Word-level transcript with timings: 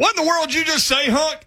What 0.00 0.16
in 0.16 0.24
the 0.24 0.28
world 0.30 0.46
did 0.46 0.54
you 0.54 0.64
just 0.64 0.86
say, 0.86 1.10
Hunk? 1.10 1.46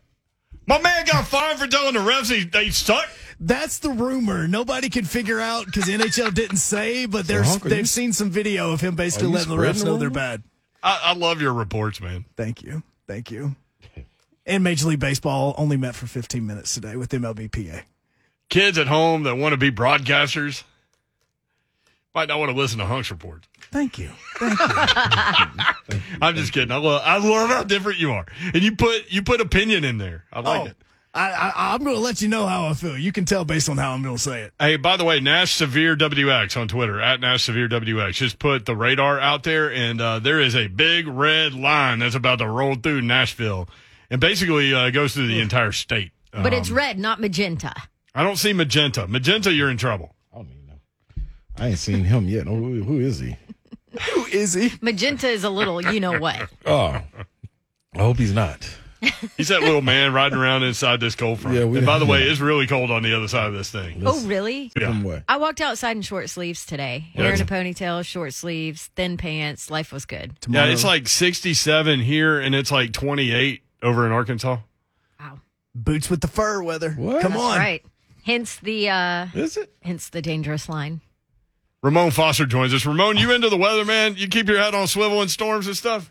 My 0.68 0.80
man 0.80 1.07
got 1.07 1.26
fined 1.27 1.57
for 1.57 1.65
telling 1.65 1.96
the 1.96 2.00
refs 2.02 2.31
he, 2.31 2.44
they 2.44 2.69
suck. 2.69 3.10
That's 3.40 3.79
the 3.79 3.90
rumor. 3.90 4.47
Nobody 4.47 4.89
can 4.89 5.05
figure 5.05 5.39
out 5.39 5.65
because 5.65 5.86
NHL 5.86 6.36
didn't 6.36 6.58
say, 6.58 7.08
but 7.08 7.26
there's 7.26 7.47
Hunk, 7.50 7.66
are 7.66 7.70
they've 7.70 7.79
you- 7.79 7.86
seen 7.86 8.13
some 8.13 8.29
video 8.29 8.71
of 8.71 8.79
him 8.79 8.94
basically 8.96 9.29
letting 9.29 9.50
the 9.50 9.58
refs 9.62 9.84
know 9.84 9.97
they're 9.97 10.12
bad. 10.12 10.44
I, 10.84 11.00
I 11.05 11.13
love 11.16 11.42
your 11.42 11.52
reports, 11.52 12.00
man. 12.00 12.26
Thank 12.38 12.62
you. 12.62 12.83
Thank 13.08 13.31
you. 13.31 13.55
And 14.46 14.63
Major 14.63 14.88
League 14.88 14.99
Baseball 14.99 15.56
only 15.58 15.76
met 15.76 15.96
for 15.96 16.06
15 16.06 16.46
minutes 16.46 16.76
today 16.76 16.96
with 16.96 17.10
MLBPA. 17.10 17.82
Kids 18.50 18.78
at 18.78 18.86
home 18.86 19.24
that 19.24 19.36
want 19.36 19.54
to 19.54 19.58
be 19.58 19.72
broadcasters 19.72 20.62
might 22.14 22.27
not 22.27 22.39
want 22.39 22.52
to 22.52 22.57
listen 22.57 22.80
to 22.80 22.86
Hunk's 22.86 23.09
report. 23.11 23.48
Thank 23.71 23.98
you. 23.98 24.09
Thank 24.38 24.59
you. 24.59 26.00
I'm 26.21 26.36
just 26.36 26.54
kidding. 26.54 26.71
I 26.71 26.77
love, 26.77 27.02
I 27.04 27.18
love 27.18 27.50
how 27.50 27.63
different 27.63 28.00
you 28.00 28.12
are, 28.12 28.25
and 28.54 28.62
you 28.62 28.76
put 28.76 29.12
you 29.12 29.23
put 29.23 29.41
opinion 29.41 29.84
in 29.84 29.98
there. 29.98 30.26
I 30.31 30.40
like 30.41 30.62
oh, 30.62 30.66
it. 30.66 30.77
I, 31.16 31.30
I, 31.30 31.73
I'm 31.73 31.84
going 31.84 31.95
to 31.95 32.02
let 32.02 32.23
you 32.23 32.27
know 32.27 32.48
how 32.48 32.66
I 32.66 32.73
feel. 32.73 32.98
You 32.98 33.12
can 33.12 33.26
tell 33.26 33.45
based 33.45 33.70
on 33.70 33.77
how 33.77 33.91
I'm 33.91 34.02
going 34.02 34.16
to 34.16 34.21
say 34.21 34.41
it. 34.41 34.54
Hey, 34.59 34.77
by 34.77 34.98
the 34.98 35.04
way, 35.04 35.20
Nash 35.20 35.54
Severe 35.54 35.95
WX 35.95 36.59
on 36.59 36.68
Twitter 36.68 36.99
at 36.99 37.20
Nash 37.20 37.44
Severe 37.44 37.70
WX 37.70 38.13
just 38.13 38.40
put 38.40 38.66
the 38.66 38.76
radar 38.76 39.20
out 39.20 39.43
there, 39.43 39.71
and 39.71 40.02
uh, 40.02 40.18
there 40.18 40.40
is 40.40 40.55
a 40.55 40.68
big 40.68 41.07
red 41.07 41.54
line 41.54 41.99
that's 41.99 42.16
about 42.16 42.40
to 42.40 42.48
roll 42.48 42.73
through 42.73 43.02
Nashville, 43.04 43.70
and 44.09 44.20
basically 44.20 44.73
uh, 44.73 44.90
goes 44.90 45.13
through 45.13 45.27
the 45.27 45.40
entire 45.40 45.71
state. 45.71 46.13
But 46.32 46.52
it's 46.52 46.71
Um, 46.71 46.77
red, 46.77 46.98
not 46.98 47.21
magenta. 47.21 47.73
I 48.16 48.23
don't 48.23 48.38
see 48.38 48.52
magenta. 48.54 49.07
Magenta, 49.07 49.54
you're 49.54 49.70
in 49.70 49.77
trouble. 49.77 50.16
I 50.34 50.38
don't 50.38 50.48
even 50.49 50.66
know. 50.66 50.80
I 51.63 51.67
ain't 51.70 51.80
seen 51.80 52.03
him 52.03 52.27
yet. 52.27 52.45
Who, 52.45 52.84
who 52.84 52.99
is 52.99 53.20
he? 53.20 53.38
Who 54.12 54.26
is 54.26 54.54
he? 54.54 54.71
Magenta 54.81 55.27
is 55.30 55.44
a 55.45 55.49
little, 55.49 55.81
you 55.81 55.99
know 56.02 56.20
what. 56.20 56.49
Oh, 56.66 56.99
I 57.95 57.98
hope 57.98 58.17
he's 58.17 58.34
not. 58.34 58.67
He's 59.38 59.49
that 59.49 59.62
little 59.62 59.81
man 59.81 60.13
riding 60.13 60.38
around 60.38 60.63
inside 60.63 60.99
this 60.99 61.13
cold 61.15 61.40
front. 61.40 61.55
Yeah, 61.57 61.65
we- 61.65 61.77
and 61.77 61.85
by 61.85 61.99
the 61.99 62.05
way, 62.05 62.26
yeah. 62.26 62.32
it's 62.32 62.40
really 62.41 62.68
cold 62.68 62.90
on 62.91 63.04
the 63.04 63.15
other 63.15 63.27
side 63.27 63.48
of 63.48 63.54
this 63.54 63.70
thing. 63.70 64.01
Oh, 64.05 64.19
really? 64.25 64.71
Yeah. 64.79 65.19
I 65.29 65.38
walked 65.38 65.61
outside 65.61 65.95
in 65.95 66.01
short 66.01 66.29
sleeves 66.29 66.65
today. 66.65 67.07
Yeah, 67.13 67.23
Hair 67.23 67.33
in 67.35 67.41
a 67.41 67.45
ponytail, 67.45 68.03
short 68.05 68.33
sleeves, 68.33 68.88
thin 68.95 69.16
pants. 69.17 69.69
Life 69.69 69.91
was 69.93 70.05
good. 70.05 70.33
Yeah, 70.49 70.66
it's 70.66 70.83
like 70.83 71.07
67 71.07 71.99
here, 72.01 72.39
and 72.39 72.55
it's 72.55 72.71
like 72.71 72.91
28 72.93 73.61
over 73.83 74.05
in 74.05 74.11
Arkansas. 74.11 74.57
Wow. 75.19 75.39
boots 75.75 76.09
with 76.09 76.19
the 76.21 76.27
fur 76.27 76.61
weather. 76.63 76.91
What? 76.91 77.21
Come 77.21 77.33
That's 77.33 77.43
on. 77.43 77.57
right. 77.57 77.85
Hence 78.25 78.55
the 78.57 78.89
uh 78.89 79.27
Is 79.33 79.57
it? 79.57 79.73
hence 79.81 80.09
the 80.09 80.21
dangerous 80.21 80.67
line. 80.69 81.01
Ramon 81.83 82.11
Foster 82.11 82.45
joins 82.45 82.73
us. 82.73 82.85
Ramon, 82.85 83.17
you 83.17 83.31
into 83.31 83.49
the 83.49 83.57
weather, 83.57 83.83
man? 83.85 84.15
You 84.15 84.27
keep 84.27 84.47
your 84.47 84.57
head 84.57 84.73
on 84.73 84.87
swivel 84.87 85.21
in 85.21 85.27
storms 85.27 85.67
and 85.67 85.77
stuff? 85.77 86.09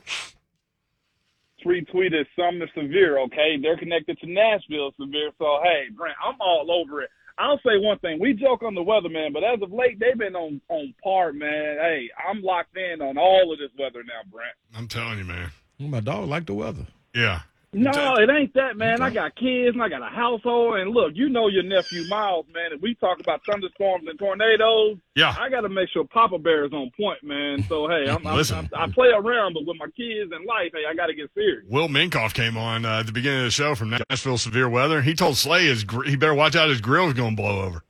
retweeted 1.64 2.26
Sumner 2.36 2.68
Severe, 2.74 3.18
okay? 3.20 3.56
They're 3.60 3.78
connected 3.78 4.18
to 4.18 4.26
Nashville 4.26 4.92
Severe. 5.00 5.30
So, 5.38 5.58
hey, 5.62 5.84
Brent, 5.96 6.16
I'm 6.24 6.40
all 6.40 6.70
over 6.70 7.02
it. 7.02 7.10
I'll 7.38 7.58
say 7.58 7.78
one 7.78 7.98
thing. 8.00 8.18
We 8.20 8.34
joke 8.34 8.62
on 8.62 8.74
the 8.74 8.82
weather, 8.82 9.08
man, 9.08 9.32
but 9.32 9.42
as 9.42 9.62
of 9.62 9.72
late, 9.72 9.98
they've 9.98 10.18
been 10.18 10.36
on, 10.36 10.60
on 10.68 10.94
par, 11.02 11.32
man. 11.32 11.78
Hey, 11.78 12.10
I'm 12.28 12.42
locked 12.42 12.76
in 12.76 13.00
on 13.00 13.16
all 13.16 13.52
of 13.52 13.58
this 13.58 13.70
weather 13.78 14.02
now, 14.04 14.28
Brent. 14.30 14.54
I'm 14.76 14.88
telling 14.88 15.18
you, 15.18 15.24
man. 15.24 15.50
My 15.78 16.00
dog 16.00 16.28
like 16.28 16.46
the 16.46 16.54
weather. 16.54 16.86
Yeah. 17.14 17.40
No, 17.74 18.16
it 18.16 18.28
ain't 18.28 18.52
that, 18.54 18.76
man. 18.76 19.00
I 19.00 19.08
got 19.08 19.34
kids 19.34 19.74
and 19.74 19.82
I 19.82 19.88
got 19.88 20.02
a 20.02 20.14
household. 20.14 20.76
And 20.76 20.90
look, 20.90 21.12
you 21.14 21.30
know 21.30 21.48
your 21.48 21.62
nephew 21.62 22.06
Miles, 22.06 22.44
man. 22.52 22.72
And 22.72 22.82
we 22.82 22.94
talk 22.96 23.18
about 23.18 23.40
thunderstorms 23.46 24.06
and 24.06 24.18
tornadoes. 24.18 24.98
Yeah. 25.16 25.34
I 25.38 25.48
got 25.48 25.62
to 25.62 25.70
make 25.70 25.88
sure 25.88 26.04
Papa 26.04 26.38
Bear 26.38 26.66
is 26.66 26.72
on 26.72 26.90
point, 26.96 27.22
man. 27.22 27.62
So, 27.68 27.88
hey, 27.88 28.10
I'm, 28.10 28.26
I'm, 28.26 28.38
I'm, 28.52 28.68
I 28.76 28.86
play 28.88 29.08
around, 29.08 29.54
but 29.54 29.64
with 29.64 29.78
my 29.78 29.86
kids 29.96 30.30
and 30.32 30.44
life, 30.44 30.72
hey, 30.74 30.82
I 30.88 30.94
got 30.94 31.06
to 31.06 31.14
get 31.14 31.30
serious. 31.34 31.64
Will 31.68 31.88
Minkoff 31.88 32.34
came 32.34 32.58
on 32.58 32.84
uh, 32.84 33.00
at 33.00 33.06
the 33.06 33.12
beginning 33.12 33.40
of 33.40 33.44
the 33.46 33.50
show 33.50 33.74
from 33.74 33.96
Nashville 34.10 34.38
Severe 34.38 34.68
Weather. 34.68 35.00
He 35.00 35.14
told 35.14 35.38
Slay 35.38 35.64
his 35.64 35.84
gr- 35.84 36.04
he 36.04 36.16
better 36.16 36.34
watch 36.34 36.54
out 36.54 36.68
his 36.68 36.82
grill's 36.82 37.14
going 37.14 37.36
to 37.36 37.42
blow 37.42 37.62
over. 37.62 37.84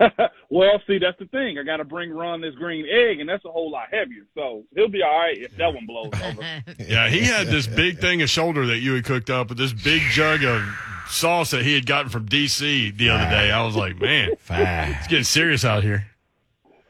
well, 0.50 0.80
see, 0.86 0.98
that's 0.98 1.18
the 1.18 1.26
thing. 1.26 1.58
I 1.58 1.62
got 1.62 1.78
to 1.78 1.84
bring 1.84 2.10
Ron 2.10 2.40
this 2.40 2.54
green 2.54 2.86
egg, 2.86 3.20
and 3.20 3.28
that's 3.28 3.44
a 3.44 3.50
whole 3.50 3.70
lot 3.70 3.86
heavier. 3.90 4.24
So 4.34 4.64
he'll 4.74 4.88
be 4.88 5.02
all 5.02 5.18
right 5.18 5.36
if 5.36 5.56
that 5.56 5.72
one 5.72 5.86
blows 5.86 6.12
over. 6.22 6.42
Yeah, 6.78 7.08
he 7.08 7.20
had 7.20 7.46
this 7.48 7.66
big 7.66 7.98
thing 7.98 8.22
of 8.22 8.30
shoulder 8.30 8.66
that 8.66 8.78
you 8.78 8.94
had 8.94 9.04
cooked 9.04 9.30
up 9.30 9.48
with 9.48 9.58
this 9.58 9.72
big 9.72 10.02
jug 10.10 10.44
of 10.44 10.62
sauce 11.08 11.50
that 11.50 11.62
he 11.62 11.74
had 11.74 11.86
gotten 11.86 12.10
from 12.10 12.26
D.C. 12.26 12.90
the 12.92 13.10
other 13.10 13.30
day. 13.30 13.50
I 13.50 13.62
was 13.64 13.76
like, 13.76 14.00
man, 14.00 14.30
Fine. 14.38 14.96
it's 14.98 15.06
getting 15.06 15.24
serious 15.24 15.64
out 15.64 15.82
here. 15.82 16.06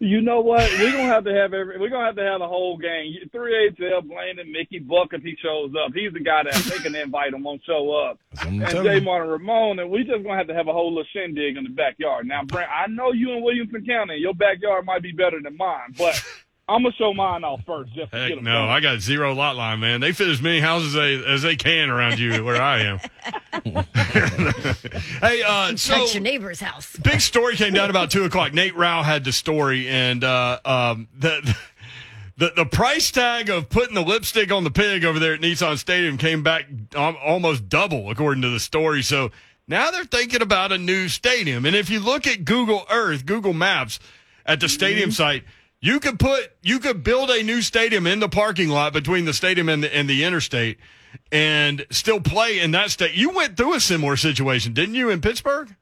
You 0.04 0.20
know 0.20 0.40
what? 0.40 0.70
We're 0.78 0.92
gonna 0.92 1.04
have 1.04 1.24
to 1.24 1.34
have 1.34 1.54
every. 1.54 1.78
We're 1.78 1.88
gonna 1.88 2.04
have 2.04 2.16
to 2.16 2.22
have 2.22 2.42
a 2.42 2.46
whole 2.46 2.76
gang. 2.76 3.16
Three 3.32 3.70
HL, 3.70 4.06
Blaine 4.06 4.38
and 4.38 4.52
Mickey 4.52 4.78
Buck 4.78 5.08
if 5.12 5.22
he 5.22 5.34
shows 5.42 5.72
up. 5.82 5.92
He's 5.94 6.12
the 6.12 6.20
guy 6.20 6.42
that 6.42 6.54
they 6.54 6.76
can 6.76 6.94
invite 6.94 7.32
and 7.32 7.42
won't 7.42 7.62
show 7.64 7.90
up. 7.92 8.18
That's 8.34 8.44
what 8.44 8.76
I'm 8.76 8.86
And 8.86 8.96
you. 8.96 9.00
Martin 9.00 9.30
Ramon, 9.30 9.78
and 9.78 9.90
we 9.90 10.04
just 10.04 10.22
gonna 10.22 10.36
have 10.36 10.48
to 10.48 10.54
have 10.54 10.68
a 10.68 10.72
whole 10.74 10.90
little 10.90 11.08
shindig 11.12 11.56
in 11.56 11.64
the 11.64 11.70
backyard. 11.70 12.26
Now, 12.26 12.44
Brent, 12.44 12.68
I 12.70 12.86
know 12.88 13.12
you 13.12 13.32
in 13.32 13.42
Williamson 13.42 13.84
County. 13.86 14.16
Your 14.16 14.34
backyard 14.34 14.84
might 14.84 15.02
be 15.02 15.12
better 15.12 15.40
than 15.42 15.56
mine, 15.56 15.94
but 15.96 16.22
I'm 16.66 16.82
gonna 16.82 16.94
show 16.94 17.12
mine 17.12 17.44
off 17.44 17.60
first 17.66 17.92
just 17.92 18.10
to 18.12 18.16
get 18.16 18.30
Heck 18.30 18.42
no, 18.42 18.52
going. 18.52 18.70
I 18.70 18.80
got 18.80 19.00
zero 19.00 19.34
lot 19.34 19.54
line, 19.54 19.80
man. 19.80 20.00
They 20.00 20.12
fit 20.12 20.28
as 20.28 20.40
many 20.40 20.60
houses 20.60 20.94
as 20.94 20.94
they, 20.94 21.32
as 21.32 21.42
they 21.42 21.56
can 21.56 21.90
around 21.90 22.18
you 22.18 22.42
where 22.42 22.60
I 22.60 22.78
am. 22.80 22.98
hey, 25.20 25.42
uh, 25.42 25.76
so 25.76 25.94
That's 25.94 26.14
your 26.14 26.22
neighbor's 26.22 26.60
house. 26.60 26.96
big 26.96 27.20
story 27.20 27.56
came 27.56 27.74
down 27.74 27.90
about 27.90 28.10
two 28.10 28.24
o'clock. 28.24 28.54
Nate 28.54 28.74
Rau 28.74 29.02
had 29.02 29.24
the 29.24 29.32
story, 29.32 29.88
and 29.90 30.24
uh, 30.24 30.58
um, 30.64 31.08
the, 31.18 31.54
the 32.38 32.52
the 32.56 32.64
price 32.64 33.10
tag 33.10 33.50
of 33.50 33.68
putting 33.68 33.94
the 33.94 34.02
lipstick 34.02 34.50
on 34.50 34.64
the 34.64 34.70
pig 34.70 35.04
over 35.04 35.18
there 35.18 35.34
at 35.34 35.42
Nissan 35.42 35.76
Stadium 35.76 36.16
came 36.16 36.42
back 36.42 36.64
um, 36.96 37.18
almost 37.22 37.68
double, 37.68 38.08
according 38.08 38.40
to 38.40 38.48
the 38.48 38.60
story. 38.60 39.02
So 39.02 39.32
now 39.68 39.90
they're 39.90 40.04
thinking 40.04 40.40
about 40.40 40.72
a 40.72 40.78
new 40.78 41.08
stadium. 41.08 41.66
And 41.66 41.76
if 41.76 41.90
you 41.90 42.00
look 42.00 42.26
at 42.26 42.46
Google 42.46 42.86
Earth, 42.90 43.26
Google 43.26 43.52
Maps 43.52 44.00
at 44.46 44.60
the 44.60 44.68
stadium 44.70 45.10
site. 45.10 45.44
You 45.84 46.00
could 46.00 46.18
put, 46.18 46.50
you 46.62 46.78
could 46.78 47.04
build 47.04 47.28
a 47.28 47.42
new 47.42 47.60
stadium 47.60 48.06
in 48.06 48.18
the 48.18 48.28
parking 48.28 48.70
lot 48.70 48.94
between 48.94 49.26
the 49.26 49.34
stadium 49.34 49.68
and 49.68 49.82
the, 49.84 49.94
and 49.94 50.08
the 50.08 50.24
interstate, 50.24 50.78
and 51.30 51.84
still 51.90 52.20
play 52.20 52.58
in 52.58 52.70
that 52.70 52.90
state. 52.90 53.12
You 53.12 53.28
went 53.28 53.58
through 53.58 53.74
a 53.74 53.80
similar 53.80 54.16
situation, 54.16 54.72
didn't 54.72 54.94
you, 54.94 55.10
in 55.10 55.20
Pittsburgh? 55.20 55.76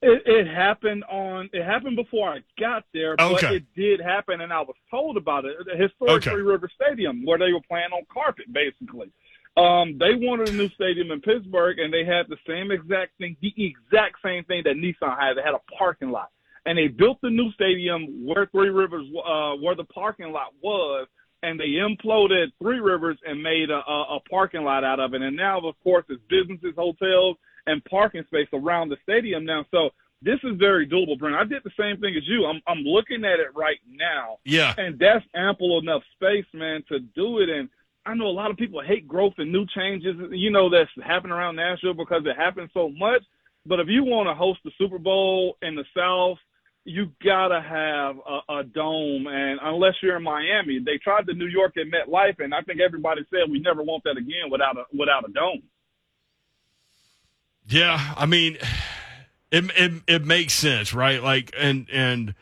It, 0.00 0.22
it 0.24 0.46
happened 0.46 1.04
on. 1.04 1.50
It 1.52 1.64
happened 1.66 1.96
before 1.96 2.30
I 2.30 2.38
got 2.58 2.84
there, 2.94 3.14
but 3.14 3.44
Okay. 3.44 3.56
it 3.56 3.64
did 3.76 4.00
happen, 4.00 4.40
and 4.40 4.54
I 4.54 4.62
was 4.62 4.74
told 4.90 5.18
about 5.18 5.44
it. 5.44 5.54
The 5.66 5.76
historic 5.76 6.26
Okay. 6.26 6.30
Three 6.30 6.42
River 6.42 6.70
Stadium, 6.74 7.22
where 7.26 7.38
they 7.38 7.52
were 7.52 7.60
playing 7.68 7.92
on 7.92 8.06
carpet, 8.10 8.50
basically. 8.50 9.12
Um, 9.58 9.98
they 9.98 10.14
wanted 10.14 10.48
a 10.48 10.52
new 10.52 10.70
stadium 10.70 11.10
in 11.10 11.20
Pittsburgh, 11.20 11.78
and 11.78 11.92
they 11.92 12.06
had 12.06 12.26
the 12.30 12.38
same 12.48 12.70
exact 12.70 13.18
thing, 13.18 13.36
the 13.42 13.52
exact 13.58 14.16
same 14.24 14.44
thing 14.44 14.62
that 14.64 14.76
Nissan 14.76 15.18
had. 15.20 15.36
They 15.36 15.42
had 15.42 15.52
a 15.52 15.60
parking 15.76 16.10
lot, 16.10 16.30
and 16.66 16.78
they 16.78 16.88
built 16.88 17.18
the 17.22 17.30
new 17.30 17.50
stadium 17.52 18.24
where 18.26 18.46
Three 18.46 18.68
Rivers, 18.70 19.06
uh, 19.26 19.52
where 19.56 19.74
the 19.74 19.84
parking 19.84 20.32
lot 20.32 20.52
was, 20.62 21.06
and 21.42 21.58
they 21.58 21.78
imploded 21.80 22.46
Three 22.60 22.78
Rivers 22.80 23.18
and 23.26 23.42
made 23.42 23.70
a, 23.70 23.80
a, 23.88 24.16
a 24.16 24.20
parking 24.30 24.62
lot 24.62 24.84
out 24.84 25.00
of 25.00 25.14
it. 25.14 25.22
And 25.22 25.36
now, 25.36 25.58
of 25.58 25.74
course, 25.82 26.04
it's 26.08 26.22
businesses, 26.28 26.74
hotels, 26.76 27.36
and 27.66 27.84
parking 27.84 28.24
space 28.26 28.48
around 28.52 28.88
the 28.90 28.96
stadium 29.02 29.44
now. 29.44 29.64
So 29.70 29.90
this 30.20 30.38
is 30.44 30.56
very 30.58 30.86
doable, 30.88 31.18
Brent. 31.18 31.34
I 31.34 31.44
did 31.44 31.62
the 31.64 31.70
same 31.78 32.00
thing 32.00 32.14
as 32.16 32.22
you. 32.28 32.44
I'm 32.46 32.60
I'm 32.66 32.84
looking 32.84 33.24
at 33.24 33.40
it 33.40 33.48
right 33.56 33.78
now, 33.88 34.38
Yeah. 34.44 34.72
and 34.78 34.98
that's 34.98 35.24
ample 35.34 35.80
enough 35.80 36.02
space, 36.14 36.46
man, 36.54 36.84
to 36.88 37.00
do 37.00 37.40
it. 37.40 37.48
And 37.48 37.68
I 38.06 38.14
know 38.14 38.26
a 38.26 38.28
lot 38.28 38.50
of 38.52 38.56
people 38.56 38.80
hate 38.82 39.06
growth 39.08 39.34
and 39.38 39.50
new 39.50 39.66
changes, 39.76 40.16
you 40.30 40.50
know, 40.50 40.68
that's 40.70 40.90
happening 41.04 41.32
around 41.32 41.56
Nashville 41.56 41.94
because 41.94 42.22
it 42.24 42.36
happens 42.36 42.70
so 42.74 42.88
much. 42.96 43.22
But 43.66 43.78
if 43.80 43.86
you 43.88 44.02
want 44.04 44.28
to 44.28 44.34
host 44.34 44.60
the 44.64 44.72
Super 44.78 44.98
Bowl 44.98 45.56
in 45.62 45.76
the 45.76 45.84
South, 45.96 46.38
you 46.84 47.12
gotta 47.24 47.60
have 47.60 48.16
a, 48.26 48.60
a 48.60 48.64
dome. 48.64 49.26
And 49.26 49.60
unless 49.62 49.94
you're 50.02 50.16
in 50.16 50.22
Miami, 50.22 50.80
they 50.84 50.98
tried 50.98 51.26
the 51.26 51.34
New 51.34 51.46
York 51.46 51.74
at 51.76 51.86
MetLife, 51.86 52.42
and 52.42 52.54
I 52.54 52.62
think 52.62 52.80
everybody 52.80 53.22
said 53.30 53.50
we 53.50 53.60
never 53.60 53.82
want 53.82 54.04
that 54.04 54.16
again 54.16 54.50
without 54.50 54.76
a 54.76 54.84
without 54.96 55.28
a 55.28 55.32
dome. 55.32 55.62
Yeah, 57.68 58.14
I 58.16 58.26
mean, 58.26 58.58
it 59.50 59.64
it 59.76 59.92
it 60.06 60.24
makes 60.24 60.54
sense, 60.54 60.92
right? 60.92 61.22
Like, 61.22 61.52
and 61.56 61.86
and 61.92 62.34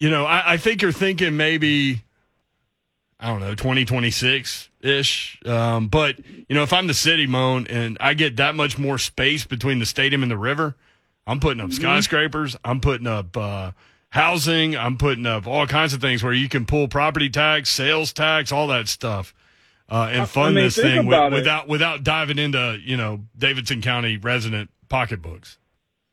you 0.00 0.10
know, 0.10 0.24
I, 0.24 0.54
I 0.54 0.56
think 0.56 0.82
you're 0.82 0.90
thinking 0.90 1.36
maybe, 1.36 2.02
I 3.20 3.28
don't 3.28 3.40
know, 3.40 3.54
twenty 3.54 3.84
twenty 3.84 4.10
six 4.10 4.70
ish. 4.80 5.40
Um, 5.44 5.88
but 5.88 6.18
you 6.26 6.54
know, 6.56 6.62
if 6.62 6.72
I'm 6.72 6.86
the 6.86 6.94
city, 6.94 7.26
Moan, 7.26 7.66
and 7.66 7.98
I 8.00 8.14
get 8.14 8.36
that 8.36 8.54
much 8.54 8.78
more 8.78 8.98
space 8.98 9.44
between 9.44 9.78
the 9.78 9.86
stadium 9.86 10.22
and 10.22 10.32
the 10.32 10.38
river, 10.38 10.76
I'm 11.26 11.40
putting 11.40 11.60
up 11.62 11.72
skyscrapers. 11.72 12.56
I'm 12.64 12.80
putting 12.80 13.06
up 13.06 13.36
uh, 13.36 13.72
housing. 14.10 14.76
I'm 14.76 14.96
putting 14.98 15.26
up 15.26 15.46
all 15.46 15.66
kinds 15.66 15.94
of 15.94 16.00
things 16.00 16.22
where 16.22 16.32
you 16.32 16.48
can 16.48 16.66
pull 16.66 16.88
property 16.88 17.30
tax, 17.30 17.70
sales 17.70 18.12
tax, 18.12 18.50
all 18.52 18.66
that 18.68 18.88
stuff. 18.88 19.34
Uh, 19.88 20.08
and 20.10 20.28
fund 20.28 20.54
mean, 20.54 20.64
this 20.64 20.76
thing 20.76 20.96
wi- 20.96 21.16
about 21.16 21.32
it. 21.32 21.36
without 21.36 21.68
without 21.68 22.02
diving 22.04 22.38
into 22.38 22.78
you 22.82 22.96
know 22.96 23.20
Davidson 23.36 23.82
County 23.82 24.16
resident 24.16 24.70
pocketbooks. 24.88 25.58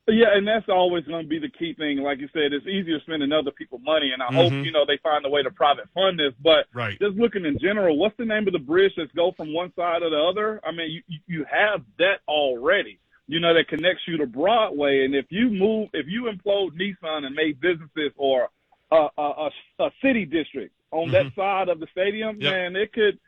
Yeah, 0.07 0.35
and 0.35 0.47
that's 0.47 0.67
always 0.69 1.05
going 1.05 1.21
to 1.23 1.29
be 1.29 1.37
the 1.37 1.49
key 1.51 1.75
thing. 1.75 1.99
Like 1.99 2.17
you 2.19 2.27
said, 2.33 2.51
it's 2.51 2.65
easier 2.65 2.99
spending 3.01 3.31
other 3.31 3.51
people's 3.51 3.83
money, 3.85 4.09
and 4.11 4.23
I 4.23 4.33
hope 4.33 4.51
Mhm. 4.51 4.65
you 4.65 4.71
know 4.71 4.83
they 4.85 4.97
find 5.03 5.23
a 5.23 5.29
way 5.29 5.43
to 5.43 5.51
private 5.51 5.85
fund 5.93 6.19
this. 6.19 6.33
But 6.41 6.65
Right. 6.73 6.97
just 6.99 7.15
looking 7.15 7.45
in 7.45 7.59
general, 7.59 7.95
what's 7.97 8.17
the 8.17 8.25
name 8.25 8.47
of 8.47 8.53
the 8.53 8.59
bridge 8.59 8.91
that's 8.97 9.11
go 9.11 9.31
from 9.37 9.53
one 9.53 9.71
side 9.75 10.01
to 10.01 10.09
the 10.09 10.17
other? 10.19 10.59
I 10.65 10.71
mean, 10.71 10.89
you 10.91 11.01
you- 11.07 11.19
you 11.27 11.45
have 11.49 11.83
that 11.99 12.21
already. 12.27 12.99
You 13.29 13.39
know 13.39 13.53
that 13.53 13.67
connects 13.67 14.01
you 14.07 14.17
to 14.17 14.25
Broadway, 14.25 15.05
and 15.05 15.13
if 15.13 15.27
you 15.29 15.51
move, 15.51 15.89
if 15.93 16.07
you 16.07 16.23
implode 16.23 16.71
Nissan 16.71 17.25
and 17.27 17.35
make 17.35 17.61
businesses 17.61 18.11
or 18.17 18.49
a 18.91 19.07
a, 19.17 19.21
a, 19.21 19.49
a 19.85 19.91
city 20.01 20.25
district 20.25 20.73
on 20.91 21.11
that 21.11 21.27
side 21.35 21.69
of 21.69 21.79
the 21.79 21.85
stadium, 21.91 22.37
Yep. 22.41 22.51
man, 22.51 22.75
it 22.75 22.91
could. 22.91 23.19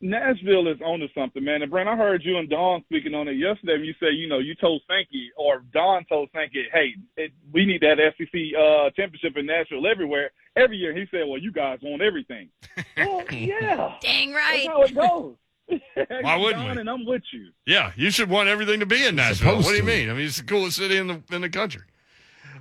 Nashville 0.00 0.68
is 0.68 0.78
onto 0.82 1.08
something, 1.14 1.42
man. 1.42 1.62
And 1.62 1.70
Brent, 1.70 1.88
I 1.88 1.96
heard 1.96 2.22
you 2.24 2.36
and 2.38 2.48
Don 2.48 2.82
speaking 2.84 3.14
on 3.14 3.26
it 3.28 3.34
yesterday. 3.34 3.74
And 3.76 3.86
you 3.86 3.94
said, 4.00 4.10
you 4.14 4.28
know, 4.28 4.38
you 4.38 4.54
told 4.54 4.82
Sankey 4.88 5.30
or 5.36 5.62
Don 5.72 6.04
told 6.06 6.28
Sankey, 6.34 6.64
hey, 6.74 6.94
it, 7.16 7.32
we 7.52 7.64
need 7.64 7.80
that 7.82 7.96
SEC 8.18 8.28
uh, 8.58 8.90
championship 8.90 9.36
in 9.38 9.46
Nashville 9.46 9.86
everywhere 9.86 10.30
every 10.56 10.76
year. 10.76 10.94
He 10.94 11.06
said, 11.10 11.22
well, 11.26 11.40
you 11.40 11.52
guys 11.52 11.78
want 11.82 12.02
everything. 12.02 12.50
well, 12.98 13.24
yeah, 13.32 13.94
Dang 14.02 14.32
that's 14.32 14.36
right. 14.50 14.66
how 14.66 14.82
it 14.82 14.94
goes. 14.94 15.36
Why 16.22 16.36
wouldn't 16.36 16.62
Don, 16.62 16.74
we? 16.74 16.80
And 16.80 16.90
I'm 16.90 17.06
with 17.06 17.22
you. 17.32 17.50
Yeah, 17.66 17.92
you 17.96 18.10
should 18.10 18.28
want 18.28 18.48
everything 18.48 18.80
to 18.80 18.86
be 18.86 19.04
in 19.04 19.16
Nashville. 19.16 19.56
What 19.56 19.66
do 19.66 19.72
you 19.72 19.80
to. 19.80 19.86
mean? 19.86 20.10
I 20.10 20.12
mean, 20.12 20.26
it's 20.26 20.38
the 20.38 20.44
coolest 20.44 20.76
city 20.76 20.96
in 20.96 21.06
the 21.06 21.22
in 21.32 21.40
the 21.40 21.48
country. 21.48 21.82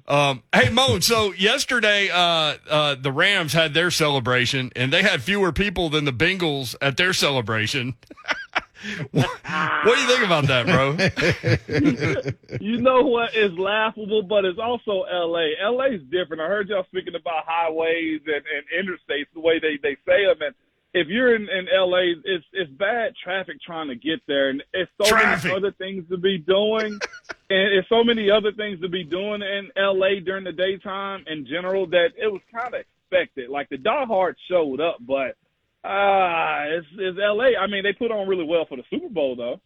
Um, 0.07 0.43
hey, 0.53 0.69
Moan. 0.69 1.01
So 1.01 1.33
yesterday, 1.33 2.09
uh, 2.09 2.57
uh, 2.69 2.95
the 2.95 3.11
Rams 3.11 3.53
had 3.53 3.73
their 3.73 3.91
celebration, 3.91 4.71
and 4.75 4.91
they 4.91 5.01
had 5.01 5.21
fewer 5.21 5.51
people 5.51 5.89
than 5.89 6.05
the 6.05 6.11
Bengals 6.13 6.75
at 6.81 6.97
their 6.97 7.13
celebration. 7.13 7.95
what, 9.11 9.29
what 9.43 9.95
do 9.95 10.01
you 10.01 10.07
think 10.07 10.25
about 10.25 10.47
that, 10.47 10.65
bro? 10.65 10.97
You 12.59 12.81
know 12.81 13.01
what 13.01 13.35
is 13.35 13.51
laughable, 13.57 14.23
but 14.23 14.45
it's 14.45 14.59
also 14.59 15.03
L.A. 15.03 15.53
L.A. 15.61 15.95
is 15.95 16.01
different. 16.11 16.41
I 16.41 16.47
heard 16.47 16.69
y'all 16.69 16.85
speaking 16.85 17.15
about 17.15 17.45
highways 17.47 18.21
and, 18.25 18.35
and 18.35 18.87
interstates, 18.87 19.27
the 19.33 19.39
way 19.39 19.59
they, 19.59 19.77
they 19.81 19.95
say 20.05 20.25
them. 20.25 20.41
And 20.41 20.55
if 20.93 21.07
you're 21.07 21.35
in, 21.35 21.49
in 21.49 21.67
L.A., 21.69 22.15
it's 22.23 22.45
it's 22.53 22.71
bad 22.71 23.13
traffic 23.21 23.61
trying 23.61 23.87
to 23.87 23.95
get 23.95 24.21
there, 24.27 24.49
and 24.49 24.63
it's 24.73 24.91
so 25.01 25.09
Traffic. 25.09 25.45
many 25.45 25.55
other 25.55 25.71
things 25.71 26.07
to 26.09 26.17
be 26.17 26.37
doing, 26.37 26.93
and 27.49 27.73
it's 27.73 27.89
so 27.89 28.03
many 28.03 28.29
other 28.29 28.51
things 28.51 28.79
to 28.81 28.89
be 28.89 29.03
doing 29.03 29.41
in 29.41 29.69
L.A. 29.75 30.19
during 30.19 30.43
the 30.43 30.51
daytime 30.51 31.23
in 31.27 31.45
general 31.45 31.87
that 31.87 32.09
it 32.17 32.31
was 32.31 32.41
kind 32.53 32.75
of 32.75 32.81
expected. 32.81 33.49
Like 33.49 33.69
the 33.69 33.77
diehards 33.77 34.37
showed 34.47 34.79
up, 34.81 34.97
but 34.99 35.35
ah, 35.83 36.63
it's, 36.65 36.87
it's 36.97 37.19
L.A. 37.19 37.57
I 37.57 37.67
mean, 37.67 37.83
they 37.83 37.93
put 37.93 38.11
on 38.11 38.27
really 38.27 38.45
well 38.45 38.65
for 38.65 38.77
the 38.77 38.83
Super 38.89 39.09
Bowl, 39.09 39.35
though. 39.35 39.59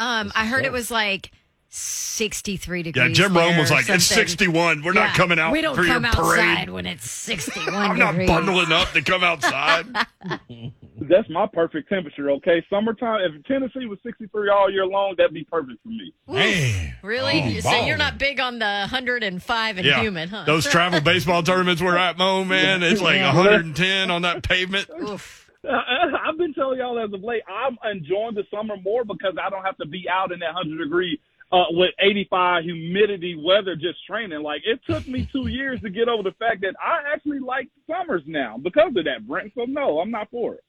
Um, 0.00 0.32
I 0.34 0.46
heard 0.46 0.64
it 0.64 0.72
was 0.72 0.90
like 0.90 1.30
63 1.76 2.84
degrees. 2.84 3.02
Yeah, 3.08 3.12
Jim 3.12 3.36
Rome 3.36 3.56
was 3.58 3.70
or 3.70 3.74
like, 3.74 3.88
"It's 3.88 4.04
61. 4.04 4.82
We're 4.84 4.92
not 4.92 5.14
coming 5.16 5.40
out 5.40 5.50
We 5.50 5.60
don't 5.60 5.74
for 5.74 5.84
come 5.84 6.04
your 6.04 6.10
outside 6.10 6.56
parade. 6.56 6.70
when 6.70 6.86
it's 6.86 7.10
61 7.10 7.74
I'm 7.74 7.98
not 7.98 8.12
degrees. 8.12 8.28
bundling 8.28 8.70
up 8.70 8.92
to 8.92 9.02
come 9.02 9.24
outside." 9.24 9.86
That's 11.00 11.28
my 11.28 11.46
perfect 11.52 11.88
temperature, 11.88 12.30
okay? 12.30 12.64
Summertime, 12.70 13.20
if 13.22 13.44
Tennessee 13.46 13.86
was 13.86 13.98
63 14.04 14.48
all 14.48 14.70
year 14.70 14.86
long, 14.86 15.14
that'd 15.18 15.34
be 15.34 15.44
perfect 15.44 15.82
for 15.82 15.88
me. 15.88 16.14
Man. 16.28 16.94
Really? 17.02 17.42
Oh, 17.56 17.60
so 17.60 17.84
you're 17.84 17.96
not 17.98 18.18
big 18.18 18.38
on 18.38 18.60
the 18.60 18.86
105 18.88 19.76
and 19.76 19.84
yeah, 19.86 20.00
humid, 20.00 20.28
huh? 20.30 20.44
those 20.46 20.64
travel 20.64 21.00
baseball 21.02 21.42
tournaments 21.42 21.82
we're 21.82 21.96
at, 21.98 22.16
Mo, 22.16 22.44
man, 22.44 22.84
it's 22.84 23.00
like 23.02 23.16
Yeah. 23.16 23.34
110 23.34 24.10
on 24.12 24.22
that 24.22 24.44
pavement. 24.44 24.88
Oof. 25.02 25.50
I- 25.68 26.28
I've 26.28 26.38
been 26.38 26.54
telling 26.54 26.78
y'all 26.78 26.98
as 27.04 27.12
of 27.12 27.22
late, 27.22 27.42
I'm 27.48 27.76
enjoying 27.90 28.34
the 28.34 28.44
summer 28.54 28.76
more 28.82 29.04
because 29.04 29.34
I 29.44 29.50
don't 29.50 29.64
have 29.64 29.76
to 29.78 29.86
be 29.86 30.04
out 30.08 30.30
in 30.30 30.38
that 30.38 30.54
100 30.54 30.82
degree 30.84 31.20
uh, 31.54 31.66
with 31.70 31.92
85 32.00 32.64
humidity 32.64 33.36
weather 33.36 33.76
just 33.76 34.04
training. 34.06 34.42
Like, 34.42 34.62
it 34.64 34.80
took 34.90 35.06
me 35.06 35.28
two 35.30 35.46
years 35.46 35.80
to 35.82 35.90
get 35.90 36.08
over 36.08 36.24
the 36.24 36.32
fact 36.32 36.62
that 36.62 36.74
I 36.84 37.12
actually 37.14 37.38
like 37.38 37.68
summers 37.88 38.22
now 38.26 38.58
because 38.58 38.92
of 38.96 39.04
that, 39.04 39.26
Brent. 39.26 39.52
So, 39.56 39.64
no, 39.64 40.00
I'm 40.00 40.10
not 40.10 40.30
for 40.30 40.56
it. 40.56 40.64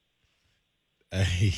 Hey. 1.12 1.54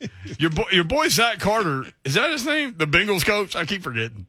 Your 0.38 0.50
boy, 0.50 0.66
your 0.70 0.84
boy 0.84 1.08
Zach 1.08 1.38
Carter, 1.38 1.86
is 2.04 2.14
that 2.14 2.30
his 2.30 2.44
name? 2.44 2.74
The 2.76 2.84
Bengals 2.84 3.24
coach? 3.24 3.56
I 3.56 3.64
keep 3.64 3.82
forgetting. 3.82 4.26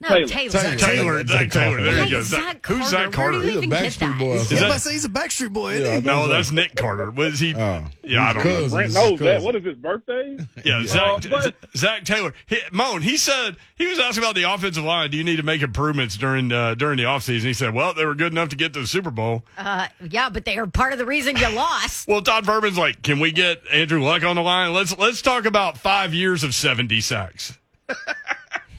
No, 0.00 0.08
Taylor. 0.08 0.26
Taylor. 0.28 0.50
Taylor. 0.50 0.76
Taylor, 0.76 1.26
Zac 1.26 1.50
Taylor. 1.50 1.82
There 1.82 1.94
Hey, 1.96 2.04
you 2.04 2.10
go. 2.10 2.22
Zach 2.22 2.42
Zach, 2.42 2.66
who's 2.66 2.88
Zach 2.90 3.12
Carter? 3.12 3.38
Where 3.38 3.42
do 3.42 3.42
Carter? 3.42 3.44
you 3.44 3.44
He's 3.44 3.54
a 3.54 3.58
even 3.58 3.70
get 3.70 3.82
Backstreet 3.84 3.98
that? 4.00 4.18
Boy. 4.18 4.34
Is 4.34 4.48
that- 4.50 4.58
I'm 4.58 4.64
about 4.64 4.74
to 4.74 4.80
say 4.80 4.92
he's 4.92 5.04
a 5.04 5.08
Backstreet 5.08 5.52
Boy. 5.52 5.72
isn't 5.74 5.84
Yeah, 5.94 6.00
No, 6.00 6.26
know 6.26 6.28
that's 6.28 6.50
Nick 6.52 6.74
Carter. 6.74 7.10
Was 7.12 7.38
he? 7.38 7.54
Oh. 7.54 7.84
Yeah, 8.02 8.22
I 8.28 8.32
don't 8.34 8.44
know. 8.44 8.50
Cousins. 8.52 8.72
Brent 8.72 8.92
knows 8.92 9.18
that. 9.20 9.42
What 9.42 9.54
is 9.56 9.64
his 9.64 9.76
birthday? 9.76 10.36
Yeah, 10.64 10.84
Zach, 10.84 11.32
Uh, 11.32 11.50
Zac 11.76 12.04
Taylor. 12.04 12.34
He, 12.46 12.58
Moan, 12.72 13.00
he 13.02 13.16
said 13.16 13.56
he 13.76 13.86
was 13.86 13.98
asking 13.98 14.24
about 14.24 14.34
the 14.34 14.42
offensive 14.42 14.84
line. 14.84 15.10
Do 15.10 15.16
you 15.16 15.24
need 15.24 15.36
to 15.36 15.42
make 15.42 15.62
improvements 15.62 16.16
during 16.16 16.52
uh, 16.52 16.74
during 16.74 16.98
the 16.98 17.04
offseason? 17.04 17.42
He 17.42 17.54
said, 17.54 17.72
well, 17.72 17.94
they 17.94 18.04
were 18.04 18.14
good 18.16 18.32
enough 18.32 18.48
to 18.50 18.56
get 18.56 18.74
to 18.74 18.80
the 18.80 18.86
Super 18.86 19.10
Bowl. 19.12 19.44
Uh, 19.56 19.86
yeah, 20.10 20.28
but 20.28 20.44
they 20.44 20.58
are 20.58 20.66
part 20.66 20.92
of 20.92 20.98
the 20.98 21.06
reason 21.06 21.36
you 21.36 21.48
lost. 21.54 22.08
Well, 22.08 22.20
Todd 22.20 22.44
Furman's 22.44 22.76
like, 22.76 23.00
can 23.02 23.20
we 23.20 23.30
get 23.32 23.62
Andrew 23.72 24.02
Luck 24.02 24.22
on 24.24 24.36
the 24.36 24.42
line? 24.42 24.74
Let's 24.74 24.98
let's 24.98 25.22
talk 25.22 25.46
about 25.46 25.78
five 25.78 26.12
years 26.12 26.42
of 26.44 26.54
70 26.54 27.00
sacks. 27.00 27.58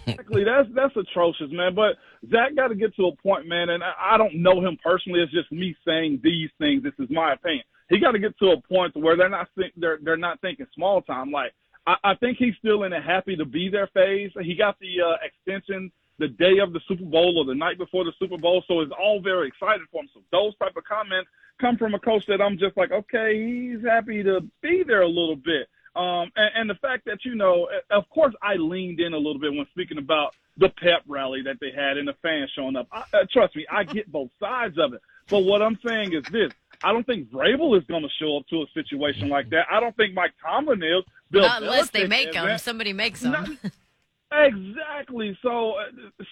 Exactly. 0.08 0.44
That's 0.44 0.68
that's 0.76 0.96
atrocious, 0.96 1.52
man. 1.52 1.76
But 1.76 1.98
Zach 2.32 2.56
got 2.56 2.70
to 2.70 2.76
get 2.76 2.96
to 2.96 3.08
a 3.08 3.16
point, 3.16 3.48
man. 3.48 3.70
And 3.70 3.84
I, 3.84 4.18
don't 4.18 4.36
know 4.36 4.62
him 4.62 4.78
personally. 4.84 5.22
It's 5.22 5.32
just 5.32 5.52
me 5.52 5.76
saying 5.86 6.22
these 6.24 6.50
things. 6.60 6.84
This 6.84 6.94
is 7.00 7.10
my 7.10 7.34
opinion. 7.34 7.64
He 7.90 8.00
got 8.00 8.12
to 8.12 8.20
get 8.20 8.38
to 8.40 8.52
a 8.52 8.62
point 8.62 8.96
where 8.96 9.16
they're 9.16 9.30
not 9.30 9.48
think, 9.58 9.74
they're 9.78 10.00
they're 10.02 10.18
not 10.18 10.42
thinking 10.42 10.68
small 10.74 11.02
time. 11.02 11.32
Like 11.32 11.54
I, 11.88 11.96
I 12.04 12.16
think 12.16 12.38
he's 12.38 12.56
still 12.60 12.84
in 12.84 12.94
a 12.94 13.02
happy 13.02 13.36
to 13.36 13.46
be 13.46 13.70
there 13.70 13.90
phase. 13.94 14.32
He 14.42 14.56
got 14.56 14.80
the 14.80 15.02
uh, 15.02 15.16
extension 15.24 15.92
the 16.18 16.28
day 16.30 16.60
of 16.60 16.72
the 16.72 16.80
Super 16.88 17.04
Bowl 17.04 17.38
or 17.38 17.46
the 17.46 17.56
night 17.56 17.78
before 17.78 18.06
the 18.06 18.14
Super 18.18 18.38
Bowl, 18.38 18.64
so 18.68 18.80
it's 18.80 18.92
all 18.98 19.22
very 19.22 19.48
excited 19.48 19.86
for 19.92 20.02
him. 20.02 20.10
So 20.14 20.22
those 20.32 20.56
type 20.58 20.76
of 20.78 20.84
comments 20.86 21.30
come 21.60 21.78
from 21.78 21.94
a 21.94 22.00
coach 22.00 22.26
that 22.28 22.42
I'm 22.42 22.58
just 22.58 22.78
like, 22.78 22.92
okay, 22.92 23.36
he's 23.36 23.86
happy 23.86 24.24
to 24.24 24.42
be 24.62 24.84
there 24.86 25.02
a 25.02 25.08
little 25.08 25.36
bit. 25.36 25.68
Um, 25.96 26.30
and, 26.36 26.50
and 26.56 26.70
the 26.70 26.76
fact 26.76 27.06
that, 27.06 27.20
you 27.24 27.36
know, 27.36 27.70
of 27.90 28.04
course 28.10 28.34
I 28.42 28.56
leaned 28.56 29.00
in 29.00 29.14
a 29.14 29.18
little 29.18 29.40
bit 29.40 29.54
when 29.54 29.66
speaking 29.72 29.98
about 29.98 30.36
the 30.58 30.70
pep 30.70 31.04
rally 31.08 31.42
that 31.44 31.58
they 31.62 31.72
had 31.72 31.98
and 31.98 32.08
the 32.08 32.16
fans 32.22 32.52
showing 32.56 32.76
up. 32.76 32.88
I, 32.92 33.04
uh, 33.14 33.26
trust 33.32 33.56
me, 33.56 33.66
I 33.72 33.84
get 33.84 34.12
both 34.12 34.30
sides 34.40 34.78
of 34.78 34.94
it. 34.94 35.02
But 35.30 35.40
what 35.40 35.62
I'm 35.62 35.78
saying 35.86 36.14
is 36.14 36.24
this. 36.32 36.52
I 36.84 36.92
don't 36.92 37.06
think 37.06 37.32
Vrabel 37.32 37.78
is 37.78 37.84
going 37.86 38.04
to 38.04 38.10
show 38.20 38.38
up 38.38 38.48
to 38.50 38.58
a 38.64 38.66
situation 38.74 39.30
like 39.30 39.50
that. 39.50 39.66
I 39.72 39.80
don't 39.80 39.96
think 39.96 40.14
Mike 40.14 40.34
Tomlin 40.42 40.84
is. 40.84 41.04
Bill 41.32 41.42
Not 41.44 41.64
unless 41.64 41.90
they 41.90 42.08
make 42.08 42.32
them. 42.34 42.46
That- 42.46 42.62
Somebody 42.62 42.94
makes 42.94 43.22
them. 43.22 43.32
Not- 43.32 43.50
Exactly. 44.32 45.38
So 45.42 45.74
uh, 45.74 45.84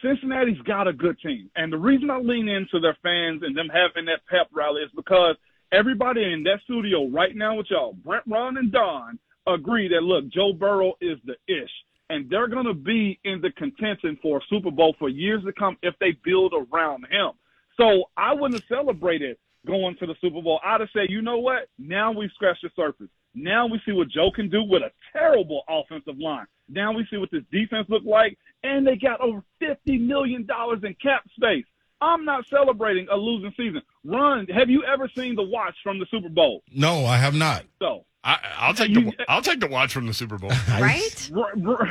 Cincinnati's 0.02 0.60
got 0.66 0.88
a 0.88 0.94
good 0.94 1.18
team, 1.22 1.50
and 1.56 1.72
the 1.72 1.78
reason 1.78 2.10
I 2.10 2.18
lean 2.18 2.50
into 2.50 2.80
their 2.80 2.98
fans 3.04 3.44
and 3.44 3.56
them 3.56 3.70
having 3.70 4.06
that 4.06 4.22
pep 4.30 4.48
rally 4.52 4.82
is 4.82 4.90
because 4.96 5.36
everybody 5.72 6.24
in 6.24 6.44
that 6.44 6.60
studio 6.64 7.08
right 7.08 7.36
now 7.36 7.56
with 7.56 7.68
y'all, 7.70 7.94
Brent, 7.94 8.24
Ron, 8.28 8.58
and 8.58 8.72
Don, 8.72 9.20
agree 9.48 9.88
that 9.90 10.04
look, 10.04 10.28
Joe 10.30 10.54
Burrow 10.54 10.94
is 11.02 11.18
the 11.26 11.36
ish, 11.48 11.72
and 12.10 12.30
they're 12.30 12.48
going 12.48 12.66
to 12.66 12.74
be 12.74 13.20
in 13.24 13.42
the 13.42 13.52
contention 13.52 14.18
for 14.22 14.38
a 14.38 14.42
Super 14.50 14.72
Bowl 14.72 14.96
for 15.00 15.10
years 15.10 15.44
to 15.44 15.54
come 15.54 15.78
if 15.82 15.96
they 16.00 16.18
build 16.24 16.54
around 16.54 17.06
him. 17.10 17.32
So 17.78 18.06
I 18.18 18.34
wouldn't 18.34 18.54
have 18.54 18.68
celebrated 18.68 19.38
going 19.66 19.96
to 19.98 20.06
the 20.06 20.16
Super 20.22 20.42
Bowl. 20.42 20.60
I'd 20.64 20.82
have 20.82 20.90
said, 20.94 21.10
you 21.10 21.22
know 21.22 21.40
what? 21.40 21.70
Now 21.78 22.12
we've 22.12 22.32
scratched 22.36 22.64
the 22.64 22.70
surface. 22.76 23.08
Now 23.36 23.66
we 23.66 23.82
see 23.86 23.94
what 23.94 24.10
Joe 24.10 24.30
can 24.30 24.50
do 24.50 24.64
with 24.64 24.84
a 24.84 24.92
terrible 25.12 25.64
offensive 25.68 26.20
line. 26.20 26.46
Now 26.70 26.92
we 26.94 27.06
see 27.10 27.18
what 27.18 27.32
this 27.32 27.44
defense 27.52 27.88
look 27.90 28.04
like, 28.06 28.38
and 28.64 28.86
they 28.86 28.96
got 28.96 29.22
over 29.22 29.44
fifty 29.60 29.98
million 29.98 30.46
dollars 30.46 30.80
in 30.84 30.96
cap 31.02 31.24
space. 31.36 31.66
I'm 32.00 32.26
not 32.26 32.46
celebrating 32.50 33.08
a 33.12 33.16
losing 33.16 33.54
season. 33.56 33.82
Run. 34.04 34.46
Have 34.48 34.70
you 34.70 34.84
ever 34.84 35.10
seen 35.16 35.36
the 35.36 35.44
watch 35.44 35.76
from 35.84 36.00
the 36.00 36.06
Super 36.12 36.30
Bowl? 36.30 36.62
No, 36.74 37.06
I 37.06 37.18
have 37.18 37.34
not. 37.34 37.64
So, 37.80 38.06
I, 38.26 38.40
I'll 38.58 38.74
take 38.74 38.90
You- 38.92 39.12
the 39.12 39.26
I'll 39.30 39.42
take 39.42 39.60
the 39.60 39.68
watch 39.68 39.94
from 39.94 40.08
the 40.08 40.14
Super 40.14 40.38
Bowl. 40.38 40.50
right? 40.70 41.30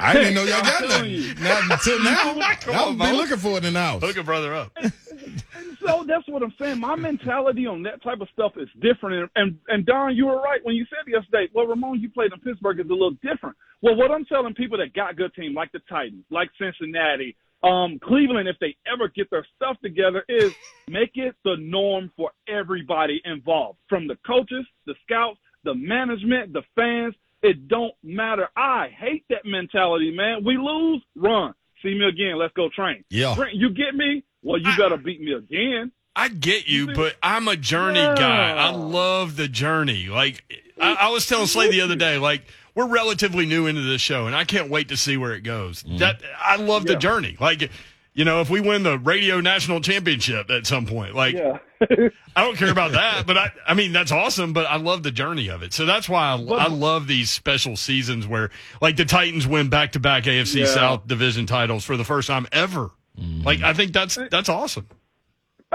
I 0.01 0.13
didn't 0.15 0.35
know 0.35 0.45
y'all 0.45 0.63
got 0.63 0.79
telling 0.81 1.13
nothing. 1.29 1.43
Not 1.45 1.71
until 1.71 2.03
now. 2.03 2.41
I'll 2.69 2.89
on, 2.89 2.99
be 2.99 3.13
looking 3.13 3.37
for 3.37 3.59
it 3.59 3.65
in 3.65 3.75
the 3.75 3.81
house. 3.81 4.03
Hook 4.03 4.17
a 4.17 4.23
brother 4.23 4.55
up. 4.55 4.73
So 5.87 6.05
that's 6.07 6.27
what 6.29 6.43
I'm 6.43 6.55
saying. 6.61 6.79
My 6.79 6.95
mentality 6.97 7.67
on 7.67 7.83
that 7.83 8.03
type 8.03 8.21
of 8.21 8.29
stuff 8.33 8.53
is 8.57 8.69
different. 8.81 9.17
And, 9.23 9.31
and 9.37 9.59
and 9.69 9.87
Don, 9.87 10.17
you 10.17 10.27
were 10.27 10.41
right 10.41 10.61
when 10.65 10.75
you 10.75 10.87
said 10.87 11.11
yesterday. 11.11 11.49
Well, 11.55 11.67
Ramon, 11.67 12.01
you 12.01 12.09
played 12.09 12.33
in 12.33 12.41
Pittsburgh 12.41 12.81
is 12.81 12.87
a 12.87 12.93
little 12.93 13.17
different. 13.23 13.57
Well, 13.83 13.97
what 13.97 14.11
I'm 14.11 14.25
telling 14.25 14.55
people 14.55 14.79
that 14.79 14.95
got 14.95 15.17
good 15.17 15.35
team 15.35 15.55
like 15.55 15.73
the 15.73 15.81
Titans, 15.89 16.25
like 16.31 16.51
Cincinnati, 16.59 17.37
um, 17.65 17.99
Cleveland, 18.03 18.49
if 18.49 18.57
they 18.61 18.77
ever 18.93 19.09
get 19.09 19.29
their 19.31 19.47
stuff 19.57 19.77
together, 19.83 20.25
is 20.29 20.53
make 20.89 21.13
it 21.15 21.35
the 21.45 21.57
norm 21.59 22.11
for 22.17 22.31
everybody 22.49 23.21
involved, 23.25 23.79
from 23.89 24.07
the 24.07 24.17
coaches, 24.27 24.65
the 24.87 24.95
scouts, 25.05 25.39
the 25.65 25.75
management, 25.75 26.53
the 26.53 26.63
fans. 26.75 27.15
It 27.43 27.67
don't 27.67 27.93
matter. 28.05 28.49
I 28.57 28.89
hate 28.97 29.25
that 29.31 29.45
mentality, 29.45 30.13
man. 30.17 30.45
We 30.45 30.57
lose, 30.57 31.03
run. 31.17 31.55
See 31.83 31.89
me 31.95 32.07
again. 32.07 32.39
Let's 32.39 32.53
go 32.55 32.69
train. 32.69 33.05
Yeah. 33.11 33.35
Brent, 33.35 33.55
you 33.57 33.71
get 33.71 33.95
me? 33.97 34.23
Well, 34.43 34.59
you 34.61 34.71
better 34.77 34.97
beat 34.97 35.21
me 35.21 35.33
again. 35.33 35.91
I 36.15 36.29
get 36.29 36.69
you, 36.69 36.95
but 36.95 37.17
I'm 37.23 37.49
a 37.49 37.57
journey 37.57 37.99
Yeah. 37.99 38.15
guy. 38.17 38.51
I 38.57 38.71
love 38.71 39.37
the 39.37 39.49
journey. 39.49 40.07
Like 40.09 40.45
I, 40.81 40.93
I 40.95 41.09
was 41.11 41.27
telling 41.27 41.47
Slay 41.47 41.71
the 41.71 41.81
other 41.81 41.97
day, 41.97 42.19
like 42.19 42.43
we're 42.75 42.87
relatively 42.87 43.47
new 43.47 43.67
into 43.67 43.83
this 43.83 44.01
show, 44.01 44.27
and 44.27 44.37
I 44.37 44.45
can't 44.45 44.71
wait 44.71 44.89
to 44.89 44.97
see 44.97 45.17
where 45.17 45.33
it 45.33 45.41
goes. 45.41 45.83
Mm-hmm. 45.83 45.99
That 45.99 46.21
I 46.39 46.57
love 46.57 46.87
the 46.87 46.97
journey. 46.97 47.37
Like, 47.41 47.71
you 48.15 48.25
know, 48.25 48.41
if 48.41 48.51
we 48.51 48.61
win 48.61 48.83
the 48.83 48.99
radio 48.99 49.41
national 49.41 49.81
championship 49.81 50.51
at 50.51 50.67
some 50.67 50.87
point, 50.87 51.15
like 51.15 51.35
Yeah. 51.35 51.59
I 52.37 52.45
don't 52.45 52.57
care 52.57 52.71
about 52.71 52.93
that, 52.93 53.27
but 53.27 53.37
I, 53.37 53.53
I 53.67 53.75
mean, 53.75 53.93
that's 53.93 54.13
awesome, 54.13 54.53
but 54.53 54.67
I 54.67 54.77
love 54.77 55.03
the 55.03 55.11
journey 55.11 55.49
of 55.49 55.63
it. 55.63 55.73
So 55.73 55.85
that's 55.85 56.09
why 56.09 56.29
I, 56.29 56.37
I 56.37 56.69
love 56.69 57.09
these 57.09 57.29
special 57.31 57.77
seasons 57.77 58.27
where, 58.27 58.51
like, 58.81 58.97
the 58.97 59.05
Titans 59.05 59.47
win 59.49 59.69
back 59.69 59.93
to 59.93 60.01
back 60.01 60.25
AFC 60.25 60.61
Yeah. 60.61 60.67
South 60.67 61.07
division 61.09 61.45
titles 61.45 61.85
for 61.85 61.97
the 61.97 62.05
first 62.05 62.29
time 62.29 62.47
ever. 62.53 62.91
Like, 63.45 63.61
I 63.63 63.75
think 63.75 63.93
that's 63.93 64.17
that's 64.31 64.49
awesome. 64.49 64.87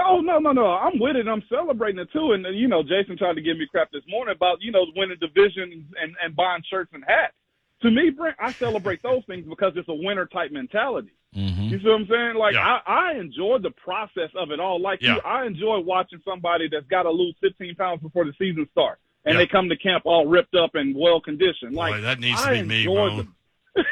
Oh 0.00 0.20
no 0.20 0.38
no 0.38 0.52
no! 0.52 0.66
I'm 0.66 0.98
with 1.00 1.16
it. 1.16 1.26
I'm 1.26 1.42
celebrating 1.48 1.98
it 1.98 2.08
too. 2.12 2.32
And 2.32 2.46
uh, 2.46 2.50
you 2.50 2.68
know, 2.68 2.82
Jason 2.82 3.18
tried 3.18 3.34
to 3.34 3.42
give 3.42 3.58
me 3.58 3.66
crap 3.70 3.90
this 3.90 4.02
morning 4.08 4.34
about 4.34 4.58
you 4.60 4.70
know 4.70 4.86
winning 4.96 5.16
division 5.20 5.86
and 6.00 6.14
and 6.22 6.36
buying 6.36 6.62
shirts 6.70 6.90
and 6.94 7.04
hats. 7.06 7.34
To 7.82 7.90
me, 7.90 8.10
Brent, 8.10 8.36
I 8.40 8.52
celebrate 8.52 9.02
those 9.02 9.24
things 9.26 9.44
because 9.48 9.72
it's 9.76 9.88
a 9.88 9.94
winner 9.94 10.26
type 10.26 10.52
mentality. 10.52 11.10
You 11.32 11.78
see 11.78 11.84
what 11.86 12.00
I'm 12.00 12.06
saying? 12.08 12.36
Like 12.36 12.54
Yeah. 12.54 12.80
I, 12.86 13.12
I 13.12 13.18
enjoy 13.18 13.58
the 13.58 13.70
process 13.70 14.30
of 14.34 14.50
it 14.50 14.60
all. 14.60 14.80
Like 14.80 15.00
Yeah. 15.02 15.16
you, 15.16 15.20
I 15.20 15.44
enjoy 15.46 15.78
watching 15.80 16.20
somebody 16.24 16.68
that's 16.68 16.86
got 16.86 17.02
to 17.04 17.10
lose 17.10 17.34
15 17.40 17.74
pounds 17.74 18.02
before 18.02 18.24
the 18.24 18.32
season 18.38 18.66
starts, 18.72 19.00
and 19.24 19.34
Yeah. 19.34 19.40
they 19.40 19.46
come 19.46 19.68
to 19.68 19.76
camp 19.76 20.04
all 20.06 20.26
ripped 20.26 20.54
up 20.54 20.74
and 20.74 20.96
well 20.96 21.20
conditioned. 21.20 21.74
Like 21.74 21.94
Boy, 21.94 22.00
that 22.00 22.18
needs 22.20 22.42
to 22.42 22.50
be 22.50 22.62
me, 22.62 22.84
the- 22.86 23.26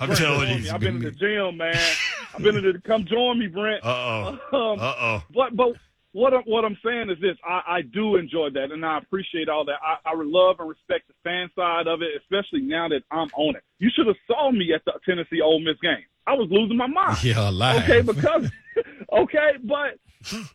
I'm 0.00 0.14
telling 0.14 0.62
you. 0.62 0.70
I've 0.70 0.80
been 0.80 0.96
in 0.96 1.02
the 1.02 1.10
gym, 1.10 1.56
man. 1.56 1.74
I've 2.34 2.42
been 2.42 2.56
in 2.56 2.62
the. 2.62 2.80
Come 2.84 3.06
join 3.06 3.38
me, 3.38 3.46
Brent. 3.48 3.82
Uh 3.84 4.36
oh. 4.52 4.72
Um, 4.72 4.78
Uh 4.80 4.94
oh. 4.98 5.22
but 5.34 5.56
but 5.56 5.72
what 6.16 6.32
I'm, 6.32 6.42
what 6.46 6.64
I'm 6.64 6.78
saying 6.82 7.10
is 7.10 7.20
this: 7.20 7.36
I, 7.44 7.60
I 7.68 7.82
do 7.82 8.16
enjoy 8.16 8.48
that, 8.54 8.72
and 8.72 8.84
I 8.84 8.96
appreciate 8.98 9.50
all 9.50 9.66
that. 9.66 9.76
I, 9.84 10.10
I 10.10 10.14
love 10.16 10.56
and 10.58 10.68
respect 10.68 11.08
the 11.08 11.14
fan 11.22 11.50
side 11.54 11.86
of 11.86 12.00
it, 12.00 12.08
especially 12.22 12.62
now 12.62 12.88
that 12.88 13.02
I'm 13.10 13.28
on 13.36 13.54
it. 13.54 13.62
You 13.78 13.90
should 13.94 14.06
have 14.06 14.16
saw 14.26 14.50
me 14.50 14.72
at 14.74 14.82
the 14.86 14.92
Tennessee 15.04 15.42
Ole 15.42 15.60
Miss 15.60 15.76
game. 15.82 16.06
I 16.26 16.32
was 16.32 16.48
losing 16.50 16.78
my 16.78 16.86
mind. 16.86 17.22
Yeah, 17.22 17.50
live. 17.50 17.82
Okay, 17.82 18.00
because 18.00 18.50
okay, 19.12 19.50
but 19.62 19.98
at 20.32 20.46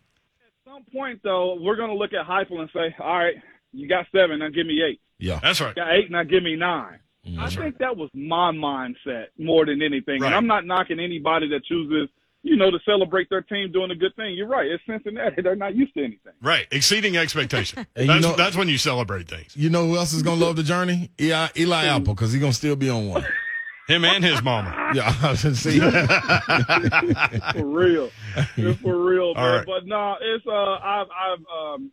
some 0.66 0.82
point 0.92 1.20
though, 1.22 1.56
we're 1.60 1.76
gonna 1.76 1.94
look 1.94 2.12
at 2.12 2.26
Heupel 2.26 2.60
and 2.60 2.70
say, 2.74 2.94
all 2.98 3.18
right, 3.18 3.36
you 3.72 3.88
got 3.88 4.06
seven, 4.12 4.40
now 4.40 4.48
give 4.48 4.66
me 4.66 4.82
eight. 4.82 5.00
yeah. 5.18 5.38
That's 5.40 5.60
right. 5.60 5.76
Got 5.76 5.92
eight, 5.92 6.10
now 6.10 6.24
give 6.24 6.42
me 6.42 6.56
9 6.56 6.98
mm-hmm. 7.26 7.40
I 7.40 7.50
think 7.50 7.78
that 7.78 7.96
was 7.96 8.10
my 8.14 8.50
mindset 8.50 9.26
more 9.38 9.64
than 9.64 9.80
anything. 9.80 10.20
Right. 10.20 10.26
And 10.26 10.34
I'm 10.34 10.46
not 10.46 10.66
knocking 10.66 10.98
anybody 10.98 11.48
that 11.50 11.64
chooses, 11.64 12.08
you 12.42 12.56
know, 12.56 12.70
to 12.70 12.78
celebrate 12.84 13.30
their 13.30 13.42
team 13.42 13.70
doing 13.72 13.90
a 13.90 13.94
good 13.94 14.14
thing. 14.16 14.34
You're 14.34 14.48
right. 14.48 14.66
It's 14.66 14.82
Cincinnati. 14.86 15.42
They're 15.42 15.54
not 15.56 15.74
used 15.76 15.94
to 15.94 16.00
anything. 16.04 16.32
Right. 16.42 16.66
Exceeding 16.70 17.16
expectation. 17.16 17.86
And 17.96 18.06
you 18.06 18.12
That's, 18.12 18.22
know- 18.26 18.36
that's 18.36 18.56
when 18.56 18.68
you 18.68 18.78
celebrate 18.78 19.28
things. 19.28 19.56
You 19.56 19.70
know 19.70 19.86
who 19.86 19.96
else 19.96 20.12
is 20.12 20.22
gonna 20.22 20.40
love 20.40 20.56
the 20.56 20.62
journey? 20.62 21.10
Eli, 21.20 21.48
Eli 21.56 21.84
Apple, 21.86 22.14
because 22.14 22.32
he's 22.32 22.40
gonna 22.40 22.52
still 22.52 22.76
be 22.76 22.90
on 22.90 23.08
one. 23.08 23.24
Him 23.88 24.04
and 24.04 24.24
his 24.24 24.42
mama. 24.42 24.90
Yeah, 24.94 25.12
I 25.22 25.30
was 25.30 25.42
gonna 25.42 25.54
see. 25.54 25.78
For 27.58 27.64
real. 27.64 28.10
it's 28.56 28.80
for 28.80 28.96
real, 29.04 29.34
man. 29.34 29.56
right. 29.58 29.66
But 29.66 29.86
no, 29.86 30.16
it's 30.20 30.46
uh 30.46 30.52
I've 30.52 31.06
I've 31.10 31.38
um 31.54 31.90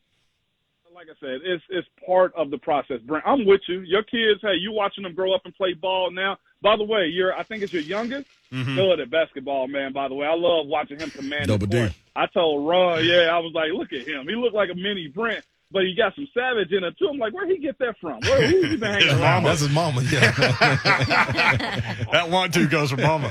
like 0.93 1.07
I 1.09 1.15
said, 1.19 1.39
it's 1.43 1.63
it's 1.69 1.87
part 2.05 2.33
of 2.35 2.51
the 2.51 2.57
process. 2.57 2.99
Brent, 3.05 3.25
I'm 3.25 3.45
with 3.45 3.61
you. 3.67 3.81
Your 3.81 4.03
kids, 4.03 4.39
hey, 4.41 4.55
you 4.59 4.71
watching 4.71 5.03
them 5.03 5.13
grow 5.15 5.33
up 5.33 5.41
and 5.45 5.55
play 5.55 5.73
ball 5.73 6.11
now. 6.11 6.37
By 6.61 6.75
the 6.75 6.83
way, 6.83 7.07
you're 7.07 7.33
I 7.33 7.43
think 7.43 7.63
it's 7.63 7.71
your 7.73 7.83
youngest. 7.83 8.27
Mm-hmm. 8.53 8.75
Good 8.75 8.99
at 8.99 9.11
basketball, 9.11 9.67
man. 9.67 9.93
By 9.93 10.07
the 10.07 10.15
way, 10.15 10.25
I 10.25 10.33
love 10.35 10.65
watching 10.67 10.99
him 10.99 11.11
command 11.11 11.47
Double 11.47 11.67
the 11.67 11.71
D. 11.71 11.77
court. 11.79 11.91
I 12.15 12.25
told 12.27 12.67
Ron, 12.67 13.05
yeah, 13.05 13.29
I 13.31 13.37
was 13.39 13.51
like, 13.53 13.69
look 13.73 13.93
at 13.93 14.07
him. 14.07 14.27
He 14.27 14.35
looked 14.35 14.55
like 14.55 14.69
a 14.71 14.75
mini 14.75 15.07
Brent, 15.07 15.45
but 15.71 15.83
he 15.83 15.93
got 15.95 16.15
some 16.15 16.27
savage 16.33 16.71
in 16.71 16.83
it 16.83 16.97
too. 16.97 17.07
I'm 17.11 17.19
like, 17.19 17.31
where'd 17.31 17.49
he 17.49 17.59
get 17.59 17.77
that 17.77 17.95
from? 18.01 18.19
Where 18.21 18.47
who 18.47 18.63
he 18.67 18.75
been 18.75 18.91
hanging 18.91 19.07
His 19.09 19.19
around? 19.19 19.43
mama. 19.43 19.47
That's 19.49 19.61
his 19.61 19.69
mama. 19.69 20.01
Yeah. 20.11 21.95
That 22.11 22.29
one 22.31 22.51
two 22.51 22.67
goes 22.67 22.89
from 22.91 23.01
mama. 23.01 23.29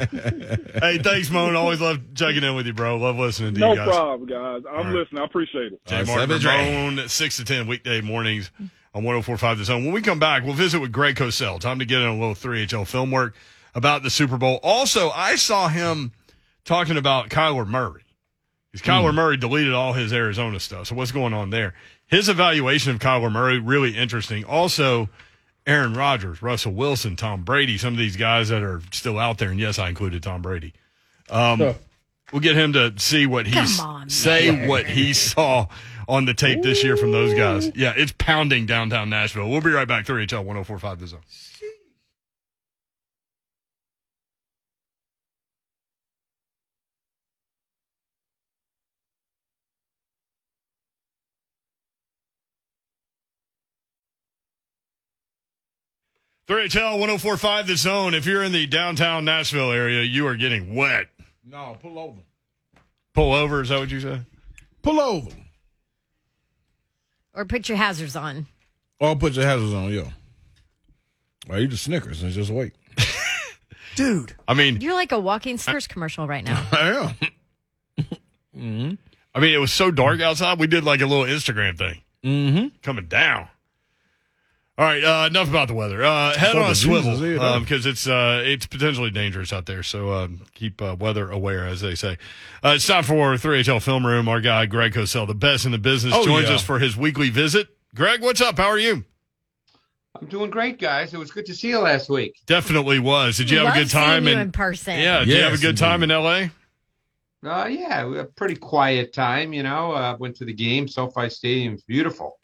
hey, 0.80 0.98
thanks, 0.98 1.30
Moan. 1.30 1.56
Always 1.56 1.80
love 1.80 1.98
checking 2.14 2.44
in 2.44 2.54
with 2.54 2.66
you, 2.66 2.72
bro. 2.72 2.96
Love 2.96 3.16
listening 3.18 3.54
to 3.54 3.60
No 3.60 3.70
you 3.72 3.76
guys. 3.78 3.86
No 3.86 3.92
problem, 3.92 4.28
guys. 4.28 4.62
I'm 4.70 4.86
right. 4.86 4.94
listening. 4.94 5.20
I 5.22 5.24
appreciate 5.24 5.72
it. 5.72 5.84
Jay 5.86 5.96
All 5.96 6.02
right, 6.02 6.06
Martin 6.06 6.28
Savage 6.40 6.46
Ray. 6.46 6.86
Ramon, 6.86 7.08
6 7.08 7.36
to 7.38 7.44
10 7.44 7.66
weekday 7.66 8.00
mornings 8.00 8.50
on 8.94 9.02
1045 9.04 9.58
The 9.58 9.64
Zone. 9.64 9.84
When 9.84 9.92
we 9.92 10.00
come 10.00 10.18
back, 10.20 10.44
we'll 10.44 10.54
visit 10.54 10.80
with 10.80 10.92
Greg 10.92 11.16
Cosell. 11.16 11.58
Time 11.60 11.80
to 11.80 11.84
get 11.84 12.00
in 12.00 12.06
a 12.08 12.12
little 12.12 12.34
3HL 12.36 12.86
film 12.86 13.10
work 13.10 13.34
about 13.74 14.02
the 14.02 14.10
Super 14.10 14.36
Bowl. 14.36 14.60
Also, 14.62 15.10
I 15.10 15.36
saw 15.36 15.68
him 15.68 16.12
talking 16.64 16.96
about 16.96 17.28
Kyler 17.28 17.66
Murray. 17.66 18.02
Because 18.72 18.86
Kyler 18.86 19.14
Murray 19.14 19.36
deleted 19.36 19.72
all 19.72 19.94
his 19.94 20.12
Arizona 20.12 20.60
stuff. 20.60 20.88
So 20.88 20.94
what's 20.94 21.12
going 21.12 21.32
on 21.32 21.50
there? 21.50 21.74
His 22.06 22.28
evaluation 22.28 22.92
of 22.92 22.98
Kyler 22.98 23.32
Murray, 23.32 23.58
really 23.58 23.96
interesting. 23.96 24.44
Also, 24.44 25.08
Aaron 25.66 25.94
Rodgers, 25.94 26.42
Russell 26.42 26.72
Wilson, 26.72 27.16
Tom 27.16 27.42
Brady, 27.44 27.78
some 27.78 27.94
of 27.94 27.98
these 27.98 28.16
guys 28.16 28.48
that 28.50 28.62
are 28.62 28.80
still 28.92 29.18
out 29.18 29.38
there. 29.38 29.50
And 29.50 29.58
yes, 29.60 29.78
I 29.78 29.88
included 29.88 30.22
Tom 30.22 30.42
Brady. 30.42 30.72
Um, 31.30 31.74
We'll 32.32 32.42
get 32.42 32.56
him 32.56 32.74
to 32.74 32.92
see 32.98 33.24
what 33.26 33.46
he 33.46 33.58
on, 33.82 34.10
say 34.10 34.50
man. 34.50 34.68
what 34.68 34.84
he 34.86 35.14
saw 35.14 35.66
on 36.06 36.26
the 36.26 36.34
tape 36.34 36.62
this 36.62 36.84
year 36.84 36.96
from 36.98 37.10
those 37.10 37.32
guys. 37.34 37.74
Yeah, 37.74 37.94
it's 37.96 38.12
pounding 38.18 38.66
downtown 38.66 39.08
Nashville. 39.08 39.48
We'll 39.48 39.62
be 39.62 39.70
right 39.70 39.88
back. 39.88 40.04
3HL 40.04 40.44
1045 40.44 41.00
The 41.00 41.06
Zone. 41.06 41.20
Three 56.48 56.66
HL 56.66 56.92
1045 56.98 57.66
The 57.66 57.76
Zone. 57.76 58.14
If 58.14 58.24
you're 58.24 58.42
in 58.42 58.52
the 58.52 58.66
downtown 58.66 59.26
Nashville 59.26 59.70
area, 59.70 60.02
you 60.02 60.26
are 60.26 60.34
getting 60.34 60.74
wet. 60.74 61.08
no, 61.44 61.76
pull 61.80 61.98
over. 61.98 62.20
Pull 63.12 63.34
over, 63.34 63.60
is 63.60 63.68
that 63.68 63.78
what 63.80 63.90
you 63.90 64.00
said? 64.00 64.24
Pull 64.80 64.98
over. 64.98 65.30
Or 67.34 67.44
put 67.44 67.68
your 67.68 67.76
hazards 67.76 68.16
on. 68.16 68.46
Or 68.98 69.08
I'll 69.08 69.16
put 69.16 69.34
your 69.34 69.44
hazards 69.44 69.74
on, 69.74 69.92
yo. 69.92 70.08
Or 71.50 71.58
eat 71.58 71.68
the 71.68 71.76
Snickers 71.76 72.22
and 72.22 72.32
just 72.32 72.50
wait. 72.50 72.72
Dude, 73.94 74.34
I 74.46 74.54
mean, 74.54 74.80
You're 74.80 74.94
like 74.94 75.12
a 75.12 75.20
walking 75.20 75.58
Snickers 75.58 75.86
commercial 75.86 76.26
right 76.26 76.44
now. 76.44 76.66
I 76.72 77.12
am. 78.56 78.96
I 79.34 79.40
mean, 79.40 79.54
it 79.54 79.58
was 79.58 79.72
so 79.72 79.90
dark 79.90 80.20
outside. 80.22 80.58
We 80.58 80.66
did 80.66 80.82
like 80.84 81.02
a 81.02 81.06
little 81.06 81.26
Instagram 81.26 81.76
thing. 81.76 82.00
Mm-hmm. 82.24 82.68
coming 82.82 83.06
down. 83.06 83.48
All 84.78 84.84
right, 84.84 85.02
uh, 85.02 85.26
enough 85.26 85.48
about 85.48 85.66
the 85.66 85.74
weather. 85.74 86.04
Uh, 86.04 86.38
head 86.38 86.52
Fuck 86.52 86.64
on 86.64 86.70
a 86.70 86.74
swivel 86.76 87.16
Jesus, 87.18 87.40
yeah. 87.42 87.58
because 87.58 87.84
it's 87.84 88.06
uh, 88.06 88.40
it's 88.44 88.64
potentially 88.64 89.10
dangerous 89.10 89.52
out 89.52 89.66
there. 89.66 89.82
So 89.82 90.12
um, 90.12 90.42
keep 90.54 90.80
uh, 90.80 90.94
weather 90.98 91.32
aware, 91.32 91.66
as 91.66 91.80
they 91.80 91.96
say. 91.96 92.16
Uh, 92.64 92.74
it's 92.76 92.86
time 92.86 93.02
for 93.02 93.34
3HL 93.34 93.82
Film 93.82 94.06
Room. 94.06 94.28
Our 94.28 94.40
guy 94.40 94.66
Greg 94.66 94.92
Cosell, 94.94 95.26
the 95.26 95.34
best 95.34 95.66
in 95.66 95.72
the 95.72 95.78
business, 95.78 96.14
Oh, 96.16 96.24
joins 96.24 96.48
yeah. 96.48 96.54
us 96.54 96.62
for 96.62 96.78
his 96.78 96.96
weekly 96.96 97.28
visit. 97.28 97.66
Greg, 97.96 98.22
what's 98.22 98.40
up? 98.40 98.56
How 98.56 98.68
are 98.68 98.78
you? 98.78 99.04
I'm 100.20 100.28
doing 100.28 100.48
great, 100.50 100.78
guys. 100.78 101.12
It 101.12 101.18
was 101.18 101.32
good 101.32 101.46
to 101.46 101.54
see 101.56 101.68
you 101.70 101.80
last 101.80 102.08
week. 102.08 102.36
Definitely 102.46 103.00
was. 103.00 103.36
Did 103.36 103.50
you 103.50 103.58
have 103.58 103.74
a 103.74 103.78
good 103.80 103.90
time? 103.90 104.28
you 104.28 104.32
in, 104.34 104.38
in 104.38 104.52
person. 104.52 104.98
yeah, 105.00 105.20
did 105.20 105.28
you 105.28 105.34
have 105.42 105.48
a 105.48 105.50
Yes, 105.56 105.60
good 105.60 105.76
time 105.76 106.04
in. 106.04 106.12
L.A.? 106.12 106.50
Uh, 107.44 107.66
yeah, 107.66 108.04
we 108.06 108.16
had 108.16 108.26
a 108.26 108.28
pretty 108.28 108.54
quiet 108.56 109.12
time. 109.12 109.52
You 109.52 109.64
know, 109.64 109.90
uh, 109.92 110.16
went 110.20 110.36
to 110.36 110.44
the 110.44 110.52
game. 110.52 110.86
SoFi 110.86 111.28
Stadium's 111.30 111.82
beautiful. 111.82 112.37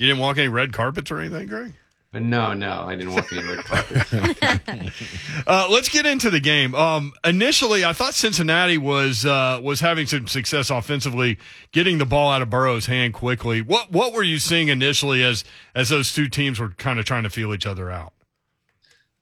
You 0.00 0.06
didn't 0.06 0.20
walk 0.20 0.38
any 0.38 0.48
red 0.48 0.72
carpets 0.72 1.10
or 1.10 1.18
anything, 1.18 1.46
Greg? 1.46 1.74
No, 2.14 2.54
no, 2.54 2.84
I 2.86 2.96
didn't 2.96 3.12
walk 3.12 3.30
any 3.32 3.46
red 3.46 3.64
carpets. 3.64 4.12
Uh, 5.46 5.66
let's 5.70 5.88
get 5.88 6.06
into 6.06 6.30
the 6.30 6.40
game. 6.40 6.74
Um, 6.74 7.12
initially, 7.24 7.84
I 7.84 7.92
thought 7.92 8.14
Cincinnati 8.14 8.78
was 8.78 9.24
uh, 9.24 9.60
was 9.62 9.80
having 9.80 10.06
some 10.06 10.26
success 10.26 10.70
offensively, 10.70 11.38
getting 11.72 11.98
the 11.98 12.06
ball 12.06 12.30
out 12.30 12.40
of 12.42 12.50
Burrow's 12.50 12.86
hand 12.86 13.14
quickly. 13.14 13.62
What 13.62 13.90
what 13.90 14.12
were 14.12 14.22
you 14.22 14.38
seeing 14.38 14.68
initially 14.68 15.22
as 15.22 15.44
as 15.74 15.88
those 15.88 16.12
two 16.12 16.28
teams 16.28 16.58
were 16.58 16.70
kind 16.70 16.98
of 16.98 17.04
trying 17.04 17.24
to 17.24 17.30
feel 17.30 17.52
each 17.54 17.66
other 17.66 17.90
out? 17.90 18.12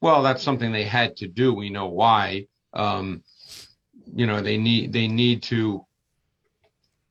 well, 0.00 0.22
that's 0.22 0.42
something 0.42 0.70
they 0.72 0.84
had 0.84 1.16
to 1.16 1.26
do. 1.26 1.52
We 1.52 1.70
know 1.70 1.86
why. 1.86 2.46
Um, 2.72 3.22
you 4.14 4.26
know, 4.26 4.40
they 4.40 4.56
need 4.56 4.92
they 4.92 5.08
need 5.08 5.42
to 5.44 5.84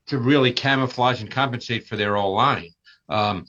to 0.07 0.17
really 0.17 0.53
camouflage 0.53 1.21
and 1.21 1.29
compensate 1.29 1.85
for 1.85 1.97
their 1.97 2.15
old 2.15 2.35
line. 2.35 2.69
Um, 3.09 3.45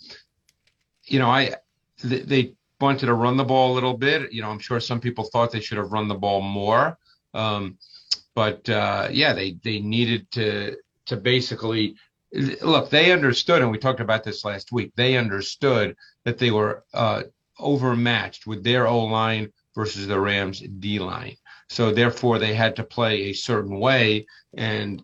you 1.04 1.18
know, 1.18 1.30
I 1.30 1.54
th- 2.00 2.24
they 2.24 2.54
wanted 2.80 3.06
to 3.06 3.14
run 3.14 3.36
the 3.36 3.44
ball 3.44 3.72
a 3.72 3.74
little 3.74 3.96
bit. 3.96 4.32
You 4.32 4.42
know, 4.42 4.50
I'm 4.50 4.58
sure 4.58 4.80
some 4.80 5.00
people 5.00 5.24
thought 5.24 5.50
they 5.50 5.60
should 5.60 5.78
have 5.78 5.92
run 5.92 6.08
the 6.08 6.14
ball 6.14 6.40
more. 6.40 6.98
Um, 7.34 7.78
but 8.34 8.68
uh, 8.68 9.08
yeah, 9.10 9.32
they 9.32 9.58
they 9.64 9.80
needed 9.80 10.30
to 10.32 10.76
to 11.06 11.16
basically 11.16 11.96
look. 12.62 12.90
They 12.90 13.12
understood, 13.12 13.62
and 13.62 13.70
we 13.70 13.78
talked 13.78 14.00
about 14.00 14.24
this 14.24 14.44
last 14.44 14.70
week. 14.72 14.92
They 14.94 15.16
understood 15.16 15.96
that 16.24 16.38
they 16.38 16.50
were 16.50 16.84
uh, 16.94 17.24
overmatched 17.58 18.46
with 18.46 18.62
their 18.62 18.86
O 18.86 19.04
line 19.04 19.52
versus 19.74 20.06
the 20.06 20.20
Rams 20.20 20.60
D 20.60 20.98
line. 20.98 21.36
So 21.68 21.92
therefore, 21.92 22.38
they 22.38 22.54
had 22.54 22.76
to 22.76 22.84
play 22.84 23.22
a 23.22 23.32
certain 23.32 23.78
way, 23.78 24.26
and 24.54 25.02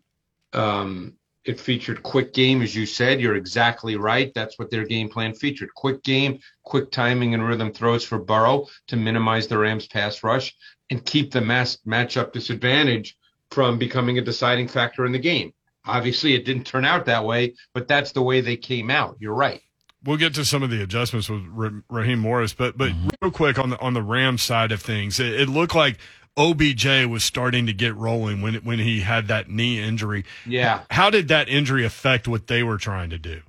um, 0.52 1.14
it 1.44 1.60
featured 1.60 2.02
quick 2.02 2.32
game, 2.32 2.62
as 2.62 2.74
you 2.74 2.86
said. 2.86 3.20
You're 3.20 3.36
exactly 3.36 3.96
right. 3.96 4.32
That's 4.34 4.58
what 4.58 4.70
their 4.70 4.84
game 4.86 5.08
plan 5.08 5.34
featured. 5.34 5.74
Quick 5.74 6.02
game, 6.02 6.38
quick 6.62 6.90
timing 6.90 7.34
and 7.34 7.46
rhythm 7.46 7.72
throws 7.72 8.04
for 8.04 8.18
Burrow 8.18 8.66
to 8.88 8.96
minimize 8.96 9.46
the 9.46 9.58
Rams 9.58 9.86
pass 9.86 10.22
rush 10.22 10.54
and 10.90 11.04
keep 11.04 11.32
the 11.32 11.40
mass 11.40 11.78
matchup 11.86 12.32
disadvantage 12.32 13.16
from 13.50 13.78
becoming 13.78 14.18
a 14.18 14.22
deciding 14.22 14.68
factor 14.68 15.04
in 15.06 15.12
the 15.12 15.18
game. 15.18 15.52
Obviously, 15.86 16.34
it 16.34 16.44
didn't 16.46 16.64
turn 16.64 16.84
out 16.84 17.04
that 17.06 17.24
way, 17.24 17.54
but 17.74 17.86
that's 17.88 18.12
the 18.12 18.22
way 18.22 18.40
they 18.40 18.56
came 18.56 18.90
out. 18.90 19.16
You're 19.20 19.34
right. 19.34 19.60
We'll 20.02 20.16
get 20.18 20.34
to 20.34 20.44
some 20.44 20.62
of 20.62 20.70
the 20.70 20.82
adjustments 20.82 21.30
with 21.30 21.42
Raheem 21.88 22.18
Morris, 22.18 22.52
but 22.54 22.76
but 22.76 22.90
Mm-hmm. 22.92 23.08
real 23.22 23.30
quick 23.30 23.58
on 23.58 23.70
the 23.70 23.78
on 23.80 23.94
the 23.94 24.02
Rams 24.02 24.42
side 24.42 24.72
of 24.72 24.82
things, 24.82 25.18
it, 25.20 25.40
it 25.40 25.48
looked 25.48 25.74
like 25.74 25.98
OBJ 26.36 27.06
was 27.06 27.22
starting 27.22 27.66
to 27.66 27.72
get 27.72 27.94
rolling 27.94 28.40
when 28.42 28.54
when 28.56 28.78
he 28.78 29.00
had 29.00 29.28
that 29.28 29.48
knee 29.48 29.80
injury. 29.80 30.24
Yeah. 30.44 30.82
How 30.90 31.10
did 31.10 31.28
that 31.28 31.48
injury 31.48 31.84
affect 31.84 32.26
what 32.26 32.46
they 32.46 32.62
were 32.62 32.78
trying 32.78 33.10
to 33.10 33.18
do? 33.18 33.42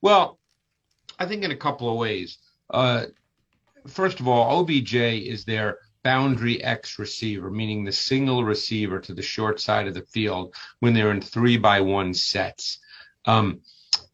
Well, 0.00 0.38
I 1.18 1.26
think 1.26 1.44
in 1.44 1.50
a 1.50 1.56
couple 1.56 1.90
of 1.90 1.96
ways. 1.96 2.38
Uh, 2.70 3.06
first 3.86 4.20
of 4.20 4.26
all, 4.26 4.60
OBJ 4.60 4.94
is 4.94 5.44
their 5.44 5.78
boundary 6.02 6.62
X 6.62 6.98
receiver, 6.98 7.50
meaning 7.50 7.84
the 7.84 7.92
single 7.92 8.44
receiver 8.44 9.00
to 9.00 9.14
the 9.14 9.22
short 9.22 9.60
side 9.60 9.86
of 9.86 9.94
the 9.94 10.02
field 10.02 10.54
when 10.80 10.94
they're 10.94 11.12
in 11.12 11.20
three 11.20 11.56
by 11.56 11.80
one 11.80 12.12
sets. 12.12 12.78
Um, 13.24 13.60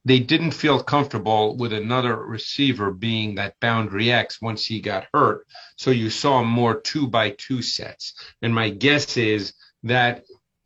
they 0.05 0.19
didn't 0.19 0.53
feel 0.53 0.83
comfortable 0.83 1.57
with 1.57 1.73
another 1.73 2.17
receiver 2.17 2.91
being 2.91 3.35
that 3.35 3.59
boundary 3.61 4.11
X 4.11 4.41
once 4.41 4.65
he 4.65 4.81
got 4.81 5.07
hurt. 5.13 5.47
So 5.77 5.91
you 5.91 6.11
saw 6.11 6.43
more 6.43 6.81
two 6.81 7.07
by 7.07 7.31
two 7.31 7.63
sets. 7.63 8.15
And 8.41 8.55
my 8.55 8.71
guess 8.71 9.17
is 9.17 9.53
that 9.83 10.25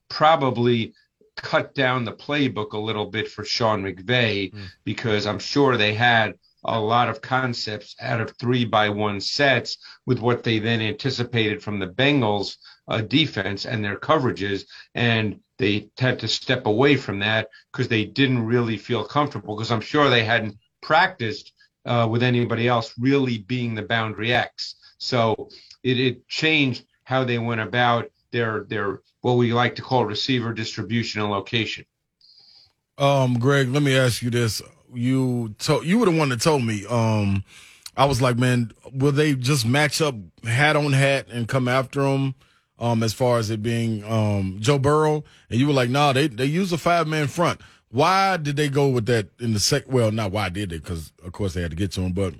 probably 0.09 0.95
cut 1.37 1.75
down 1.75 2.05
the 2.05 2.13
playbook 2.13 2.73
a 2.73 2.79
little 2.79 3.07
bit 3.07 3.29
for 3.29 3.45
Sean 3.45 3.83
McVay 3.83 4.55
because 4.85 5.27
I'm 5.27 5.41
sure 5.41 5.77
they 5.77 5.95
had 5.95 6.35
a 6.65 6.81
lot 6.81 7.09
of 7.09 7.21
concepts 7.21 7.95
out 8.01 8.21
of 8.21 8.37
three 8.39 8.65
by 8.65 8.89
one 8.89 9.21
sets 9.21 9.77
with 10.07 10.21
what 10.21 10.43
they 10.43 10.59
then 10.61 10.81
anticipated 10.81 11.63
from 11.63 11.79
the 11.79 11.89
Bengals 11.89 12.57
uh, 12.89 13.01
defense 13.01 13.67
and 13.67 13.85
their 13.85 13.99
coverages. 13.99 14.65
And 14.95 15.41
they 15.59 15.89
had 15.99 16.19
to 16.21 16.29
step 16.29 16.67
away 16.67 16.97
from 16.97 17.21
that 17.21 17.49
because 17.73 17.89
they 17.89 18.05
didn't 18.05 18.45
really 18.45 18.77
feel 18.77 19.05
comfortable 19.05 19.57
because 19.57 19.71
I'm 19.71 19.81
sure 19.81 20.11
they 20.11 20.25
hadn't 20.25 20.57
practiced 20.83 21.53
uh, 21.87 22.09
with 22.11 22.23
anybody 22.23 22.69
else 22.69 22.95
really 22.99 23.39
being 23.39 23.75
the 23.75 23.83
boundary 23.83 24.33
X. 24.33 24.77
So 24.99 25.49
it, 25.83 25.99
it 26.01 26.29
changed 26.29 26.85
how 27.05 27.25
they 27.25 27.39
went 27.39 27.61
about 27.61 28.11
their 28.33 28.65
their 28.65 29.01
what 29.21 29.35
we 29.35 29.53
like 29.53 29.75
to 29.77 29.83
call 29.83 30.05
receiver 30.05 30.53
distribution 30.53 31.21
and 31.21 31.31
location. 31.31 31.85
Um, 32.99 33.39
Greg, 33.39 33.69
let 33.69 33.83
me 33.83 33.97
ask 33.97 34.23
you 34.23 34.31
this. 34.31 34.63
You 34.93 35.55
told 35.59 35.85
you 35.85 35.99
were 35.99 36.07
the 36.07 36.17
one 36.17 36.31
that 36.31 36.41
told 36.41 36.65
me. 36.65 36.85
Um, 36.87 37.45
I 37.97 38.07
was 38.07 38.21
like, 38.21 38.37
man, 38.37 38.73
will 38.93 39.13
they 39.13 39.35
just 39.35 39.65
match 39.65 40.01
up 40.01 40.17
hat 40.45 40.75
on 40.77 40.93
hat 40.93 41.29
and 41.31 41.47
come 41.47 41.69
after 41.69 42.03
him? 42.03 42.35
Um, 42.77 43.05
as 43.05 43.13
far 43.13 43.39
as 43.39 43.51
it 43.51 43.63
being 43.63 44.03
um 44.05 44.59
Joe 44.61 44.79
Burrow, 44.79 45.23
and 45.49 45.61
you 45.61 45.69
were 45.69 45.73
like, 45.73 45.91
nah, 45.91 46.13
they 46.13 46.27
they 46.27 46.47
use 46.47 46.73
a 46.73 46.79
five 46.79 47.07
man 47.07 47.29
front. 47.29 47.61
Why 47.91 48.37
did 48.37 48.57
they 48.57 48.69
go 48.69 48.89
with 48.89 49.07
that 49.07 49.29
in 49.39 49.53
the 49.53 49.61
sec? 49.61 49.85
Well, 49.87 50.11
not 50.11 50.33
why 50.33 50.49
did 50.49 50.71
they? 50.71 50.79
Because 50.79 51.13
of 51.25 51.33
course 51.33 51.55
they 51.55 51.63
had 51.63 51.71
to 51.71 51.77
get 51.77 51.93
to 51.93 52.01
him. 52.01 52.13
But 52.13 52.35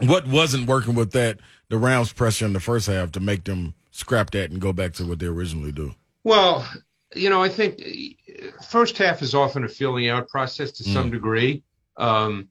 what 0.00 0.26
wasn't 0.26 0.66
working 0.66 0.94
with 0.94 1.12
that? 1.12 1.38
The 1.68 1.76
Rams 1.76 2.12
pressure 2.12 2.46
in 2.46 2.54
the 2.54 2.60
first 2.60 2.86
half 2.86 3.12
to 3.12 3.20
make 3.20 3.44
them 3.44 3.74
scrap 3.90 4.30
that 4.30 4.50
and 4.50 4.60
go 4.60 4.72
back 4.72 4.94
to 4.94 5.04
what 5.04 5.18
they 5.18 5.26
originally 5.26 5.72
do. 5.72 5.94
Well, 6.24 6.66
you 7.14 7.30
know, 7.30 7.42
I 7.42 7.48
think 7.48 7.80
uh, 7.80 8.62
first 8.62 8.96
half 8.98 9.20
is 9.20 9.34
often 9.34 9.64
a 9.64 9.68
filling 9.68 10.08
out 10.08 10.28
process 10.28 10.72
to 10.72 10.84
some 10.84 11.10
degree. 11.10 11.62
Um, 11.96 12.48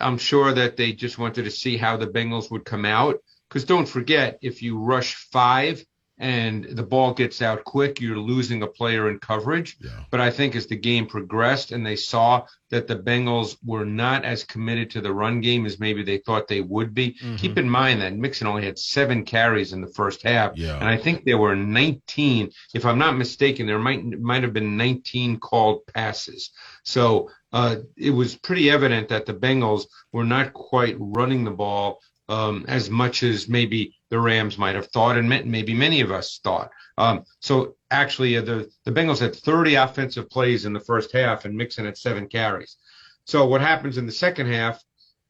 I'm 0.00 0.18
sure 0.18 0.52
that 0.52 0.76
they 0.76 0.92
just 0.92 1.18
wanted 1.18 1.44
to 1.44 1.50
see 1.50 1.76
how 1.76 1.96
the 1.96 2.06
Bengals 2.06 2.50
would 2.50 2.64
come 2.64 2.84
out. 2.84 3.22
Because 3.48 3.64
don't 3.64 3.88
forget, 3.88 4.38
if 4.42 4.62
you 4.62 4.78
rush 4.78 5.14
five 5.14 5.84
and 6.18 6.64
the 6.64 6.82
ball 6.82 7.14
gets 7.14 7.40
out 7.42 7.64
quick, 7.64 8.00
you're 8.00 8.18
losing 8.18 8.62
a 8.62 8.66
player 8.66 9.08
in 9.08 9.18
coverage. 9.20 9.76
Yeah. 9.80 9.90
But 10.10 10.20
I 10.20 10.30
think 10.30 10.56
as 10.56 10.66
the 10.66 10.76
game 10.76 11.06
progressed 11.06 11.70
and 11.70 11.86
they 11.86 11.96
saw 11.96 12.46
that 12.70 12.86
the 12.86 12.96
Bengals 12.96 13.56
were 13.64 13.84
not 13.84 14.24
as 14.24 14.44
committed 14.44 14.90
to 14.90 15.00
the 15.00 15.12
run 15.12 15.40
game 15.40 15.64
as 15.64 15.78
maybe 15.78 16.02
they 16.02 16.18
thought 16.18 16.48
they 16.48 16.60
would 16.60 16.92
be, 16.92 17.16
keep 17.38 17.56
in 17.56 17.70
mind 17.70 18.02
that 18.02 18.14
Mixon 18.14 18.46
only 18.46 18.64
had 18.64 18.78
seven 18.78 19.24
carries 19.24 19.72
in 19.72 19.80
the 19.80 19.86
first 19.86 20.22
half. 20.22 20.56
Yeah. 20.56 20.76
And 20.76 20.84
I 20.84 20.96
think 20.96 21.24
there 21.24 21.38
were 21.38 21.56
19, 21.56 22.50
if 22.74 22.84
I'm 22.84 22.98
not 22.98 23.16
mistaken, 23.16 23.66
there 23.66 23.78
might 23.78 24.04
might 24.04 24.42
have 24.42 24.52
been 24.52 24.76
19 24.76 25.38
called 25.38 25.86
passes. 25.86 26.50
So 26.82 27.30
uh, 27.52 27.76
it 27.96 28.10
was 28.10 28.36
pretty 28.36 28.70
evident 28.70 29.08
that 29.08 29.24
the 29.24 29.34
Bengals 29.34 29.86
were 30.12 30.24
not 30.24 30.52
quite 30.52 30.96
running 30.98 31.44
the 31.44 31.50
ball 31.50 32.00
um, 32.28 32.64
as 32.68 32.90
much 32.90 33.22
as 33.22 33.48
maybe 33.48 33.94
the 34.10 34.20
Rams 34.20 34.58
might 34.58 34.74
have 34.74 34.88
thought, 34.88 35.16
and 35.16 35.28
maybe 35.28 35.74
many 35.74 36.00
of 36.00 36.10
us 36.10 36.40
thought. 36.42 36.70
Um, 36.96 37.24
so 37.40 37.76
actually, 37.90 38.36
uh, 38.36 38.42
the 38.42 38.70
the 38.84 38.92
Bengals 38.92 39.20
had 39.20 39.34
30 39.34 39.74
offensive 39.76 40.28
plays 40.30 40.64
in 40.64 40.72
the 40.72 40.80
first 40.80 41.12
half, 41.12 41.44
and 41.44 41.56
Mixon 41.56 41.84
had 41.84 41.96
seven 41.96 42.28
carries. 42.28 42.76
So 43.24 43.46
what 43.46 43.60
happens 43.60 43.98
in 43.98 44.06
the 44.06 44.12
second 44.12 44.46
half, 44.46 44.82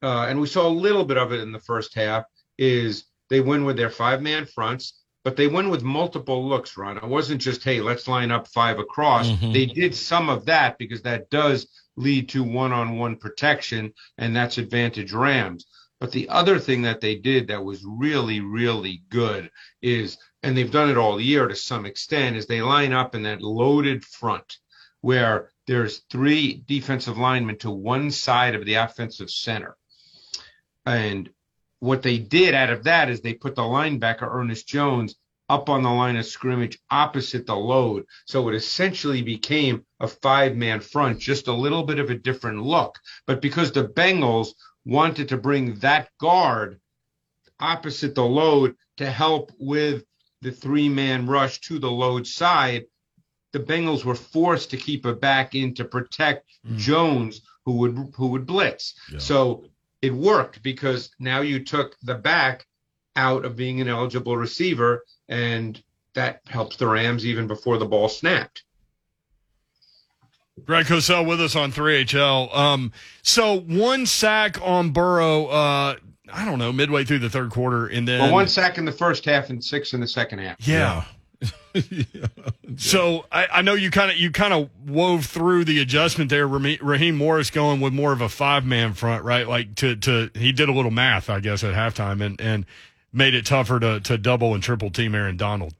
uh, 0.02 0.26
and 0.28 0.40
we 0.40 0.46
saw 0.46 0.66
a 0.66 0.70
little 0.70 1.04
bit 1.04 1.18
of 1.18 1.32
it 1.32 1.40
in 1.40 1.52
the 1.52 1.60
first 1.60 1.94
half, 1.94 2.24
is 2.58 3.04
they 3.30 3.40
win 3.40 3.64
with 3.64 3.76
their 3.76 3.90
five 3.90 4.22
man 4.22 4.46
fronts. 4.46 4.94
But 5.24 5.36
they 5.36 5.48
win 5.48 5.68
with 5.68 5.82
multiple 5.82 6.48
looks, 6.48 6.76
Ron. 6.76 6.96
It 6.96 7.04
wasn't 7.04 7.42
just, 7.42 7.62
hey, 7.62 7.80
let's 7.80 8.08
line 8.08 8.30
up 8.30 8.46
five 8.48 8.78
across. 8.78 9.28
They 9.52 9.66
did 9.66 9.94
some 9.94 10.30
of 10.30 10.46
that 10.46 10.78
because 10.78 11.02
that 11.02 11.28
does 11.28 11.66
lead 11.96 12.28
to 12.30 12.42
one 12.42 12.72
on 12.72 12.96
one 12.98 13.16
protection, 13.16 13.92
and 14.16 14.34
that's 14.34 14.56
advantage 14.58 15.12
Rams. 15.12 15.66
But 16.00 16.12
the 16.12 16.28
other 16.28 16.58
thing 16.58 16.82
that 16.82 17.00
they 17.00 17.16
did 17.16 17.48
that 17.48 17.64
was 17.64 17.84
really, 17.84 18.40
really 18.40 19.02
good 19.08 19.50
is, 19.82 20.16
and 20.42 20.56
they've 20.56 20.70
done 20.70 20.90
it 20.90 20.96
all 20.96 21.20
year 21.20 21.48
to 21.48 21.56
some 21.56 21.86
extent, 21.86 22.36
is 22.36 22.46
they 22.46 22.62
line 22.62 22.92
up 22.92 23.14
in 23.14 23.24
that 23.24 23.42
loaded 23.42 24.04
front 24.04 24.58
where 25.00 25.50
there's 25.66 26.02
three 26.10 26.62
defensive 26.66 27.18
linemen 27.18 27.58
to 27.58 27.70
one 27.70 28.10
side 28.10 28.54
of 28.54 28.64
the 28.64 28.74
offensive 28.74 29.30
center. 29.30 29.76
And 30.86 31.30
what 31.80 32.02
they 32.02 32.18
did 32.18 32.54
out 32.54 32.70
of 32.70 32.84
that 32.84 33.10
is 33.10 33.20
they 33.20 33.34
put 33.34 33.54
the 33.54 33.62
linebacker, 33.62 34.22
Ernest 34.22 34.66
Jones, 34.66 35.16
up 35.48 35.68
on 35.68 35.82
the 35.82 35.90
line 35.90 36.16
of 36.16 36.26
scrimmage 36.26 36.78
opposite 36.90 37.46
the 37.46 37.56
load. 37.56 38.04
So 38.26 38.48
it 38.48 38.54
essentially 38.54 39.22
became 39.22 39.84
a 40.00 40.06
five 40.06 40.56
man 40.56 40.80
front, 40.80 41.18
just 41.18 41.48
a 41.48 41.52
little 41.52 41.84
bit 41.84 41.98
of 41.98 42.10
a 42.10 42.14
different 42.14 42.62
look. 42.62 42.98
But 43.26 43.40
because 43.40 43.72
the 43.72 43.88
Bengals 43.88 44.48
wanted 44.88 45.28
to 45.28 45.36
bring 45.36 45.74
that 45.76 46.08
guard 46.18 46.80
opposite 47.60 48.14
the 48.14 48.24
load 48.24 48.74
to 48.96 49.10
help 49.10 49.52
with 49.58 50.04
the 50.40 50.50
three 50.50 50.88
man 50.88 51.26
rush 51.26 51.60
to 51.60 51.78
the 51.78 51.90
load 51.90 52.26
side, 52.26 52.86
the 53.52 53.60
Bengals 53.60 54.04
were 54.04 54.14
forced 54.14 54.70
to 54.70 54.76
keep 54.76 55.04
a 55.04 55.12
back 55.12 55.54
in 55.54 55.74
to 55.74 55.84
protect 55.84 56.46
hmm. 56.66 56.76
Jones, 56.76 57.42
who 57.64 57.72
would 57.72 58.14
who 58.16 58.28
would 58.28 58.46
blitz. 58.46 58.94
Yeah. 59.12 59.18
So 59.18 59.64
it 60.00 60.14
worked 60.14 60.62
because 60.62 61.10
now 61.18 61.40
you 61.40 61.64
took 61.64 61.96
the 62.02 62.14
back 62.14 62.66
out 63.16 63.44
of 63.44 63.56
being 63.56 63.80
an 63.80 63.88
eligible 63.88 64.36
receiver, 64.36 65.04
and 65.28 65.82
that 66.14 66.40
helps 66.46 66.76
the 66.76 66.86
Rams 66.86 67.26
even 67.26 67.46
before 67.46 67.78
the 67.78 67.86
ball 67.86 68.08
snapped. 68.08 68.64
Greg 70.64 70.86
Cosell 70.86 71.26
with 71.26 71.40
us 71.40 71.54
on 71.56 71.72
3HL. 71.72 72.54
Um, 72.56 72.92
so 73.22 73.60
one 73.60 74.06
sack 74.06 74.58
on 74.62 74.90
Burrow, 74.90 75.46
uh, 75.46 75.96
I 76.32 76.44
don't 76.44 76.58
know, 76.58 76.72
midway 76.72 77.04
through 77.04 77.20
the 77.20 77.30
third 77.30 77.50
quarter, 77.50 77.86
and 77.86 78.06
then 78.06 78.20
Well, 78.20 78.32
one 78.32 78.48
sack 78.48 78.78
in 78.78 78.84
the 78.84 78.92
first 78.92 79.24
half 79.24 79.50
and 79.50 79.62
six 79.62 79.94
in 79.94 80.00
the 80.00 80.06
second 80.08 80.40
half. 80.40 80.56
yeah. 80.66 81.04
Yeah. 81.42 81.44
So 82.76 83.24
I, 83.32 83.46
I 83.54 83.62
know 83.62 83.74
you 83.74 83.90
kind 83.90 84.10
of 84.10 84.16
you 84.18 84.30
kind 84.30 84.52
of 84.52 84.68
wove 84.86 85.24
through 85.26 85.64
the 85.64 85.80
adjustment 85.80 86.30
there. 86.30 86.46
Rame- 86.46 86.78
Raheem 86.82 87.16
Morris 87.16 87.50
going 87.50 87.80
with 87.80 87.92
more 87.92 88.12
of 88.12 88.20
a 88.20 88.28
five 88.28 88.64
man 88.66 88.92
front, 88.92 89.24
right? 89.24 89.48
Like 89.48 89.74
to 89.76 89.96
to 89.96 90.30
he 90.34 90.52
did 90.52 90.68
a 90.68 90.72
little 90.72 90.90
math, 90.90 91.30
I 91.30 91.40
guess, 91.40 91.64
at 91.64 91.74
halftime, 91.74 92.20
and 92.24 92.40
and 92.40 92.66
made 93.12 93.34
it 93.34 93.46
tougher 93.46 93.80
to 93.80 94.00
to 94.00 94.18
double 94.18 94.52
and 94.54 94.62
triple 94.62 94.90
team 94.90 95.14
Aaron 95.14 95.36
Donald. 95.36 95.74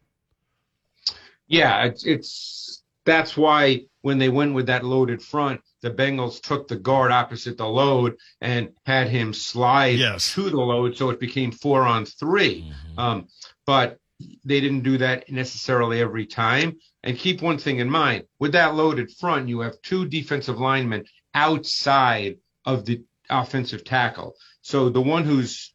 Yeah, 1.47 1.85
it's, 1.85 2.05
it's 2.07 2.83
that's 3.05 3.37
why 3.37 3.83
when 4.09 4.18
they 4.18 4.31
went 4.31 4.55
with 4.55 4.64
that 4.68 4.87
loaded 4.87 5.21
front, 5.21 5.61
the 5.83 5.90
Bengals 5.90 6.40
took 6.40 6.66
the 6.66 6.77
guard 6.88 7.12
opposite 7.12 7.59
the 7.59 7.68
load 7.68 8.16
and 8.40 8.71
had 8.87 9.07
him 9.07 9.35
slide 9.35 9.99
Yes. 9.99 10.33
to 10.33 10.49
the 10.49 10.57
load, 10.57 10.97
so 10.97 11.11
it 11.11 11.21
became 11.21 11.53
four 11.53 11.83
on 11.83 12.07
3 12.07 12.73
Um, 12.97 13.29
but 13.66 13.99
they 14.47 14.61
didn't 14.62 14.81
do 14.90 14.97
that 14.97 15.31
necessarily 15.31 16.01
every 16.01 16.25
time. 16.25 16.68
And 17.05 17.18
keep 17.18 17.42
one 17.42 17.59
thing 17.59 17.81
in 17.81 17.90
mind: 17.90 18.25
with 18.38 18.53
that 18.53 18.75
loaded 18.75 19.09
front, 19.21 19.47
you 19.51 19.61
have 19.61 19.77
two 19.83 20.09
defensive 20.09 20.59
linemen 20.59 21.05
outside 21.35 22.38
of 22.64 22.87
the 22.87 23.03
offensive 23.29 23.85
tackle. 23.85 24.31
So 24.62 24.88
the 24.88 25.03
one 25.03 25.25
who's 25.25 25.75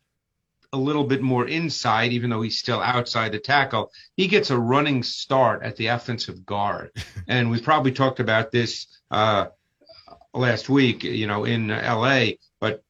a 0.74 0.78
little 0.78 1.04
bit 1.04 1.22
more 1.22 1.48
inside, 1.48 2.12
even 2.12 2.32
though 2.32 2.42
he's 2.42 2.58
still 2.58 2.82
outside 2.82 3.32
the 3.32 3.40
tackle. 3.40 3.92
He 4.18 4.28
gets 4.28 4.50
a 4.50 4.58
running 4.58 5.04
start 5.04 5.64
at 5.64 5.76
the 5.78 5.88
offensive 5.88 6.46
guard. 6.46 6.92
and 7.28 7.50
we 7.50 7.62
probably 7.62 7.92
talked 7.92 8.20
about 8.20 8.52
this 8.52 8.88
uh, 9.12 9.48
last 10.34 10.70
week, 10.70 11.04
you 11.04 11.28
know, 11.28 11.46
in 11.46 11.68
LA, 11.68 12.32
but 12.60 12.84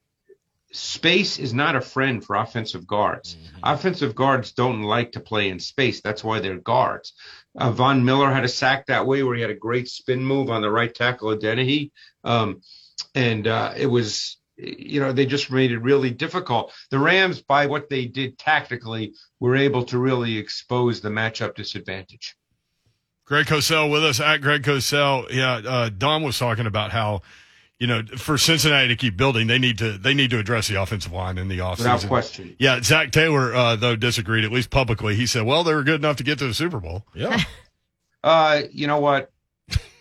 space 0.72 1.38
is 1.38 1.54
not 1.54 1.76
a 1.76 1.82
friend 1.82 2.24
for 2.24 2.38
offensive 2.38 2.88
guards. 2.88 3.36
Mm-hmm. 3.36 3.60
Offensive 3.64 4.16
guards 4.16 4.54
don't 4.54 4.82
like 4.82 5.12
to 5.12 5.20
play 5.20 5.50
in 5.50 5.60
space. 5.60 6.02
That's 6.02 6.24
why 6.24 6.40
they're 6.40 6.58
guards. 6.58 7.14
Uh, 7.56 7.72
Von 7.72 8.06
Miller 8.06 8.32
had 8.32 8.46
a 8.46 8.50
sack 8.50 8.88
that 8.88 9.06
way 9.06 9.24
where 9.24 9.36
he 9.36 9.42
had 9.42 9.52
a 9.52 9.56
great 9.56 9.90
spin 9.90 10.24
move 10.24 10.50
on 10.50 10.62
the 10.62 10.72
right 10.72 10.94
tackle 10.94 11.32
of 11.32 11.42
Dennehy. 11.42 11.92
Um, 12.24 12.62
and 13.14 13.46
uh, 13.46 13.74
it 13.76 13.88
was 13.88 14.38
you 14.58 15.00
know, 15.00 15.12
they 15.12 15.26
just 15.26 15.52
made 15.52 15.72
it 15.72 15.80
really 15.80 16.12
difficult. 16.12 16.74
The 16.90 17.00
Rams, 17.00 17.42
by 17.42 17.66
what 17.66 17.90
they 17.90 18.06
did 18.06 18.38
tactically, 18.38 19.14
were 19.40 19.56
able 19.56 19.84
to 19.86 19.98
really 19.98 20.38
expose 20.38 21.02
the 21.02 21.10
matchup 21.10 21.56
disadvantage. 21.56 22.36
Greg 23.26 23.46
Cosell 23.46 23.92
with 23.92 24.04
us 24.04 24.20
at 24.20 24.42
Greg 24.42 24.64
Cosell. 24.64 25.32
Yeah, 25.32 25.56
uh, 25.56 25.90
Don 25.90 26.24
was 26.24 26.38
talking 26.38 26.66
about 26.68 26.92
how, 26.92 27.22
you 27.80 27.88
know, 27.88 28.04
for 28.18 28.38
Cincinnati 28.38 28.90
to 28.90 28.96
keep 28.96 29.18
building, 29.18 29.48
they 29.48 29.60
need 29.60 29.78
to 29.80 29.98
they 29.98 30.14
need 30.14 30.30
to 30.32 30.40
address 30.40 30.68
the 30.68 30.82
offensive 30.82 31.12
line 31.12 31.38
in 31.38 31.48
the 31.48 31.60
offseason. 31.60 31.78
Without 31.80 32.08
question. 32.08 32.56
Yeah, 32.60 32.82
Zac 32.82 33.12
Taylor 33.12 33.54
uh, 33.54 33.76
though 33.76 33.96
disagreed 33.96 34.44
at 34.44 34.52
least 34.52 34.70
publicly. 34.70 35.16
He 35.16 35.26
said, 35.26 35.44
"Well, 35.44 35.64
they 35.64 35.74
were 35.74 35.84
good 35.84 36.02
enough 36.02 36.18
to 36.18 36.24
get 36.24 36.38
to 36.40 36.48
the 36.48 36.54
Super 36.54 36.80
Bowl." 36.80 37.06
Yeah. 37.16 37.42
uh, 38.24 38.62
you 38.72 38.88
know 38.88 39.00
what? 39.00 39.33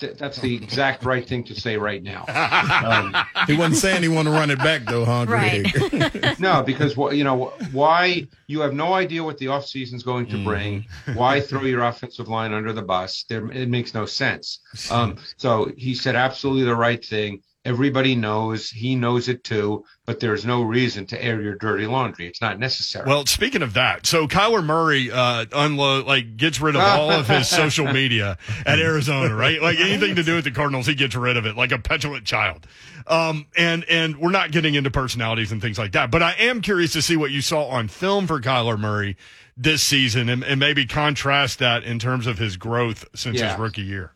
That's 0.03 0.41
the 0.41 0.55
exact 0.55 1.05
right 1.05 1.27
thing 1.27 1.45
to 1.45 1.55
say 1.59 1.77
right 1.77 2.03
now. 2.03 2.25
Um, 2.29 3.17
he 3.47 3.55
wasn't 3.55 3.77
saying 3.77 4.03
he 4.03 4.09
wanted 4.09 4.31
to 4.31 4.37
run 4.37 4.51
it 4.51 4.59
back 4.59 4.85
though, 4.85 5.05
huh, 5.05 5.25
Greg? 5.25 5.67
Right. 5.93 6.39
no, 6.41 6.63
because 6.63 6.97
you 7.17 7.25
know 7.25 7.53
why 7.73 8.27
you 8.47 8.61
have 8.61 8.75
no 8.75 8.95
idea 8.95 9.23
what 9.23 9.39
the 9.39 9.47
offseason 9.47 9.95
is 9.95 10.03
going 10.03 10.27
to 10.27 10.37
mm. 10.37 10.45
bring. 10.45 10.87
Why 11.15 11.41
throw 11.41 11.63
your 11.63 11.85
offensive 11.85 12.29
line 12.29 12.53
under 12.53 12.73
the 12.73 12.83
bus? 12.83 13.25
There, 13.29 13.51
it 13.51 13.69
makes 13.69 13.95
no 13.95 14.07
sense. 14.07 14.61
Um, 14.91 15.17
so 15.39 15.71
he 15.77 15.95
said 15.95 16.17
absolutely 16.17 16.65
the 16.65 16.75
right 16.75 17.03
thing. 17.03 17.43
Everybody 17.65 18.17
knows. 18.17 18.71
He 18.71 18.97
knows 18.97 19.29
it 19.29 19.45
too. 19.45 19.85
But 20.05 20.19
there's 20.19 20.45
no 20.45 20.63
reason 20.63 21.07
to 21.07 21.25
air 21.25 21.41
your 21.41 21.55
dirty 21.55 21.87
laundry. 21.87 22.27
It's 22.27 22.41
not 22.41 22.59
necessary. 22.59 23.07
Well, 23.07 23.25
speaking 23.27 23.63
of 23.63 23.75
that, 23.75 24.05
so 24.05 24.27
Kyler 24.27 24.65
Murray 24.65 25.13
uh, 25.13 25.47
unload 25.53 26.07
like 26.07 26.37
gets 26.37 26.61
rid 26.61 26.75
of 26.75 26.83
all 26.83 27.13
of 27.13 27.29
his 27.29 27.49
social 27.49 27.93
media 27.93 28.37
at 28.67 28.81
Arizona, 28.81 29.33
right? 29.33 29.63
Like 29.63 29.79
anything 29.79 30.17
to 30.17 30.25
do 30.25 30.35
with 30.35 30.45
the 30.45 30.51
Cardinals, 30.51 30.87
he 30.87 30.97
gets 30.97 31.15
rid 31.15 31.37
of 31.37 31.47
it 31.47 31.57
like 31.57 31.71
a 31.71 31.79
petulant 31.79 32.25
child. 32.25 32.67
Um, 33.07 33.47
and 33.57 33.85
and 33.85 34.19
we're 34.19 34.33
not 34.33 34.51
getting 34.51 34.75
into 34.75 34.91
personalities 34.91 35.53
and 35.53 35.63
things 35.63 35.79
like 35.79 35.93
that. 35.93 36.11
But 36.11 36.23
I 36.23 36.33
am 36.33 36.63
curious 36.63 36.93
to 36.95 37.03
see 37.03 37.17
what 37.17 37.31
you 37.31 37.43
saw 37.43 37.67
on 37.67 37.87
film 37.87 38.27
for 38.27 38.41
Kyler 38.41 38.79
Murray 38.79 39.17
this 39.57 39.83
season, 39.83 40.29
and, 40.29 40.43
and 40.43 40.59
maybe 40.59 40.85
contrast 40.87 41.61
that 41.61 41.85
in 41.85 42.01
terms 42.01 42.27
of 42.27 42.39
his 42.39 42.57
growth 42.57 43.05
since 43.15 43.39
yeah. 43.39 43.51
his 43.51 43.59
rookie 43.61 43.83
year. 43.83 44.13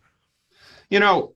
You 0.91 0.99
know, 0.99 1.35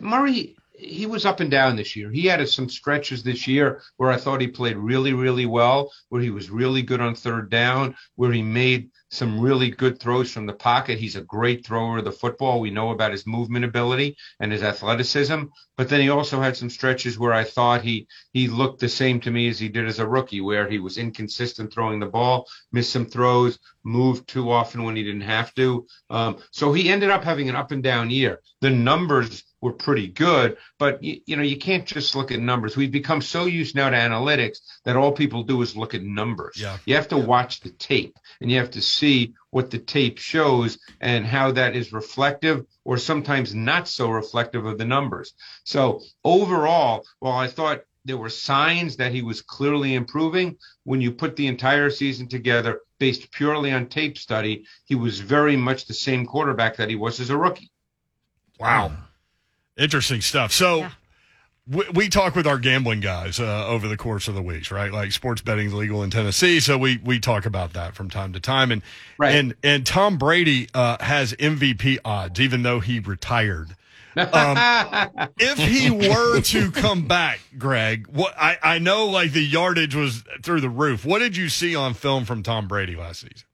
Murray 0.00 0.56
he 0.78 1.06
was 1.06 1.26
up 1.26 1.40
and 1.40 1.50
down 1.50 1.76
this 1.76 1.96
year. 1.96 2.10
He 2.10 2.26
had 2.26 2.46
some 2.48 2.68
stretches 2.68 3.22
this 3.22 3.46
year 3.46 3.82
where 3.96 4.10
I 4.10 4.16
thought 4.16 4.40
he 4.40 4.46
played 4.46 4.76
really, 4.76 5.12
really 5.12 5.46
well, 5.46 5.90
where 6.08 6.22
he 6.22 6.30
was 6.30 6.50
really 6.50 6.82
good 6.82 7.00
on 7.00 7.14
third 7.14 7.50
down, 7.50 7.96
where 8.14 8.32
he 8.32 8.42
made 8.42 8.90
some 9.10 9.40
really 9.40 9.70
good 9.70 9.98
throws 9.98 10.30
from 10.30 10.46
the 10.46 10.52
pocket. 10.52 10.98
He's 10.98 11.16
a 11.16 11.22
great 11.22 11.66
thrower 11.66 11.98
of 11.98 12.04
the 12.04 12.12
football. 12.12 12.60
We 12.60 12.70
know 12.70 12.90
about 12.90 13.12
his 13.12 13.26
movement 13.26 13.64
ability 13.64 14.16
and 14.38 14.52
his 14.52 14.62
athleticism. 14.62 15.44
But 15.76 15.88
then 15.88 16.00
he 16.00 16.10
also 16.10 16.40
had 16.40 16.56
some 16.56 16.70
stretches 16.70 17.18
where 17.18 17.32
I 17.32 17.44
thought 17.44 17.82
he 17.82 18.06
he 18.32 18.48
looked 18.48 18.80
the 18.80 18.88
same 18.88 19.20
to 19.20 19.30
me 19.30 19.48
as 19.48 19.58
he 19.58 19.68
did 19.68 19.86
as 19.86 19.98
a 19.98 20.06
rookie, 20.06 20.40
where 20.40 20.68
he 20.68 20.78
was 20.78 20.98
inconsistent 20.98 21.72
throwing 21.72 21.98
the 21.98 22.06
ball, 22.06 22.46
missed 22.70 22.92
some 22.92 23.06
throws, 23.06 23.58
moved 23.84 24.28
too 24.28 24.50
often 24.50 24.84
when 24.84 24.94
he 24.94 25.02
didn't 25.02 25.22
have 25.22 25.54
to. 25.54 25.86
Um, 26.10 26.38
so 26.52 26.72
he 26.72 26.88
ended 26.90 27.10
up 27.10 27.24
having 27.24 27.48
an 27.48 27.56
up 27.56 27.72
and 27.72 27.82
down 27.82 28.10
year. 28.10 28.40
The 28.60 28.70
numbers 28.70 29.44
were 29.60 29.72
pretty 29.72 30.08
good. 30.08 30.56
But 30.78 31.02
you, 31.02 31.20
you, 31.26 31.36
know, 31.36 31.42
you 31.42 31.56
can't 31.56 31.86
just 31.86 32.14
look 32.14 32.30
at 32.30 32.40
numbers. 32.40 32.76
We've 32.76 32.92
become 32.92 33.20
so 33.20 33.46
used 33.46 33.74
now 33.74 33.90
to 33.90 33.96
analytics 33.96 34.58
that 34.84 34.96
all 34.96 35.12
people 35.12 35.42
do 35.42 35.62
is 35.62 35.76
look 35.76 35.94
at 35.94 36.02
numbers. 36.02 36.60
Yeah. 36.60 36.78
You 36.84 36.94
have 36.94 37.08
to 37.08 37.16
yeah. 37.16 37.24
watch 37.24 37.60
the 37.60 37.70
tape 37.70 38.16
and 38.40 38.50
you 38.50 38.58
have 38.58 38.70
to 38.72 38.82
see 38.82 39.34
what 39.50 39.70
the 39.70 39.78
tape 39.78 40.18
shows 40.18 40.78
and 41.00 41.26
how 41.26 41.52
that 41.52 41.74
is 41.74 41.92
reflective 41.92 42.64
or 42.84 42.98
sometimes 42.98 43.54
not 43.54 43.88
so 43.88 44.10
reflective 44.10 44.64
of 44.64 44.78
the 44.78 44.84
numbers. 44.84 45.34
So 45.64 46.02
overall, 46.24 47.04
while 47.18 47.38
I 47.38 47.48
thought 47.48 47.82
there 48.04 48.16
were 48.16 48.30
signs 48.30 48.96
that 48.96 49.12
he 49.12 49.22
was 49.22 49.42
clearly 49.42 49.94
improving, 49.94 50.56
when 50.84 51.00
you 51.00 51.12
put 51.12 51.36
the 51.36 51.46
entire 51.46 51.90
season 51.90 52.28
together 52.28 52.80
based 52.98 53.30
purely 53.32 53.72
on 53.72 53.86
tape 53.86 54.16
study, 54.16 54.64
he 54.84 54.94
was 54.94 55.20
very 55.20 55.56
much 55.56 55.86
the 55.86 55.94
same 55.94 56.24
quarterback 56.24 56.76
that 56.76 56.88
he 56.88 56.96
was 56.96 57.20
as 57.20 57.30
a 57.30 57.36
rookie. 57.36 57.70
Wow. 58.58 58.92
Interesting 59.78 60.20
stuff. 60.20 60.52
So 60.52 60.78
yeah. 60.78 60.90
we, 61.68 61.84
we, 61.94 62.08
talk 62.08 62.34
with 62.34 62.48
our 62.48 62.58
gambling 62.58 62.98
guys 62.98 63.38
uh, 63.38 63.66
over 63.68 63.86
the 63.86 63.96
course 63.96 64.26
of 64.26 64.34
the 64.34 64.42
weeks, 64.42 64.72
right? 64.72 64.92
Like 64.92 65.12
sports 65.12 65.40
betting 65.40 65.68
is 65.68 65.74
legal 65.74 66.02
in 66.02 66.10
Tennessee, 66.10 66.58
so 66.58 66.76
we 66.76 66.98
we 67.04 67.20
talk 67.20 67.46
about 67.46 67.74
that 67.74 67.94
from 67.94 68.10
time 68.10 68.32
to 68.32 68.40
time. 68.40 68.72
And 68.72 68.82
right. 69.18 69.36
and 69.36 69.54
and 69.62 69.86
Tom 69.86 70.18
Brady 70.18 70.68
uh, 70.74 70.96
has 71.00 71.32
MVP 71.34 71.98
odds, 72.04 72.40
even 72.40 72.62
though 72.62 72.80
he 72.80 72.98
retired. 72.98 73.76
Um, 74.16 74.56
if 75.38 75.58
he 75.58 75.90
were 75.92 76.40
to 76.40 76.72
come 76.72 77.06
back, 77.06 77.38
Greg, 77.56 78.08
what 78.08 78.34
I, 78.36 78.58
I 78.60 78.78
know 78.80 79.06
like 79.06 79.30
the 79.30 79.44
yardage 79.44 79.94
was 79.94 80.24
through 80.42 80.60
the 80.60 80.68
roof. 80.68 81.04
What 81.04 81.20
did 81.20 81.36
you 81.36 81.48
see 81.48 81.76
on 81.76 81.94
film 81.94 82.24
from 82.24 82.42
Tom 82.42 82.66
Brady 82.66 82.96
last 82.96 83.20
season? 83.20 83.46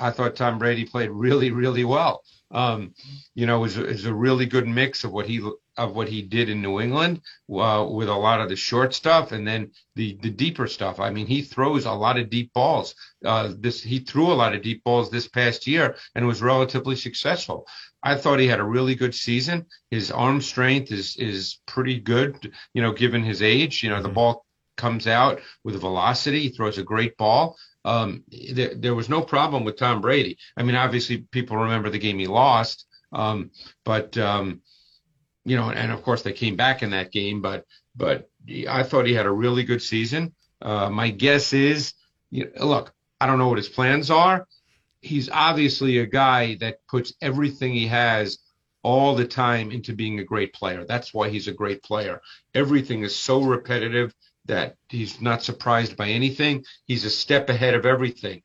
I 0.00 0.10
thought 0.10 0.34
Tom 0.34 0.58
Brady 0.58 0.84
played 0.84 1.10
really, 1.10 1.52
really 1.52 1.84
well 1.84 2.22
um, 2.50 2.94
you 3.34 3.46
know, 3.46 3.64
is 3.64 3.76
is 3.76 4.06
a 4.06 4.14
really 4.14 4.46
good 4.46 4.66
mix 4.66 5.04
of 5.04 5.12
what 5.12 5.26
he 5.26 5.40
of 5.76 5.94
what 5.94 6.08
he 6.08 6.22
did 6.22 6.48
in 6.48 6.62
New 6.62 6.80
England 6.80 7.20
uh, 7.52 7.86
with 7.88 8.08
a 8.08 8.14
lot 8.14 8.40
of 8.40 8.48
the 8.48 8.56
short 8.56 8.94
stuff 8.94 9.32
and 9.32 9.46
then 9.46 9.70
the 9.96 10.18
the 10.22 10.30
deeper 10.30 10.66
stuff. 10.66 10.98
I 10.98 11.10
mean, 11.10 11.26
he 11.26 11.42
throws 11.42 11.84
a 11.84 11.92
lot 11.92 12.18
of 12.18 12.30
deep 12.30 12.52
balls. 12.52 12.94
Uh, 13.24 13.52
this 13.58 13.82
he 13.82 14.00
threw 14.00 14.32
a 14.32 14.34
lot 14.34 14.54
of 14.54 14.62
deep 14.62 14.82
balls 14.82 15.10
this 15.10 15.28
past 15.28 15.66
year 15.66 15.96
and 16.14 16.26
was 16.26 16.42
relatively 16.42 16.96
successful. 16.96 17.66
I 18.02 18.14
thought 18.14 18.40
he 18.40 18.46
had 18.46 18.60
a 18.60 18.64
really 18.64 18.94
good 18.94 19.14
season. 19.14 19.66
His 19.90 20.10
arm 20.10 20.40
strength 20.40 20.90
is 20.90 21.16
is 21.16 21.60
pretty 21.66 22.00
good, 22.00 22.52
you 22.72 22.82
know, 22.82 22.92
given 22.92 23.22
his 23.22 23.42
age. 23.42 23.82
You 23.82 23.90
know, 23.90 24.00
the 24.00 24.08
mm-hmm. 24.08 24.14
ball 24.14 24.46
comes 24.78 25.06
out 25.06 25.40
with 25.64 25.80
velocity. 25.80 26.40
He 26.40 26.48
throws 26.50 26.78
a 26.78 26.82
great 26.82 27.16
ball 27.16 27.58
um, 27.84 28.24
there, 28.52 28.74
there, 28.74 28.94
was 28.94 29.08
no 29.08 29.22
problem 29.22 29.64
with 29.64 29.76
Tom 29.76 30.00
Brady. 30.00 30.38
I 30.56 30.62
mean, 30.62 30.74
obviously, 30.74 31.18
people 31.18 31.56
remember 31.56 31.90
the 31.90 31.98
game 31.98 32.18
he 32.18 32.26
lost, 32.26 32.86
um, 33.12 33.50
but 33.84 34.16
um, 34.18 34.62
you 35.44 35.56
know, 35.56 35.70
and 35.70 35.92
of 35.92 36.02
course 36.02 36.22
they 36.22 36.32
came 36.32 36.56
back 36.56 36.82
in 36.82 36.90
that 36.90 37.12
game. 37.12 37.40
But 37.40 37.64
but 37.96 38.28
I 38.68 38.82
thought 38.82 39.06
he 39.06 39.14
had 39.14 39.26
a 39.26 39.30
really 39.30 39.64
good 39.64 39.82
season. 39.82 40.34
Uh, 40.60 40.90
my 40.90 41.10
guess 41.10 41.52
is, 41.52 41.94
you 42.30 42.50
know, 42.56 42.66
look, 42.66 42.92
I 43.20 43.26
don't 43.26 43.38
know 43.38 43.48
what 43.48 43.58
his 43.58 43.68
plans 43.68 44.10
are. 44.10 44.46
He's 45.00 45.30
obviously 45.30 45.98
a 45.98 46.06
guy 46.06 46.56
that 46.56 46.86
puts 46.88 47.14
everything 47.22 47.72
he 47.72 47.86
has 47.86 48.38
all 48.82 49.14
the 49.14 49.26
time 49.26 49.70
into 49.70 49.92
being 49.92 50.18
a 50.18 50.24
great 50.24 50.52
player. 50.52 50.84
That's 50.84 51.12
why 51.12 51.28
he's 51.28 51.48
a 51.48 51.52
great 51.52 51.82
player. 51.82 52.20
Everything 52.54 53.02
is 53.02 53.14
so 53.14 53.42
repetitive 53.42 54.14
that 54.48 54.76
he's 54.88 55.20
not 55.20 55.42
surprised 55.42 55.96
by 55.96 56.08
anything. 56.08 56.64
He's 56.86 57.04
a 57.04 57.10
step 57.10 57.48
ahead 57.48 57.74
of 57.74 57.86
everything. 57.86 58.42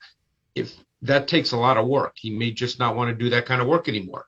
If 0.53 0.73
that 1.01 1.27
takes 1.27 1.51
a 1.51 1.57
lot 1.57 1.77
of 1.77 1.87
work, 1.87 2.13
he 2.15 2.29
may 2.29 2.51
just 2.51 2.79
not 2.79 2.95
want 2.95 3.09
to 3.09 3.23
do 3.23 3.31
that 3.31 3.45
kind 3.45 3.61
of 3.61 3.67
work 3.67 3.89
anymore. 3.89 4.27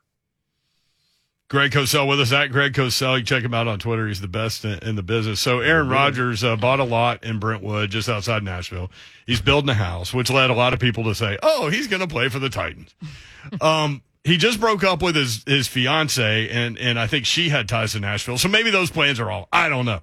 Greg 1.47 1.71
Cosell 1.71 2.07
with 2.09 2.19
us 2.19 2.31
at 2.31 2.51
Greg 2.51 2.73
Cosell. 2.73 3.19
You 3.19 3.23
check 3.23 3.43
him 3.43 3.53
out 3.53 3.67
on 3.67 3.77
Twitter. 3.77 4.07
He's 4.07 4.19
the 4.19 4.27
best 4.27 4.65
in, 4.65 4.79
in 4.79 4.95
the 4.95 5.03
business. 5.03 5.39
So 5.39 5.59
Aaron 5.59 5.89
Rodgers 5.89 6.43
uh, 6.43 6.55
bought 6.55 6.79
a 6.79 6.83
lot 6.83 7.23
in 7.23 7.37
Brentwood, 7.37 7.91
just 7.91 8.09
outside 8.09 8.41
Nashville. 8.41 8.89
He's 9.27 9.41
building 9.41 9.69
a 9.69 9.75
house, 9.75 10.11
which 10.11 10.31
led 10.31 10.49
a 10.49 10.55
lot 10.55 10.73
of 10.73 10.79
people 10.79 11.03
to 11.03 11.13
say, 11.13 11.37
"Oh, 11.43 11.69
he's 11.69 11.87
going 11.87 12.01
to 12.01 12.07
play 12.07 12.29
for 12.29 12.39
the 12.39 12.49
Titans." 12.49 12.95
um, 13.61 14.01
he 14.23 14.37
just 14.37 14.59
broke 14.59 14.83
up 14.83 15.03
with 15.03 15.15
his 15.15 15.43
his 15.45 15.67
fiance, 15.67 16.49
and 16.49 16.79
and 16.79 16.99
I 16.99 17.05
think 17.05 17.27
she 17.27 17.49
had 17.49 17.69
ties 17.69 17.91
to 17.91 17.99
Nashville. 17.99 18.39
So 18.39 18.47
maybe 18.47 18.71
those 18.71 18.89
plans 18.89 19.19
are 19.19 19.29
all. 19.29 19.47
I 19.53 19.69
don't 19.69 19.85
know. 19.85 20.01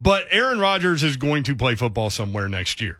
But 0.00 0.26
Aaron 0.30 0.58
Rodgers 0.58 1.02
is 1.02 1.16
going 1.16 1.42
to 1.44 1.54
play 1.54 1.74
football 1.74 2.10
somewhere 2.10 2.48
next 2.48 2.80
year. 2.80 2.98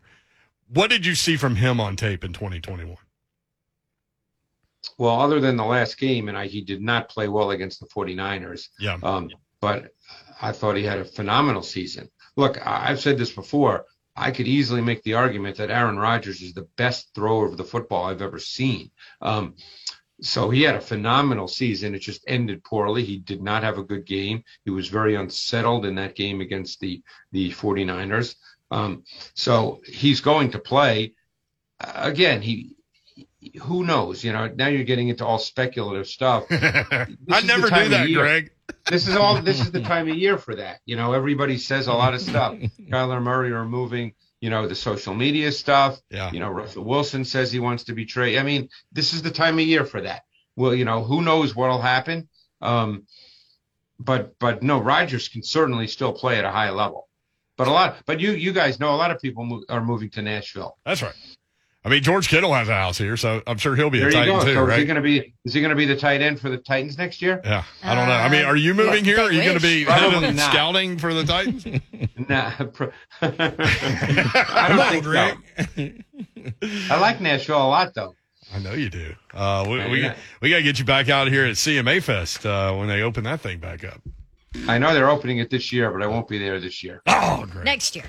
What 0.68 0.90
did 0.90 1.04
you 1.04 1.14
see 1.14 1.36
from 1.36 1.56
him 1.56 1.80
on 1.80 1.96
tape 1.96 2.24
in 2.24 2.32
2021? 2.32 2.96
Well, 4.98 5.20
other 5.20 5.40
than 5.40 5.56
the 5.56 5.64
last 5.64 5.98
game, 5.98 6.28
and 6.28 6.36
I, 6.36 6.46
he 6.46 6.60
did 6.62 6.80
not 6.80 7.08
play 7.08 7.28
well 7.28 7.50
against 7.50 7.80
the 7.80 7.86
49ers. 7.86 8.68
Yeah. 8.78 8.98
Um, 9.02 9.30
but 9.60 9.92
I 10.40 10.52
thought 10.52 10.76
he 10.76 10.84
had 10.84 10.98
a 10.98 11.04
phenomenal 11.04 11.62
season. 11.62 12.10
Look, 12.36 12.64
I've 12.66 13.00
said 13.00 13.18
this 13.18 13.32
before. 13.32 13.86
I 14.16 14.30
could 14.30 14.46
easily 14.46 14.80
make 14.80 15.02
the 15.02 15.14
argument 15.14 15.56
that 15.56 15.70
Aaron 15.70 15.98
Rodgers 15.98 16.40
is 16.40 16.54
the 16.54 16.68
best 16.76 17.12
thrower 17.14 17.46
of 17.46 17.56
the 17.56 17.64
football 17.64 18.04
I've 18.04 18.22
ever 18.22 18.38
seen. 18.38 18.90
Um, 19.20 19.56
so 20.20 20.50
he 20.50 20.62
had 20.62 20.76
a 20.76 20.80
phenomenal 20.80 21.48
season. 21.48 21.94
It 21.94 22.00
just 22.00 22.24
ended 22.26 22.64
poorly. 22.64 23.04
He 23.04 23.18
did 23.18 23.42
not 23.42 23.62
have 23.62 23.78
a 23.78 23.84
good 23.84 24.06
game. 24.06 24.44
He 24.64 24.70
was 24.70 24.88
very 24.88 25.16
unsettled 25.16 25.86
in 25.86 25.96
that 25.96 26.14
game 26.14 26.40
against 26.40 26.80
the 26.80 27.02
the 27.32 27.50
49ers. 27.50 28.36
Um, 28.70 29.04
so 29.34 29.80
he's 29.86 30.20
going 30.20 30.52
to 30.52 30.58
play. 30.58 31.14
Again, 31.80 32.42
he 32.42 32.76
who 33.62 33.84
knows? 33.84 34.24
You 34.24 34.32
know, 34.32 34.48
now 34.54 34.68
you're 34.68 34.84
getting 34.84 35.08
into 35.08 35.26
all 35.26 35.38
speculative 35.38 36.06
stuff. 36.06 36.44
I 36.50 37.06
never 37.44 37.68
do 37.68 37.88
that. 37.90 38.08
Greg. 38.12 38.50
This 38.86 39.08
is 39.08 39.16
all. 39.16 39.40
This 39.42 39.60
is 39.60 39.70
the 39.70 39.80
time 39.92 40.08
of 40.08 40.16
year 40.16 40.38
for 40.38 40.54
that. 40.56 40.80
You 40.86 40.96
know, 40.96 41.12
everybody 41.12 41.58
says 41.58 41.86
a 41.86 41.92
lot 41.92 42.14
of 42.14 42.20
stuff. 42.20 42.54
Kyler 42.90 43.22
Murray 43.22 43.52
removing. 43.52 44.14
You 44.44 44.50
know, 44.50 44.68
the 44.68 44.74
social 44.74 45.14
media 45.14 45.50
stuff. 45.50 45.98
Yeah. 46.10 46.30
You 46.30 46.38
know, 46.38 46.50
Russell 46.50 46.84
Wilson 46.84 47.24
says 47.24 47.50
he 47.50 47.60
wants 47.60 47.84
to 47.84 47.94
be 47.94 48.04
traded. 48.04 48.40
I 48.40 48.42
mean, 48.42 48.68
this 48.92 49.14
is 49.14 49.22
the 49.22 49.30
time 49.30 49.58
of 49.58 49.64
year 49.64 49.86
for 49.86 50.02
that. 50.02 50.24
Well, 50.54 50.74
you 50.74 50.84
know, 50.84 51.02
who 51.02 51.22
knows 51.22 51.56
what'll 51.56 51.80
happen? 51.80 52.28
Um, 52.60 53.06
but 53.98 54.38
but 54.38 54.62
no, 54.62 54.80
Rodgers 54.80 55.28
can 55.28 55.42
certainly 55.42 55.86
still 55.86 56.12
play 56.12 56.36
at 56.38 56.44
a 56.44 56.50
high 56.50 56.68
level. 56.68 57.08
But 57.56 57.68
a 57.68 57.70
lot, 57.70 57.96
but 58.04 58.20
you 58.20 58.32
you 58.32 58.52
guys 58.52 58.78
know 58.78 58.94
a 58.94 59.00
lot 59.04 59.10
of 59.10 59.18
people 59.18 59.46
mo- 59.46 59.64
are 59.70 59.82
moving 59.82 60.10
to 60.10 60.20
Nashville. 60.20 60.76
That's 60.84 61.00
right. 61.00 61.14
I 61.86 61.90
mean, 61.90 62.02
George 62.02 62.28
Kittle 62.28 62.54
has 62.54 62.68
a 62.70 62.74
house 62.74 62.96
here, 62.96 63.14
so 63.18 63.42
I'm 63.46 63.58
sure 63.58 63.76
he'll 63.76 63.90
be 63.90 63.98
There 63.98 64.08
a 64.08 64.10
you 64.10 64.16
Titan 64.16 64.38
go. 64.38 64.44
too, 64.44 64.54
so 64.54 64.66
is 64.68 64.76
he 64.78 64.84
going 64.86 64.96
to 64.96 65.02
be 65.02 65.34
is 65.44 65.52
he 65.52 65.60
going 65.60 65.68
to 65.70 65.76
be 65.76 65.84
the 65.84 65.96
tight 65.96 66.22
end 66.22 66.40
for 66.40 66.48
the 66.48 66.56
Titans 66.56 66.96
next 66.96 67.20
year? 67.20 67.42
Yeah, 67.44 67.62
I 67.82 67.94
don't 67.94 68.08
know. 68.08 68.14
I 68.14 68.28
mean, 68.30 68.44
are 68.46 68.56
you 68.56 68.72
moving 68.72 69.04
here? 69.04 69.20
Are 69.20 69.30
you 69.30 69.42
going 69.42 69.56
to 69.58 69.62
be 69.62 69.84
Probably 69.84 70.08
heading 70.20 70.36
not. 70.36 70.50
scouting 70.50 70.96
for 70.98 71.12
the 71.12 71.24
Titans? 71.24 71.66
Nah, 72.28 72.52
pro- 72.72 72.90
I 73.20 74.68
don't 74.68 75.02
think 75.02 75.04
so. 76.64 76.94
I 76.94 76.98
like 77.00 77.20
Nashville 77.20 77.58
a 77.58 77.68
lot, 77.68 77.92
though. 77.94 78.14
I 78.54 78.60
know 78.60 78.72
you 78.72 78.88
do. 78.88 79.14
Uh, 79.34 79.66
we 79.68 79.76
we, 79.90 80.10
we 80.40 80.48
got 80.50 80.56
to 80.56 80.62
get 80.62 80.78
you 80.78 80.84
back 80.86 81.08
out 81.10 81.28
here 81.28 81.44
at 81.44 81.56
CMA 81.56 82.02
Fest 82.02 82.46
uh, 82.46 82.72
when 82.74 82.88
they 82.88 83.02
open 83.02 83.24
that 83.24 83.40
thing 83.40 83.58
back 83.58 83.84
up. 83.84 84.00
I 84.68 84.78
know 84.78 84.94
they're 84.94 85.10
opening 85.10 85.38
it 85.38 85.50
this 85.50 85.72
year, 85.72 85.90
but 85.90 86.02
I 86.02 86.06
won't 86.06 86.28
be 86.28 86.38
there 86.38 86.60
this 86.60 86.82
year. 86.82 87.02
Oh, 87.08 87.44
great. 87.50 87.64
Next 87.64 87.94
year. 87.96 88.04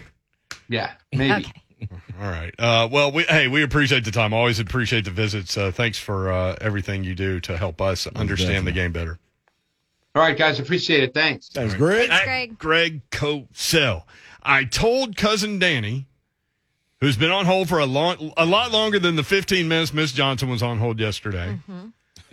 Yeah, 0.69 0.93
maybe. 1.11 1.45
Okay. 1.45 1.61
All 2.21 2.29
right. 2.29 2.53
Uh, 2.57 2.87
well, 2.91 3.11
we, 3.11 3.23
hey, 3.23 3.47
we 3.47 3.63
appreciate 3.63 4.05
the 4.05 4.11
time. 4.11 4.33
Always 4.33 4.59
appreciate 4.59 5.05
the 5.05 5.11
visits. 5.11 5.57
Uh, 5.57 5.71
thanks 5.71 5.97
for 5.97 6.31
uh, 6.31 6.55
everything 6.61 7.03
you 7.03 7.15
do 7.15 7.39
to 7.41 7.57
help 7.57 7.81
us 7.81 8.07
understand 8.07 8.65
the 8.65 8.71
game 8.71 8.91
better. 8.91 9.19
All 10.15 10.21
right, 10.21 10.37
guys, 10.37 10.59
appreciate 10.59 11.03
it. 11.03 11.13
Thanks. 11.13 11.49
Thanks, 11.49 11.73
Greg. 11.73 12.07
Thanks, 12.09 12.25
Greg. 12.25 12.59
Greg 12.59 13.09
Cosell. 13.09 14.03
I 14.41 14.63
told 14.63 15.17
cousin 15.17 15.59
Danny, 15.59 16.07
who's 17.01 17.17
been 17.17 17.31
on 17.31 17.45
hold 17.45 17.67
for 17.67 17.79
a 17.79 17.85
long, 17.85 18.31
a 18.37 18.45
lot 18.45 18.71
longer 18.71 18.97
than 18.97 19.17
the 19.17 19.23
15 19.23 19.67
minutes 19.67 19.93
Miss 19.93 20.13
Johnson 20.13 20.49
was 20.49 20.63
on 20.63 20.77
hold 20.77 20.99
yesterday. 20.99 21.59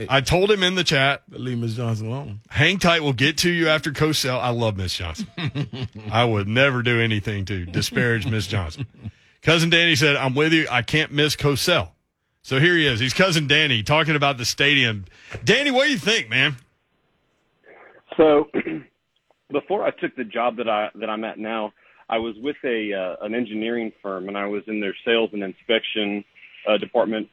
I 0.09 0.21
told 0.21 0.51
him 0.51 0.63
in 0.63 0.75
the 0.75 0.85
chat, 0.85 1.23
Leave 1.31 1.59
Miss 1.59 1.75
Johnson 1.75 2.07
alone. 2.07 2.41
hang 2.49 2.79
tight. 2.79 3.03
We'll 3.03 3.13
get 3.13 3.39
to 3.39 3.51
you 3.51 3.69
after 3.69 3.91
Cosell. 3.93 4.39
I 4.39 4.51
love 4.51 4.77
Miss 4.77 4.95
Johnson. 4.97 5.27
I 6.11 6.25
would 6.25 6.49
never 6.49 6.83
do 6.83 7.01
anything 7.01 7.45
to 7.47 7.67
disparage 7.67 8.27
Miss 8.27 8.47
Johnson. 8.47 8.87
Cousin 9.43 9.71
Danny 9.71 9.97
said, 9.97 10.15
I'm 10.17 10.35
with 10.35 10.53
you. 10.53 10.69
I 10.71 10.83
can't 10.83 11.11
miss 11.11 11.35
Cosell. 11.35 11.89
So 12.43 12.59
here 12.59 12.77
he 12.77 12.87
is. 12.87 12.99
He's 13.01 13.15
cousin 13.15 13.47
Danny 13.47 13.83
talking 13.83 14.17
about 14.17 14.39
the 14.39 14.45
stadium. 14.45 15.05
Danny, 15.45 15.71
what 15.71 15.85
do 15.85 15.93
you 15.93 15.99
think, 15.99 16.29
man? 16.29 16.57
So 18.17 18.49
before 19.53 19.85
I 19.85 19.91
took 19.91 20.15
the 20.17 20.25
job 20.25 20.57
that 20.57 20.69
I 20.69 20.91
that 20.97 21.09
I'm 21.09 21.25
at 21.25 21.39
now, 21.39 21.73
I 22.09 22.19
was 22.19 22.35
with 22.41 22.57
a 22.65 22.93
uh, 22.93 23.25
an 23.25 23.35
engineering 23.35 23.93
firm 24.03 24.29
and 24.29 24.37
I 24.37 24.47
was 24.47 24.63
in 24.67 24.81
their 24.81 24.95
sales 25.05 25.31
and 25.33 25.43
inspection 25.43 26.25
uh, 26.69 26.79
department, 26.79 27.29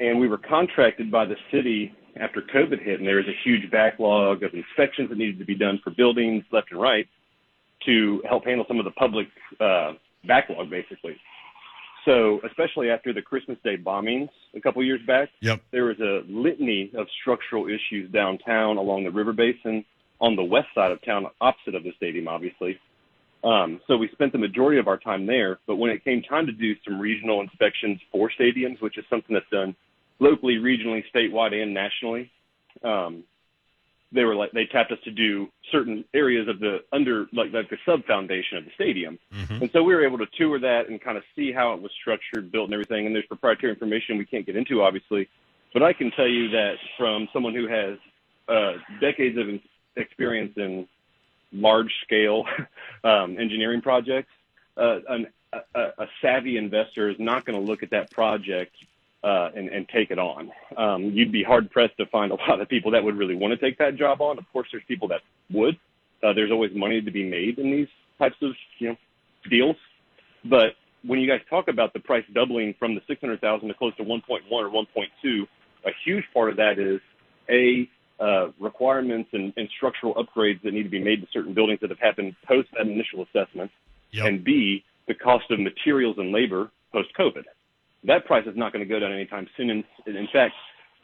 and 0.00 0.18
we 0.18 0.28
were 0.28 0.38
contracted 0.38 1.10
by 1.10 1.24
the 1.24 1.36
city 1.52 1.94
after 2.20 2.42
COVID 2.42 2.82
hit, 2.82 2.98
and 2.98 3.06
there 3.06 3.16
was 3.16 3.28
a 3.28 3.38
huge 3.44 3.70
backlog 3.70 4.42
of 4.42 4.54
inspections 4.54 5.08
that 5.10 5.18
needed 5.18 5.38
to 5.38 5.44
be 5.44 5.54
done 5.54 5.80
for 5.84 5.90
buildings 5.90 6.44
left 6.50 6.72
and 6.72 6.80
right 6.80 7.06
to 7.84 8.22
help 8.28 8.44
handle 8.44 8.64
some 8.66 8.78
of 8.78 8.84
the 8.84 8.90
public 8.92 9.28
uh, 9.60 9.92
backlog, 10.26 10.70
basically. 10.70 11.16
So, 12.04 12.40
especially 12.46 12.88
after 12.90 13.12
the 13.12 13.20
Christmas 13.20 13.58
Day 13.64 13.76
bombings 13.76 14.28
a 14.54 14.60
couple 14.60 14.82
years 14.84 15.00
back, 15.06 15.28
Yep. 15.40 15.60
there 15.72 15.86
was 15.86 15.98
a 15.98 16.22
litany 16.28 16.90
of 16.94 17.08
structural 17.20 17.66
issues 17.66 18.10
downtown 18.12 18.76
along 18.76 19.04
the 19.04 19.10
river 19.10 19.32
basin 19.32 19.84
on 20.20 20.36
the 20.36 20.44
west 20.44 20.68
side 20.74 20.92
of 20.92 21.02
town, 21.02 21.26
opposite 21.40 21.74
of 21.74 21.82
the 21.82 21.92
stadium, 21.96 22.28
obviously. 22.28 22.78
Um, 23.42 23.80
so 23.86 23.96
we 23.96 24.08
spent 24.08 24.32
the 24.32 24.38
majority 24.38 24.78
of 24.78 24.88
our 24.88 24.96
time 24.96 25.26
there. 25.26 25.58
But 25.66 25.76
when 25.76 25.90
it 25.90 26.04
came 26.04 26.22
time 26.22 26.46
to 26.46 26.52
do 26.52 26.74
some 26.84 26.98
regional 26.98 27.40
inspections 27.40 28.00
for 28.10 28.30
stadiums, 28.30 28.80
which 28.80 28.98
is 28.98 29.04
something 29.10 29.34
that's 29.34 29.50
done 29.50 29.74
locally, 30.20 30.56
regionally, 30.56 31.04
statewide, 31.14 31.60
and 31.60 31.74
nationally, 31.74 32.30
um, 32.82 33.24
they 34.16 34.24
were 34.24 34.34
like 34.34 34.52
they 34.52 34.66
tapped 34.66 34.90
us 34.90 34.98
to 35.04 35.10
do 35.10 35.48
certain 35.70 36.04
areas 36.14 36.48
of 36.48 36.58
the 36.58 36.78
under 36.92 37.26
like 37.32 37.52
like 37.52 37.70
the 37.70 37.78
sub 37.86 38.04
foundation 38.06 38.58
of 38.58 38.64
the 38.64 38.70
stadium. 38.74 39.18
And 39.60 39.70
so 39.72 39.82
we 39.82 39.94
were 39.94 40.04
able 40.04 40.18
to 40.18 40.26
tour 40.36 40.58
that 40.58 40.88
and 40.88 41.00
kind 41.00 41.16
of 41.16 41.22
see 41.36 41.52
how 41.52 41.74
it 41.74 41.82
was 41.82 41.92
structured, 42.00 42.50
built, 42.50 42.66
and 42.66 42.74
everything. 42.74 43.06
And 43.06 43.14
there's 43.14 43.26
proprietary 43.26 43.72
information 43.72 44.18
we 44.18 44.26
can't 44.26 44.46
get 44.46 44.56
into, 44.56 44.82
obviously. 44.82 45.28
But 45.72 45.82
I 45.82 45.92
can 45.92 46.10
tell 46.10 46.26
you 46.26 46.48
that 46.50 46.74
from 46.96 47.28
someone 47.32 47.54
who 47.54 47.68
has 47.68 47.98
uh, 48.48 48.72
decades 49.00 49.36
of 49.38 49.46
experience 49.96 50.54
in 50.56 50.88
large 51.52 51.92
scale 52.02 52.44
um, 53.04 53.38
engineering 53.38 53.82
projects, 53.82 54.32
uh, 54.76 55.00
an, 55.08 55.26
a, 55.52 55.80
a 55.98 56.06
savvy 56.22 56.56
investor 56.56 57.08
is 57.08 57.16
not 57.18 57.44
going 57.44 57.58
to 57.58 57.64
look 57.64 57.82
at 57.82 57.90
that 57.90 58.10
project 58.10 58.74
uh, 59.24 59.50
and, 59.56 59.68
and 59.68 59.88
take 59.88 60.10
it 60.10 60.18
on. 60.18 60.50
Um, 60.76 61.04
you'd 61.04 61.32
be 61.32 61.42
hard 61.42 61.70
pressed 61.70 61.96
to 61.98 62.06
find 62.06 62.32
a 62.32 62.34
lot 62.48 62.60
of 62.60 62.68
people 62.68 62.90
that 62.92 63.02
would 63.02 63.16
really 63.16 63.34
want 63.34 63.52
to 63.52 63.56
take 63.56 63.78
that 63.78 63.96
job 63.96 64.20
on. 64.20 64.38
Of 64.38 64.44
course, 64.52 64.68
there's 64.72 64.84
people 64.86 65.08
that 65.08 65.20
would. 65.52 65.76
Uh, 66.22 66.32
there's 66.32 66.50
always 66.50 66.72
money 66.74 67.00
to 67.00 67.10
be 67.10 67.28
made 67.28 67.58
in 67.58 67.70
these 67.70 67.88
types 68.18 68.36
of 68.42 68.52
you 68.78 68.88
know 68.88 68.96
deals. 69.50 69.76
But 70.44 70.74
when 71.04 71.20
you 71.20 71.28
guys 71.28 71.40
talk 71.48 71.68
about 71.68 71.92
the 71.92 72.00
price 72.00 72.24
doubling 72.34 72.74
from 72.78 72.94
the 72.94 73.00
600,000 73.06 73.68
to 73.68 73.74
close 73.74 73.94
to 73.96 74.04
1.1 74.04 74.22
or 74.50 74.68
1.2, 74.70 75.46
a 75.84 75.90
huge 76.04 76.24
part 76.32 76.50
of 76.50 76.56
that 76.56 76.78
is 76.78 77.00
a 77.48 77.88
uh, 78.18 78.48
requirements 78.58 79.28
and, 79.32 79.52
and 79.56 79.68
structural 79.76 80.14
upgrades 80.14 80.62
that 80.62 80.72
need 80.72 80.84
to 80.84 80.88
be 80.88 81.02
made 81.02 81.20
to 81.20 81.26
certain 81.32 81.52
buildings 81.52 81.80
that 81.80 81.90
have 81.90 81.98
happened 81.98 82.34
post 82.46 82.68
that 82.76 82.86
initial 82.86 83.22
assessment, 83.22 83.70
Yep. 84.12 84.26
and 84.26 84.44
B, 84.44 84.84
the 85.06 85.14
cost 85.14 85.50
of 85.50 85.60
materials 85.60 86.16
and 86.18 86.32
labor 86.32 86.70
post 86.92 87.08
COVID. 87.18 87.44
That 88.06 88.24
price 88.24 88.46
is 88.46 88.56
not 88.56 88.72
going 88.72 88.84
to 88.84 88.88
go 88.88 88.98
down 88.98 89.12
anytime 89.12 89.48
soon. 89.56 89.70
And 89.70 89.84
in 90.06 90.28
fact, 90.32 90.54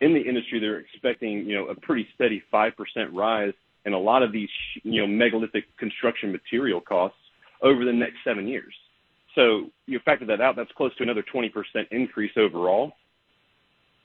in 0.01 0.15
the 0.15 0.21
industry, 0.21 0.61
they're 0.61 0.79
expecting 0.79 1.47
you 1.47 1.55
know 1.55 1.67
a 1.67 1.75
pretty 1.75 2.07
steady 2.15 2.43
five 2.51 2.77
percent 2.77 3.13
rise 3.13 3.55
in 3.85 3.93
a 3.93 3.99
lot 3.99 4.23
of 4.23 4.33
these 4.33 4.51
you 4.83 5.01
know 5.01 5.07
megalithic 5.07 5.65
construction 5.77 6.33
material 6.33 6.81
costs 6.81 7.19
over 7.63 7.85
the 7.85 7.93
next 7.93 8.17
seven 8.25 8.47
years. 8.47 8.75
So 9.35 9.71
you 9.87 9.99
factor 10.01 10.27
that 10.27 10.41
out, 10.41 10.57
that's 10.57 10.73
close 10.73 10.95
to 10.97 11.03
another 11.03 11.23
20% 11.23 11.51
increase 11.91 12.33
overall. 12.37 12.93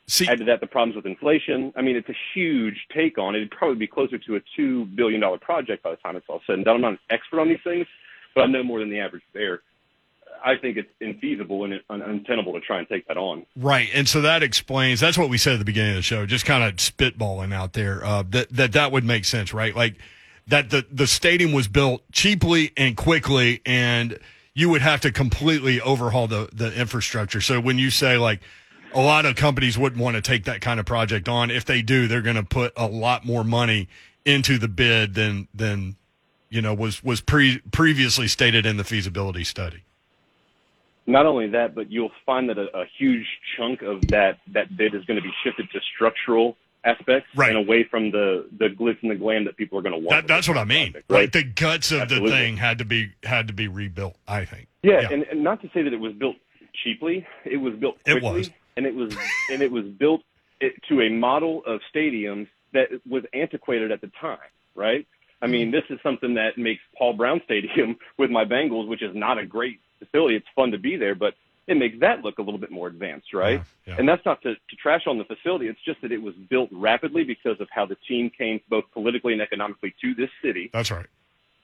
See, 0.10 0.25
Add 0.27 0.38
to 0.38 0.45
that 0.45 0.62
the 0.62 0.67
problems 0.67 0.95
with 0.95 1.05
inflation. 1.05 1.73
I 1.75 1.81
mean, 1.81 1.97
it's 1.97 2.07
a 2.07 2.15
huge 2.33 2.77
take 2.95 3.17
on 3.17 3.36
it. 3.36 3.39
It'd 3.39 3.51
probably 3.51 3.75
be 3.75 3.88
closer 3.88 4.17
to 4.17 4.36
a 4.38 4.41
$2 4.57 4.95
billion 4.95 5.21
project 5.39 5.83
by 5.83 5.91
the 5.91 5.97
time 5.97 6.15
it's 6.15 6.25
all 6.29 6.41
said 6.47 6.55
and 6.55 6.65
done. 6.65 6.75
I'm 6.75 6.81
not 6.81 6.91
an 6.93 6.99
expert 7.10 7.41
on 7.41 7.49
these 7.49 7.60
things, 7.62 7.86
but 8.33 8.45
I 8.45 8.47
know 8.47 8.63
more 8.63 8.79
than 8.79 8.89
the 8.89 9.01
average 9.01 9.23
bear. 9.33 9.62
I 10.43 10.56
think 10.56 10.78
it's 10.78 10.89
infeasible 11.02 11.65
and 11.65 12.02
untenable 12.02 12.54
to 12.54 12.62
try 12.62 12.80
and 12.80 12.88
take 12.88 13.08
that 13.08 13.17
on. 13.17 13.45
Right, 13.56 13.89
and 13.93 14.08
so 14.08 14.21
that 14.21 14.43
explains. 14.43 15.00
That's 15.00 15.17
what 15.17 15.30
we 15.30 15.38
said 15.38 15.54
at 15.54 15.60
the 15.60 15.65
beginning 15.65 15.91
of 15.91 15.97
the 15.97 16.02
show. 16.02 16.26
Just 16.26 16.45
kind 16.45 16.63
of 16.63 16.76
spitballing 16.76 17.54
out 17.54 17.73
there. 17.73 18.04
Uh, 18.04 18.23
that 18.30 18.50
that 18.52 18.71
that 18.73 18.91
would 18.91 19.04
make 19.04 19.26
sense, 19.26 19.54
right? 19.54 19.76
Like 19.76 19.95
that 20.47 20.69
the 20.69 20.86
the 20.91 21.08
stadium 21.08 21.52
was 21.52 21.67
built 21.67 22.04
cheaply 22.12 22.71
and 22.78 22.95
quickly, 22.95 23.62
and 23.65 24.19
you 24.54 24.69
would 24.69 24.82
have 24.82 25.02
to 25.02 25.12
completely 25.12 25.80
overhaul 25.82 26.28
the 26.28 26.50
the 26.54 26.73
infrastructure. 26.80 27.41
So 27.41 27.60
when 27.60 27.78
you 27.78 27.89
say 27.89 28.17
like 28.17 28.41
a 28.93 29.02
lot 29.02 29.26
of 29.26 29.36
companies 29.36 29.78
wouldn't 29.78 30.02
want 30.02 30.15
to 30.15 30.21
take 30.21 30.45
that 30.45 30.62
kind 30.62 30.80
of 30.80 30.86
project 30.86 31.28
on, 31.28 31.52
if 31.52 31.65
they 31.65 31.82
do, 31.82 32.08
they're 32.08 32.21
going 32.21 32.38
to 32.38 32.43
put 32.43 32.73
a 32.76 32.88
lot 32.88 33.26
more 33.26 33.43
money 33.43 33.88
into 34.26 34.58
the 34.58 34.67
bid 34.67 35.13
than 35.13 35.47
than 35.54 35.95
you 36.50 36.62
know 36.62 36.73
was 36.73 37.04
was 37.04 37.21
pre 37.21 37.60
previously 37.71 38.28
stated 38.28 38.65
in 38.65 38.78
the 38.78 38.84
feasibility 38.84 39.43
study. 39.43 39.84
Not 41.08 41.26
only 41.26 41.48
that, 41.50 41.74
but 41.74 41.89
you'll 41.91 42.12
find 42.26 42.50
that 42.50 42.58
a, 42.58 42.67
a 42.78 42.86
huge 42.98 43.26
chunk 43.56 43.82
of 43.82 44.02
that, 44.10 44.39
that 44.52 44.76
bid 44.76 44.93
is 44.93 45.06
going 45.06 45.15
to 45.17 45.24
be 45.24 45.32
shifted 45.43 45.70
to 45.72 45.80
structural 45.96 46.58
aspects 46.84 47.28
Right. 47.36 47.50
and 47.50 47.58
away 47.58 47.84
from 47.84 48.12
the, 48.12 48.48
the 48.58 48.67
glitz 48.67 49.02
and 49.02 49.12
the 49.12 49.15
glam 49.15 49.46
that 49.46 49.58
people 49.58 49.80
are 49.80 49.82
going 49.82 49.93
to 49.93 50.00
want. 50.00 50.10
That, 50.10 50.28
that's 50.28 50.48
what 50.48 50.58
I 50.58 50.63
mean. 50.65 50.91
project, 50.91 51.10
Like 51.10 51.20
right? 51.20 51.32
the 51.34 51.43
guts 51.43 51.91
of 51.91 52.02
Absolutely. 52.02 52.30
the 52.30 52.36
thing 52.36 52.58
had 52.58 52.78
to 52.80 52.86
be 52.86 53.12
had 53.24 53.48
to 53.48 53.54
be 53.54 53.67
rebuilt. 53.67 54.15
I 54.28 54.46
think. 54.46 54.67
Yeah, 54.84 55.02
Yeah. 55.02 55.10
And, 55.12 55.24
and 55.24 55.43
not 55.43 55.62
to 55.62 55.70
say 55.74 55.82
that 55.82 55.93
it 55.93 56.00
was 56.00 56.13
built 56.13 56.36
cheaply. 56.84 57.26
It 57.46 57.58
was 57.58 57.74
built 57.76 57.96
It 58.06 58.22
was. 58.22 58.50
and 58.76 58.86
it 58.86 58.93
was 58.93 59.15
and 59.52 59.62
it 59.62 59.72
was 59.72 59.86
built 59.86 60.22
it, 60.60 60.74
to 60.89 61.02
a 61.02 61.10
model 61.10 61.63
of 61.65 61.82
stadiums 61.93 62.48
that 62.74 62.89
was 63.10 63.24
antiquated 63.34 63.91
at 63.91 64.02
the 64.02 64.12
time. 64.20 64.38
Right. 64.76 65.08
I 65.41 65.48
mean, 65.48 65.70
mm. 65.70 65.72
this 65.72 65.84
is 65.89 66.00
something 66.02 66.34
that 66.36 66.58
makes 66.58 66.82
Paul 66.98 67.13
Brown 67.13 67.41
Stadium 67.46 67.98
with 68.17 68.30
my 68.30 68.43
Bengals, 68.46 68.88
which 68.88 69.02
is 69.02 69.15
not 69.15 69.38
a 69.38 69.46
great 69.46 69.80
facility. 69.99 70.36
It's 70.36 70.47
fun 70.55 70.71
to 70.71 70.77
be 70.77 70.95
there, 70.95 71.15
but 71.15 71.33
it 71.67 71.75
makes 71.75 71.99
that 71.99 72.23
look 72.23 72.38
a 72.39 72.41
little 72.41 72.60
bit 72.60 72.71
more 72.71 72.88
advanced, 72.88 73.33
right? 73.33 73.62
Yeah, 73.86 73.93
yeah. 73.93 73.95
And 73.99 74.07
that's 74.07 74.25
not 74.25 74.41
to, 74.43 74.55
to 74.55 74.75
trash 74.81 75.03
on 75.05 75.17
the 75.17 75.25
facility. 75.25 75.67
It's 75.67 75.79
just 75.86 76.01
that 76.01 76.12
it 76.12 76.21
was 76.21 76.33
built 76.49 76.69
rapidly 76.71 77.23
because 77.23 77.60
of 77.60 77.67
how 77.71 77.86
the 77.86 77.97
team 78.07 78.29
came 78.36 78.62
both 78.69 78.86
politically 78.93 79.33
and 79.33 79.41
economically 79.41 79.93
to 80.01 80.15
this 80.15 80.29
city. 80.41 80.69
That's 80.71 80.91
right. 80.91 81.07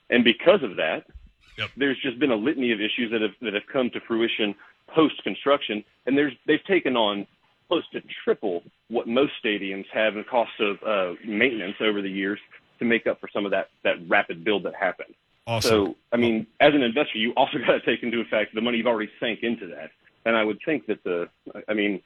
And 0.10 0.24
because 0.24 0.62
of 0.64 0.76
that, 0.78 1.06
Yep. 1.58 1.70
there's 1.78 2.00
just 2.02 2.20
been 2.20 2.32
a 2.32 2.36
litany 2.36 2.72
of 2.72 2.82
issues 2.82 3.12
that 3.12 3.22
have 3.22 3.36
that 3.42 3.54
have 3.54 3.68
come 3.72 3.90
to 3.92 4.00
fruition 4.02 4.56
post 4.88 5.24
construction, 5.24 5.84
and 6.06 6.18
there's 6.18 6.34
they've 6.48 6.64
taken 6.66 6.98
on 6.98 7.28
close 7.68 7.84
to 7.92 8.02
triple 8.24 8.64
what 8.90 9.08
most 9.08 9.34
stadiums 9.44 9.86
have 9.94 10.18
in 10.18 10.24
cost 10.24 10.52
of 10.60 10.78
uh, 10.84 11.14
maintenance 11.26 11.76
over 11.80 12.02
the 12.02 12.10
years 12.10 12.40
to 12.80 12.86
make 12.86 13.08
up 13.08 13.20
for 13.20 13.30
some 13.32 13.46
of 13.46 13.52
that 13.52 13.70
that 13.84 13.96
rapid 14.08 14.44
build 14.44 14.64
that 14.64 14.74
happened. 14.76 15.14
Awesome. 15.46 15.70
So, 15.70 15.96
I 16.12 16.18
mean, 16.18 16.48
as 16.60 16.74
an 16.74 16.84
investor, 16.84 17.18
you 17.18 17.34
also 17.34 17.58
got 17.68 17.74
to 17.74 17.82
take 17.82 18.04
into 18.04 18.22
effect 18.22 18.56
the 18.56 18.62
money 18.62 18.78
you've 18.78 18.88
already 18.88 19.12
sank 19.20 19.44
into 19.44 19.68
that. 19.68 19.92
And 20.26 20.36
I 20.36 20.44
would 20.44 20.60
think 20.66 20.88
that 20.88 21.04
the, 21.04 21.30
I 21.68 21.74
mean, 21.74 22.02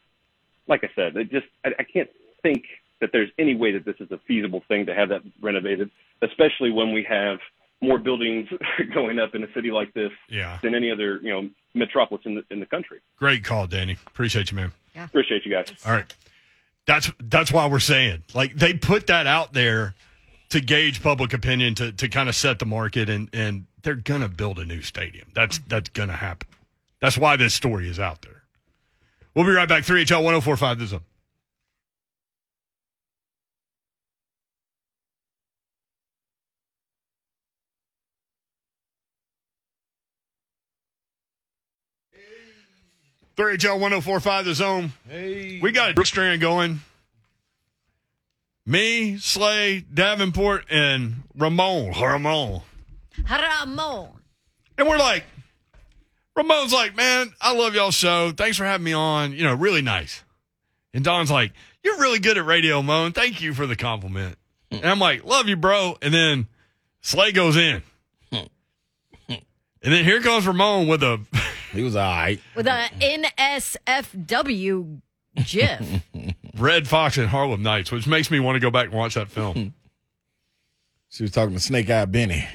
like 0.68 0.84
I 0.84 0.90
said, 0.96 1.16
it 1.16 1.32
just, 1.32 1.46
I, 1.64 1.72
I 1.80 1.84
can't 1.84 2.10
think 2.42 2.66
that 3.00 3.12
there's 3.12 3.30
any 3.38 3.56
way 3.56 3.72
that 3.74 3.86
this 3.86 3.96
is 4.00 4.12
a 4.12 4.18
feasible 4.28 4.64
thing 4.68 4.88
to 4.88 4.96
have 4.96 5.10
that 5.10 5.22
renovated, 5.42 5.92
especially 6.22 6.72
when 6.72 6.94
we 6.94 7.04
have 7.04 7.40
more 7.82 8.00
buildings 8.00 8.50
going 8.94 9.20
up 9.20 9.36
in 9.36 9.44
a 9.44 9.54
city 9.54 9.70
like 9.70 9.94
this 9.94 10.12
yeah. 10.30 10.58
than 10.64 10.74
any 10.74 10.92
other, 10.92 11.20
you 11.22 11.30
know, 11.30 11.50
metropolis 11.76 12.24
in 12.26 12.36
the 12.36 12.44
in 12.50 12.60
the 12.60 12.66
country. 12.66 13.00
Great 13.18 13.44
call, 13.44 13.68
Danny. 13.68 13.98
Appreciate 14.08 14.52
you, 14.52 14.56
man. 14.56 14.72
Appreciate 14.96 15.46
you 15.46 15.52
guys. 15.52 15.72
All 15.86 15.94
right. 15.94 16.12
That's 16.88 17.12
that's 17.20 17.52
why 17.52 17.68
we're 17.68 17.80
saying 17.80 18.24
like 18.34 18.56
they 18.56 18.74
put 18.74 19.08
that 19.08 19.28
out 19.28 19.54
there 19.54 19.94
to 20.50 20.62
gauge 20.62 21.02
public 21.02 21.34
opinion 21.34 21.76
to 21.76 21.92
to 21.92 22.08
kind 22.08 22.30
of 22.30 22.36
set 22.36 22.60
the 22.60 22.66
market 22.66 23.10
and 23.10 23.30
and 23.34 23.66
they're 23.84 23.96
gonna 23.96 24.30
build 24.30 24.60
a 24.60 24.66
new 24.66 24.82
stadium. 24.82 25.28
That's 25.34 25.60
that's 25.68 25.90
gonna 25.90 26.14
happen. 26.14 26.50
That's 27.00 27.18
why 27.18 27.36
this 27.36 27.54
story 27.54 27.90
is 27.90 28.00
out 28.00 28.22
there. 28.22 28.44
We'll 29.36 29.46
be 29.46 29.52
right 29.52 29.70
back. 29.70 29.84
3HL 29.84 30.24
1045 30.24 30.80
the 30.80 30.88
zone. 30.88 31.02
Three 43.38 43.56
HL 43.56 43.80
1045 43.80 44.46
the 44.46 44.56
zone. 44.56 44.94
Hey. 45.08 45.60
We 45.62 45.72
got 45.72 45.96
a 45.96 46.06
strand 46.06 46.42
going. 46.42 46.82
Me, 48.68 49.18
Slay, 49.18 49.84
Davenport, 49.94 50.66
and 50.70 51.24
Ramon. 51.38 51.94
Ramon. 52.00 52.62
Ramon. 53.30 54.10
And 54.78 54.88
we're 54.90 54.98
like, 54.98 55.24
Ramon's 56.36 56.74
like, 56.74 56.94
man, 56.94 57.34
I 57.40 57.56
love 57.56 57.76
y'all 57.76 57.92
show. 57.92 58.34
Thanks 58.36 58.58
for 58.58 58.66
having 58.66 58.84
me 58.84 58.92
on. 58.92 59.32
You 59.32 59.46
know, 59.46 59.56
really 59.56 59.82
nice. 59.82 60.22
And 60.94 61.02
Don's 61.02 61.32
like, 61.32 61.54
you're 61.82 61.98
really 61.98 62.20
good 62.20 62.38
at 62.38 62.46
radio, 62.46 62.82
Moan. 62.82 63.14
Thank 63.14 63.42
you 63.42 63.54
for 63.54 63.66
the 63.66 63.78
compliment. 63.78 64.38
And 64.70 64.84
I'm 64.84 65.00
like, 65.00 65.24
love 65.24 65.48
you, 65.48 65.56
bro. 65.56 65.98
And 66.02 66.14
then 66.14 66.48
Slay 67.00 67.32
goes 67.32 67.56
in. 67.56 67.84
And 68.30 68.50
then 69.94 70.04
here 70.04 70.22
comes 70.22 70.46
Ramon 70.46 70.88
with 70.88 71.02
a 71.04 71.22
He 71.72 71.84
was 71.84 71.96
all 71.96 72.04
right. 72.04 72.42
With 72.56 72.68
a 72.68 72.90
NSFW 73.00 75.00
GIF. 75.46 76.04
Redd 76.60 76.88
Foxx 76.88 77.18
and 77.18 77.28
Harlem 77.28 77.62
Nights, 77.64 77.92
which 77.92 78.08
makes 78.08 78.32
me 78.32 78.40
want 78.40 78.56
to 78.56 78.60
go 78.60 78.72
back 78.72 78.86
and 78.88 78.96
watch 78.96 79.16
that 79.16 79.30
film. 79.30 79.54
Hmm. 79.54 79.68
She 81.10 81.24
was 81.24 81.32
talking 81.32 81.54
to 81.54 81.60
Snake 81.60 81.90
Eye 81.90 82.06
Benny. 82.06 82.48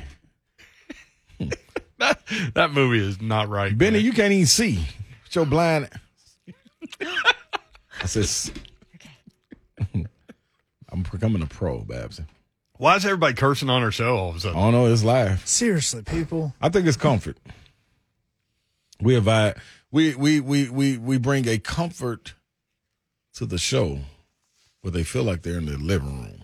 that, 1.99 2.21
that 2.55 2.71
movie 2.73 3.05
is 3.05 3.21
not 3.21 3.49
right. 3.49 3.77
Benny, 3.77 3.99
man. 3.99 4.05
you 4.05 4.13
can't 4.13 4.33
even 4.33 4.47
see. 4.47 4.85
With 5.25 5.35
your 5.35 5.47
blind. 5.47 5.89
I 7.01 8.07
says, 8.07 8.53
I'm 9.95 11.03
becoming 11.11 11.43
a 11.43 11.47
pro, 11.47 11.81
Babson. 11.81 12.27
Why 12.79 12.97
is 12.97 13.05
everybody 13.05 13.35
cursing 13.35 13.71
on 13.71 13.83
our 13.83 13.93
show 13.93 14.17
all 14.17 14.31
of 14.31 14.35
a 14.35 14.39
I 14.39 14.41
sudden? 14.41 14.59
I 14.59 14.63
don't 14.63 14.73
know. 14.73 14.87
It's 14.87 15.05
live. 15.05 15.47
Seriously, 15.47 16.03
people. 16.03 16.53
I 16.61 16.69
think 16.69 16.87
it's 16.87 16.97
comfort. 16.97 17.39
We 19.01 19.17
invite 19.17 19.57
we 19.93 20.15
we 20.15 20.41
we 20.41 20.69
we 20.69 20.97
we 20.97 21.19
bring 21.19 21.47
a 21.47 21.59
comfort 21.59 22.35
to 23.35 23.47
the 23.47 23.59
show 23.59 23.99
where 24.83 24.91
they 24.91 25.05
feel 25.05 25.25
like 25.25 25.43
they're 25.43 25.59
in 25.59 25.67
their 25.67 25.77
living 25.79 26.23
room. 26.23 26.43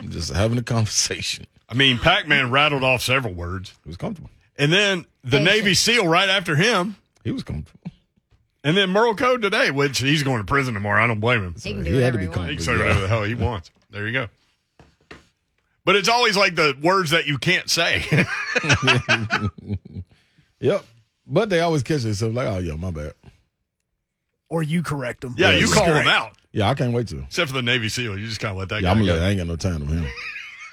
I'm 0.00 0.10
just 0.10 0.32
having 0.32 0.58
a 0.58 0.62
conversation. 0.62 1.46
I 1.68 1.74
mean, 1.74 1.98
Pac 1.98 2.26
Man 2.26 2.50
rattled 2.50 2.84
off 2.84 3.02
several 3.02 3.34
words. 3.34 3.72
It 3.84 3.88
was 3.88 3.96
comfortable. 3.96 4.30
And 4.56 4.72
then 4.72 5.06
the 5.22 5.38
Patient. 5.38 5.44
Navy 5.44 5.74
SEAL 5.74 6.06
right 6.06 6.28
after 6.28 6.56
him. 6.56 6.96
He 7.24 7.30
was 7.32 7.42
comfortable. 7.42 7.80
And 8.62 8.76
then 8.76 8.90
Merl 8.90 9.14
Code 9.16 9.42
today, 9.42 9.70
which 9.70 9.98
he's 9.98 10.22
going 10.22 10.38
to 10.38 10.44
prison 10.44 10.74
tomorrow. 10.74 11.02
I 11.02 11.06
don't 11.06 11.20
blame 11.20 11.42
him. 11.42 11.54
He 11.60 11.72
can 11.74 11.84
He 11.84 12.00
had 12.00 12.12
to 12.14 12.18
be 12.18 12.26
comfortable. 12.26 12.48
He 12.50 12.56
can 12.56 12.64
say 12.64 12.72
whatever 12.76 13.00
the 13.00 13.08
hell 13.08 13.24
he 13.24 13.34
wants. 13.34 13.70
There 13.90 14.06
you 14.06 14.12
go. 14.12 14.28
But 15.84 15.96
it's 15.96 16.08
always 16.08 16.34
like 16.36 16.54
the 16.54 16.74
words 16.82 17.10
that 17.10 17.26
you 17.26 17.38
can't 17.38 17.68
say. 17.68 18.04
Yep. 20.60 20.82
But 21.26 21.50
they 21.50 21.60
always 21.60 21.82
catch 21.82 22.02
themselves 22.02 22.34
like, 22.34 22.46
oh 22.46 22.56
yeah, 22.58 22.74
my 22.74 22.90
bad. 22.90 23.12
Or 24.50 24.62
you 24.62 24.82
correct 24.82 25.22
them. 25.22 25.34
yeah, 25.38 25.50
you 25.52 25.66
call 25.68 25.86
them 25.86 26.06
out. 26.06 26.32
Yeah, 26.52 26.68
I 26.68 26.74
can't 26.74 26.92
wait 26.92 27.08
to. 27.08 27.20
Except 27.22 27.48
for 27.50 27.56
the 27.56 27.62
Navy 27.62 27.88
SEAL. 27.88 28.18
You 28.18 28.26
just 28.28 28.40
kind 28.40 28.52
of 28.52 28.58
let 28.58 28.68
that 28.68 28.76
Yeah, 28.76 28.82
guy 28.82 28.90
I'm 28.90 28.96
gonna 28.98 29.06
go. 29.06 29.14
let, 29.14 29.22
I 29.22 29.28
ain't 29.30 29.38
got 29.38 29.46
no 29.48 29.56
time 29.56 29.86
for 29.86 29.92
him. 29.94 30.06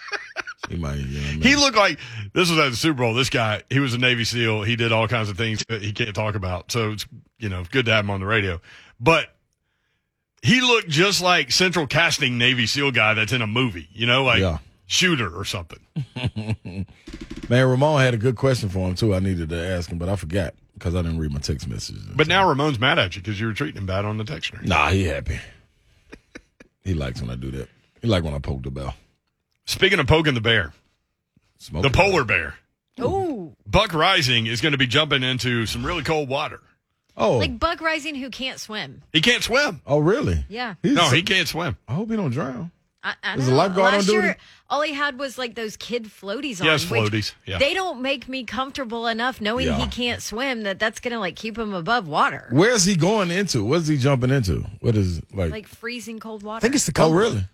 he 0.70 0.76
might. 0.78 0.96
Yeah, 1.00 1.30
I'm 1.32 1.42
He 1.42 1.56
looked 1.56 1.78
like 1.78 2.00
this 2.34 2.50
was 2.50 2.60
at 2.60 2.70
the 2.70 2.76
Super 2.76 3.00
Bowl. 3.00 3.14
This 3.16 3.30
guy, 3.30 3.64
he 3.70 3.80
was 3.80 3.94
a 3.94 3.98
Navy 3.98 4.24
SEAL. 4.24 4.64
He 4.64 4.76
did 4.76 4.92
all 4.92 5.08
kinds 5.08 5.30
of 5.30 5.38
things 5.38 5.64
that 5.70 5.82
he 5.82 5.92
can't 5.94 6.14
talk 6.16 6.36
about. 6.36 6.72
So 6.72 6.92
it's 6.92 7.08
you 7.40 7.50
know 7.50 7.64
good 7.72 7.86
to 7.86 7.92
have 7.94 8.06
him 8.06 8.12
on 8.12 8.20
the 8.20 8.26
radio. 8.28 8.62
But 9.00 9.28
he 10.44 10.62
looked 10.62 10.90
just 10.90 11.22
like 11.22 11.52
Central 11.52 11.88
Casting 11.88 12.38
Navy 12.38 12.68
SEAL 12.68 12.92
guy 12.92 13.14
that's 13.16 13.32
in 13.34 13.42
a 13.42 13.48
movie. 13.48 13.88
You 13.92 14.06
know, 14.06 14.24
like 14.24 14.40
Yeah. 14.42 14.60
shooter 14.86 15.30
or 15.36 15.46
something. 15.46 15.80
Man, 17.50 17.68
Ramon 17.68 18.02
had 18.02 18.14
a 18.14 18.18
good 18.18 18.36
question 18.36 18.70
for 18.70 18.88
him 18.88 18.96
too. 18.96 19.16
I 19.16 19.20
needed 19.20 19.50
to 19.50 19.58
ask 19.68 19.90
him, 19.92 19.98
but 19.98 20.10
I 20.10 20.16
forgot 20.16 20.54
because 20.82 20.96
I 20.96 21.04
didn't 21.04 21.20
read 21.20 21.32
my 21.32 21.38
text 21.39 21.67
messages. 21.67 22.02
But 22.15 22.28
now 22.28 22.50
Ramon's 22.50 22.80
mad 22.80 22.98
at 22.98 23.15
you 23.15 23.22
because 23.22 23.39
you 23.39 23.46
were 23.46 23.54
treating 23.54 23.78
him 23.80 23.86
bad 23.86 24.04
on 24.04 24.17
the 24.17 24.24
texter. 24.24 24.65
nah, 24.65 24.89
he 24.89 25.04
happy. 25.04 25.39
he 26.84 26.96
likes 26.96 27.22
when 27.22 27.30
I 27.30 27.36
do 27.36 27.52
that. 27.52 27.70
He 28.02 28.08
like 28.08 28.24
when 28.24 28.34
I 28.34 28.39
poke 28.39 28.63
the 28.63 28.72
bell. 28.72 28.96
Speaking 29.65 30.00
of 30.00 30.08
poking 30.08 30.34
the 30.34 30.41
bear, 30.41 30.74
Smoke 31.60 31.84
the 31.84 31.89
the 31.89 31.96
polar 31.96 32.24
bear, 32.24 32.56
Ooh. 33.00 33.56
Buck 33.67 33.91
Reising 33.91 34.48
is 34.48 34.60
going 34.60 34.72
to 34.72 34.78
be 34.80 34.88
jumping 34.88 35.22
into 35.22 35.67
some 35.67 35.86
really 35.86 36.02
cold 36.02 36.28
water. 36.28 36.60
Oh, 37.15 37.38
Like 37.38 37.60
Buck 37.60 37.78
Reising 37.78 38.17
who 38.20 38.32
can't 38.32 38.60
swim. 38.60 39.04
He 39.13 39.22
can't 39.22 39.44
swim. 39.44 39.82
oh, 39.86 40.00
really? 40.00 40.46
Yeah. 40.50 40.74
He's- 40.82 40.96
No, 40.96 41.10
he 41.12 41.22
can't 41.22 41.48
swim. 41.48 41.78
I 41.88 41.94
hope 41.94 42.10
he 42.10 42.15
don't 42.15 42.32
drown. 42.32 42.72
I, 43.04 43.16
I 43.24 43.36
Is 43.36 43.46
the 43.46 43.52
know. 43.52 43.58
lifeguard 43.58 43.88
on 43.88 43.94
Last 43.96 44.06
duty? 44.06 44.28
year, 44.28 44.38
all 44.70 44.82
he 44.84 44.94
had 44.94 45.18
was 45.18 45.38
like 45.38 45.56
those 45.56 45.76
kid 45.76 46.04
floaties 46.06 46.62
on. 46.62 46.68
Yes, 46.68 46.88
which 46.90 47.00
floaties, 47.02 47.34
yeah. 47.48 47.58
They 47.58 47.74
don't 47.74 48.02
make 48.02 48.30
me 48.30 48.44
comfortable 48.44 49.08
enough 49.08 49.42
knowing 49.42 49.66
Yeah. 49.68 49.78
he 49.80 49.88
can't 49.88 50.22
swim 50.22 50.62
that 50.64 50.78
that's 50.78 51.00
going 51.00 51.14
to 51.14 51.20
like 51.20 51.36
keep 51.36 51.58
him 51.58 51.74
above 51.74 52.08
water. 52.08 52.48
Where's 52.52 52.86
he 52.86 52.96
going 52.96 53.32
into? 53.32 53.64
What's 53.66 53.88
he 53.88 53.98
jumping 53.98 54.30
into? 54.30 54.66
What 54.82 54.96
is 54.96 55.20
like? 55.34 55.52
Like 55.52 55.68
freezing 55.68 56.20
cold 56.20 56.44
water. 56.44 56.58
I 56.58 56.60
think 56.60 56.76
it's 56.76 56.86
the 56.86 56.92
oh, 56.92 57.02
Cumberland. 57.06 57.34
really? 57.34 57.46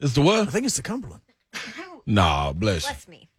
It's 0.00 0.14
the 0.14 0.22
what? 0.22 0.34
I 0.34 0.40
what? 0.40 0.50
think 0.50 0.66
it's 0.66 0.76
the 0.76 0.82
Cumberland. 0.82 1.22
Nah, 2.06 2.52
bless 2.52 2.82
you. 2.84 2.90
Bless 2.90 3.08
me. 3.08 3.30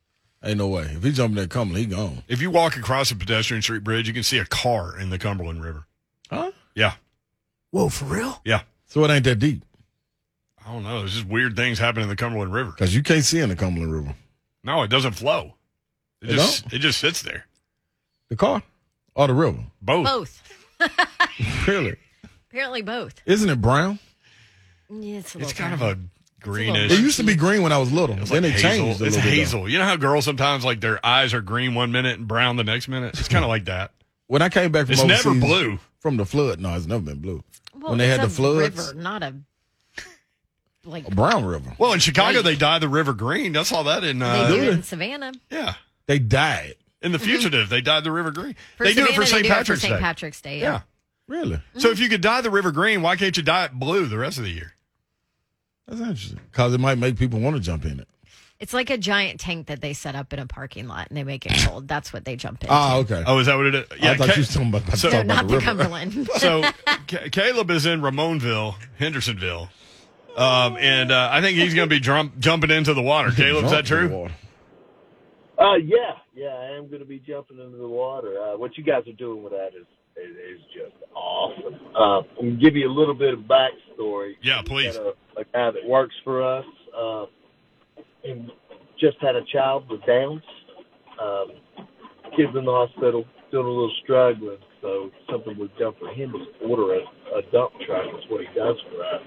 Ain't 0.43 0.57
no 0.57 0.67
way. 0.69 0.83
If 0.95 1.03
he 1.03 1.11
jumping 1.11 1.35
that 1.35 1.51
Cumberland, 1.51 1.85
he 1.85 1.95
gone. 1.95 2.23
If 2.27 2.41
you 2.41 2.49
walk 2.49 2.75
across 2.77 3.11
a 3.11 3.15
pedestrian 3.15 3.61
street 3.61 3.83
bridge, 3.83 4.07
you 4.07 4.13
can 4.13 4.23
see 4.23 4.39
a 4.39 4.45
car 4.45 4.97
in 4.99 5.11
the 5.11 5.19
Cumberland 5.19 5.63
River. 5.63 5.85
Huh? 6.31 6.51
Yeah, 6.73 6.93
Whoa, 7.69 7.89
for 7.89 8.05
real? 8.05 8.41
yeah. 8.43 8.61
So 8.87 9.03
it 9.05 9.11
ain't 9.11 9.23
that 9.25 9.35
deep 9.35 9.63
I 10.65 10.73
don't 10.73 10.83
know. 10.83 10.99
There's 10.99 11.13
just 11.13 11.27
weird 11.27 11.55
things 11.55 11.77
happen 11.79 12.01
in 12.01 12.09
the 12.09 12.15
Cumberland 12.15 12.53
River. 12.53 12.71
because 12.71 12.95
you 12.95 13.03
can't 13.03 13.23
see 13.23 13.39
in 13.39 13.49
the 13.49 13.55
Cumberland 13.55 13.93
River. 13.93 14.15
No, 14.63 14.81
it 14.83 14.89
doesn't 14.89 15.13
flow. 15.13 15.53
It, 16.21 16.31
It 16.31 16.33
just 16.33 16.73
it 16.73 16.79
just 16.79 16.99
sits 16.99 17.21
there. 17.21 17.45
The 18.29 18.35
car 18.35 18.63
or 19.15 19.27
the 19.27 19.33
river? 19.33 19.59
Both. 19.81 20.05
Both. 20.05 20.41
Really? 21.67 21.95
Apparently 22.49 22.81
both. 22.81 23.21
Isn't 23.25 23.49
it 23.49 23.61
brown? 23.61 23.99
Yeah, 24.89 25.17
it's 25.17 25.35
a 25.35 25.39
It's 25.39 25.47
little 25.59 25.69
kind 25.69 25.73
of 25.73 25.81
a 25.81 25.99
greenish. 26.39 26.91
It 26.91 26.99
used 26.99 27.17
to 27.17 27.23
be 27.23 27.35
green 27.35 27.61
when 27.63 27.71
I 27.71 27.77
was 27.77 27.91
little. 27.91 28.17
It's 28.19 28.29
then 28.29 28.43
like 28.43 28.53
it 28.53 28.61
hazel. 28.61 28.69
changed 28.85 29.01
a 29.01 29.05
It's 29.05 29.15
little 29.17 29.29
bit. 29.31 29.37
hazel. 29.37 29.69
You 29.69 29.79
know 29.79 29.83
how 29.85 29.95
girls 29.97 30.25
sometimes 30.25 30.63
like 30.63 30.79
their 30.79 31.03
eyes 31.05 31.33
are 31.33 31.41
green 31.41 31.75
one 31.75 31.91
minute 31.91 32.17
and 32.17 32.27
brown 32.27 32.55
the 32.55 32.63
next 32.63 32.87
minute. 32.87 33.19
It's 33.19 33.27
kind 33.27 33.43
of 33.43 33.49
like 33.49 33.65
that. 33.65 33.91
When 34.27 34.41
I 34.41 34.49
came 34.49 34.71
back 34.71 34.85
from 34.85 34.93
It's 34.93 35.03
never 35.03 35.33
blue. 35.33 35.79
from 35.99 36.17
the 36.17 36.25
flood, 36.25 36.59
no, 36.61 36.73
it's 36.75 36.85
never 36.85 37.01
been 37.01 37.19
blue. 37.19 37.43
well, 37.73 37.89
when 37.89 37.97
they 37.97 38.05
it's 38.09 38.17
had 38.17 38.21
the 38.21 38.31
a 38.31 38.35
floods, 38.35 38.87
river, 38.87 38.93
not 39.01 39.21
a 39.23 39.35
like 40.85 41.07
a 41.07 41.11
brown 41.11 41.45
river. 41.45 41.73
Well, 41.77 41.93
in 41.93 41.99
Chicago, 41.99 42.37
Right. 42.37 42.43
they 42.45 42.55
dye 42.55 42.79
the 42.79 42.89
river 42.89 43.13
green. 43.13 43.55
I 43.57 43.63
saw 43.63 43.83
that 43.83 44.03
in 44.03 44.19
they 44.19 44.25
uh, 44.25 44.47
do 44.47 44.55
do 44.57 44.63
it 44.63 44.69
in 44.73 44.83
Savannah. 44.83 45.33
yeah 45.49 45.73
They 46.07 46.19
died. 46.19 46.75
in 47.01 47.11
the 47.11 47.19
Fugitive. 47.19 47.69
They 47.69 47.81
dyed 47.81 48.03
the 48.03 48.11
river 48.11 48.31
green. 48.31 48.55
For 48.77 48.83
they 48.85 48.93
do 48.93 49.01
Savannah, 49.01 49.11
it 49.11 49.15
for 49.15 49.25
St. 49.25 49.43
do 49.43 49.47
it 49.47 49.49
for 49.49 49.55
Patrick's 49.55 49.81
St. 49.81 49.93
Day. 49.95 49.99
Patrick's 49.99 50.41
Day. 50.41 50.59
yeah. 50.61 50.81
Really? 51.27 51.59
So 51.77 51.89
if 51.89 51.99
you 51.99 52.07
could 52.09 52.21
dye 52.21 52.41
the 52.41 52.51
river 52.51 52.71
green, 52.71 53.01
why 53.01 53.15
can't 53.15 53.35
you 53.35 53.41
dye 53.43 53.65
it 53.65 53.73
blue 53.73 54.05
the 54.05 54.17
rest 54.17 54.37
of 54.37 54.43
the 54.43 54.51
year? 54.51 54.73
That's 55.87 55.99
interesting. 56.01 56.39
Because 56.51 56.73
it 56.73 56.79
might 56.79 56.97
make 56.97 57.17
people 57.17 57.39
want 57.39 57.55
to 57.55 57.61
jump 57.61 57.85
in 57.85 57.99
it. 57.99 58.07
It's 58.59 58.73
like 58.73 58.89
a 58.89 58.97
giant 58.97 59.39
tank 59.39 59.67
that 59.67 59.81
they 59.81 59.93
set 59.93 60.15
up 60.15 60.31
in 60.33 60.39
a 60.39 60.45
parking 60.47 60.87
lot 60.87 61.07
and 61.09 61.17
they 61.17 61.23
make 61.23 61.45
it 61.45 61.51
cold. 61.67 61.87
That's 61.89 62.13
what 62.13 62.23
they 62.25 62.35
jump 62.37 62.63
into. 62.63 62.73
Ah, 62.73 62.97
okay. 62.97 63.21
Oh, 63.27 63.37
is 63.39 63.47
that 63.47 63.55
what 63.57 63.65
it 63.65 63.75
is? 63.75 63.85
Yeah, 63.99 64.11
I 64.11 64.15
thought 64.17 64.27
Ca- 64.29 64.33
you 64.35 64.39
was 64.39 64.53
talking 64.53 64.69
about, 64.69 64.97
So- 64.97 65.09
no, 65.09 65.11
talking 65.23 65.25
about 65.29 65.35
not 65.35 65.41
the 65.43 65.47
the 65.47 65.53
river. 65.55 65.65
Cumberland. 65.65 66.29
so 66.37 66.61
Ca- 67.07 67.29
Caleb 67.31 67.69
is 67.69 67.85
in 67.85 68.01
Ramonville, 68.01 68.75
Hendersonville, 68.97 69.69
um, 70.35 70.77
and 70.77 71.11
uh, 71.11 71.29
I 71.31 71.41
think 71.41 71.57
he's 71.57 71.73
going 71.73 71.89
to 71.89 71.93
be 71.95 71.99
jump, 71.99 72.37
jumping 72.39 72.71
into 72.71 72.93
the 72.93 73.01
water. 73.01 73.31
Caleb, 73.31 73.65
is 73.65 73.71
that 73.71 73.85
Jump 73.85 74.01
in 74.03 74.09
the 74.09 74.09
true? 74.09 74.17
water. 74.17 74.33
Uh, 75.57 75.75
yeah, 75.75 76.11
yeah, 76.33 76.47
I 76.49 76.77
am 76.77 76.87
going 76.87 76.99
to 76.99 77.05
be 77.05 77.19
jumping 77.19 77.59
into 77.59 77.77
the 77.77 77.87
water. 77.87 78.37
Uh, 78.39 78.57
what 78.57 78.77
you 78.77 78.83
guys 78.83 79.07
are 79.07 79.13
doing 79.13 79.41
with 79.41 79.53
that 79.53 79.69
is 79.69 79.85
is, 80.17 80.35
is 80.35 80.61
just 80.73 80.95
awesome. 81.13 81.75
Uh, 81.95 82.19
I'm 82.19 82.25
going 82.35 82.59
to 82.59 82.63
give 82.63 82.75
you 82.75 82.89
a 82.89 82.93
little 82.93 83.13
bit 83.13 83.33
of 83.33 83.41
backstory. 83.41 84.33
Yeah, 84.41 84.61
please. 84.65 84.97
Got 84.97 85.05
a, 85.05 85.39
a 85.41 85.43
guy 85.45 85.71
that 85.71 85.85
works 85.87 86.15
for 86.23 86.43
us, 86.43 86.65
uh, 86.97 87.25
and 88.23 88.51
just 88.99 89.17
had 89.21 89.35
a 89.35 89.43
child 89.51 89.89
with 89.89 90.05
Downs. 90.05 90.41
Um, 91.21 91.47
kids 92.35 92.51
in 92.55 92.65
the 92.65 92.71
hospital, 92.71 93.25
doing 93.51 93.65
a 93.65 93.69
little 93.69 93.93
struggling. 94.03 94.57
So 94.81 95.09
something 95.31 95.57
we've 95.57 95.75
done 95.77 95.93
for 95.99 96.09
him 96.09 96.35
is 96.35 96.47
order 96.61 96.95
a, 96.95 96.99
a 97.37 97.41
dump 97.51 97.73
truck. 97.85 98.05
Is 98.17 98.29
what 98.29 98.41
he 98.41 98.47
does 98.53 98.75
for 98.91 99.03
us. 99.03 99.21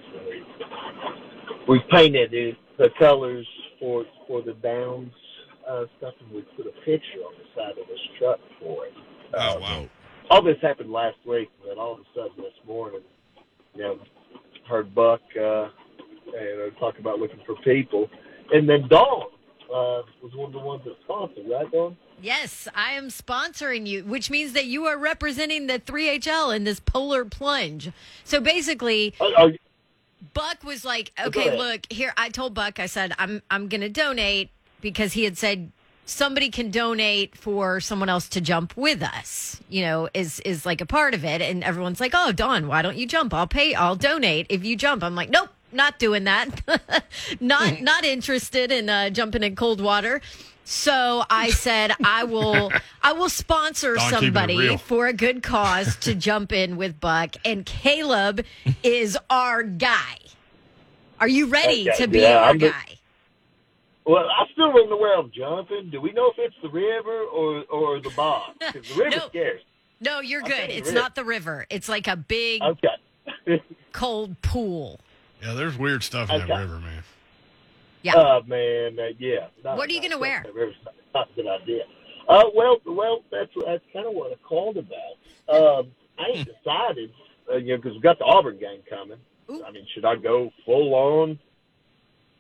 And 1.69 1.75
we 1.75 1.79
we 1.79 1.85
painted 1.91 2.35
it, 2.35 2.57
the 2.79 2.89
colors 2.99 3.47
for 3.79 4.05
for 4.27 4.43
the 4.43 4.55
Downs 4.55 5.13
uh, 5.69 5.85
stuff, 5.99 6.15
and 6.21 6.33
we 6.33 6.43
put 6.57 6.67
a 6.67 6.73
picture 6.85 7.21
on 7.27 7.35
the 7.39 7.61
side 7.61 7.79
of 7.79 7.87
this 7.89 7.99
truck 8.19 8.39
for 8.61 8.87
it. 8.87 8.93
Oh 9.35 9.59
wow. 9.59 9.89
All 10.31 10.43
this 10.43 10.57
happened 10.61 10.91
last 10.91 11.17
week, 11.27 11.51
but 11.67 11.79
all 11.79 11.95
of 11.95 12.01
a 12.01 12.05
sudden 12.15 12.33
this 12.37 12.53
morning, 12.67 13.01
you 13.75 13.83
know, 13.83 13.99
heard 14.69 14.95
Buck 14.95 15.23
uh, 15.41 15.69
and 16.37 16.73
uh, 16.77 16.79
talk 16.79 16.99
about 16.99 17.19
looking 17.19 17.41
for 17.47 17.57
people, 17.63 18.11
and 18.53 18.69
then 18.69 18.89
Dawn 18.89 19.29
uh, 19.69 20.03
was 20.23 20.33
one 20.35 20.47
of 20.47 20.53
the 20.53 20.59
ones 20.59 20.83
that 20.85 20.97
sponsored, 21.05 21.49
right, 21.49 21.71
Dawn? 21.71 21.97
Yes, 22.21 22.67
I 22.75 22.93
am 22.93 23.09
sponsoring 23.09 23.87
you, 23.87 24.05
which 24.05 24.29
means 24.29 24.53
that 24.53 24.67
you 24.67 24.87
are 24.87 24.99
representing 24.99 25.67
the 25.67 25.79
3HL 25.79 26.55
in 26.55 26.65
this 26.65 26.81
polar 26.81 27.25
plunge. 27.25 27.93
So 28.25 28.41
basically, 28.41 29.15
Buck 30.39 30.63
was 30.63 30.85
like, 30.85 31.11
"Okay, 31.21 31.59
look, 31.59 31.81
here 31.91 32.13
I 32.17 32.29
told 32.29 32.55
Buck 32.55 32.79
I 32.79 32.87
said 32.87 33.13
I'm 33.19 33.43
I'm 33.51 33.67
going 33.69 33.81
to 33.81 33.89
donate 33.89 34.51
because 34.81 35.15
he 35.15 35.25
had 35.25 35.37
said 35.37 35.73
somebody 36.07 36.49
can 36.49 36.71
donate 36.71 37.37
for 37.37 37.81
someone 37.81 38.09
else 38.09 38.29
to 38.29 38.41
jump 38.41 38.77
with 38.77 39.03
us. 39.03 39.61
You 39.69 39.83
know, 39.83 40.09
is 40.15 40.39
is 40.41 40.65
like 40.65 40.81
a 40.81 40.87
part 40.87 41.15
of 41.15 41.25
it 41.25 41.43
and 41.43 41.65
everyone's 41.65 41.99
like, 41.99 42.13
"Oh, 42.15 42.31
Don, 42.31 42.69
why 42.69 42.83
don't 42.83 42.97
you 42.97 43.05
jump? 43.05 43.35
I'll 43.35 43.49
pay 43.49 43.75
I'll 43.75 43.97
donate 43.97 44.47
if 44.49 44.65
you 44.65 44.77
jump." 44.77 45.03
I'm 45.03 45.17
like, 45.17 45.29
"Nope, 45.29 45.49
not 45.73 45.99
doing 45.99 46.23
that. 46.25 46.49
not 47.41 47.81
not 47.91 48.05
interested 48.05 48.71
in 48.71 48.89
uh, 48.89 49.11
jumping 49.11 49.43
in 49.43 49.57
cold 49.57 49.81
water." 49.81 50.21
So 50.71 51.25
I 51.31 51.49
said 51.49 51.93
I 52.05 52.25
will 52.25 52.71
I 53.03 53.15
will 53.15 53.31
sponsor 53.31 53.95
Don 53.95 54.11
keeping 54.11 54.19
it 54.19 54.27
somebody 54.27 54.77
for 54.77 55.07
a 55.07 55.15
good 55.15 55.43
cause 55.43 55.97
to 56.01 56.15
jump 56.15 56.53
in 56.53 56.77
with 56.77 57.01
Buck 57.01 57.37
and 57.43 57.65
Caleb 57.65 58.45
is 58.83 59.17
our 59.31 59.63
guy. 59.63 60.19
Are 61.21 61.27
you 61.27 61.47
ready 61.47 61.89
Okay, 61.89 62.03
to 62.03 62.07
be 62.07 62.21
yeah, 62.21 62.37
our 62.37 62.51
I'm 62.51 62.59
the- 62.59 62.69
guy? 62.69 62.99
well, 64.05 64.27
I 64.29 64.45
still 64.53 64.71
don't 64.71 64.91
know 64.91 64.99
where 64.99 65.19
I'm 65.19 65.31
jumping. 65.35 65.89
Do 65.91 66.03
we 66.03 66.13
know 66.13 66.31
if 66.33 66.39
it's 66.39 66.55
the 66.63 66.69
river 66.69 67.23
or 67.23 67.65
or 67.71 68.01
the 68.01 68.11
bog? 68.11 68.53
Because 68.61 68.87
the 68.91 68.95
river 69.05 69.17
No. 69.17 69.29
scares. 69.29 69.63
No, 70.01 70.21
you're 70.21 70.43
I'll 70.43 70.49
good. 70.49 70.57
take 70.57 70.69
the 70.69 70.77
It's 70.77 70.93
not 70.93 71.15
the 71.15 71.25
river. 71.25 71.65
It's 71.71 71.89
like 71.89 72.07
a 72.09 72.17
big. 72.17 72.61
Okay. 72.63 73.63
cold 73.93 74.41
pool. 74.43 75.01
Yeah, 75.43 75.55
there's 75.55 75.79
weird 75.79 76.03
stuff 76.03 76.29
in 76.31 76.47
that 76.47 76.59
river, 76.59 76.79
man. 76.79 77.03
Yeah. 78.03 78.13
Oh 78.17 78.41
man, 78.47 78.99
uh, 78.99 79.09
yeah. 79.19 79.49
Not- 79.65 79.77
What 79.77 79.89
are 79.89 79.93
you 79.93 80.01
gonna 80.01 80.19
wear? 80.19 80.43
something 80.45 80.75
Not, 81.15 81.31
a 81.31 81.35
good 81.35 81.47
idea. 81.47 81.83
Uh, 82.29 82.45
well, 82.55 82.79
well, 82.85 83.25
that's 83.31 83.51
that's 83.65 83.85
kind 83.93 84.07
of 84.07 84.15
what 84.15 84.33
I 84.33 84.37
called 84.47 84.77
about. 84.77 85.17
Um, 85.49 85.91
I 86.19 86.37
ain't 86.37 86.49
decided, 86.49 87.11
uh, 87.51 87.57
you 87.57 87.73
know, 87.73 87.77
because 87.77 87.95
we 87.95 88.01
got 88.01 88.19
the 88.19 88.25
Auburn 88.25 88.59
game 88.59 88.81
coming. 88.89 89.19
Ooh. 89.51 89.65
I 89.65 89.71
mean, 89.71 89.87
should 89.95 90.05
I 90.05 90.17
go 90.17 90.51
full 90.67 90.95
on? 90.95 91.39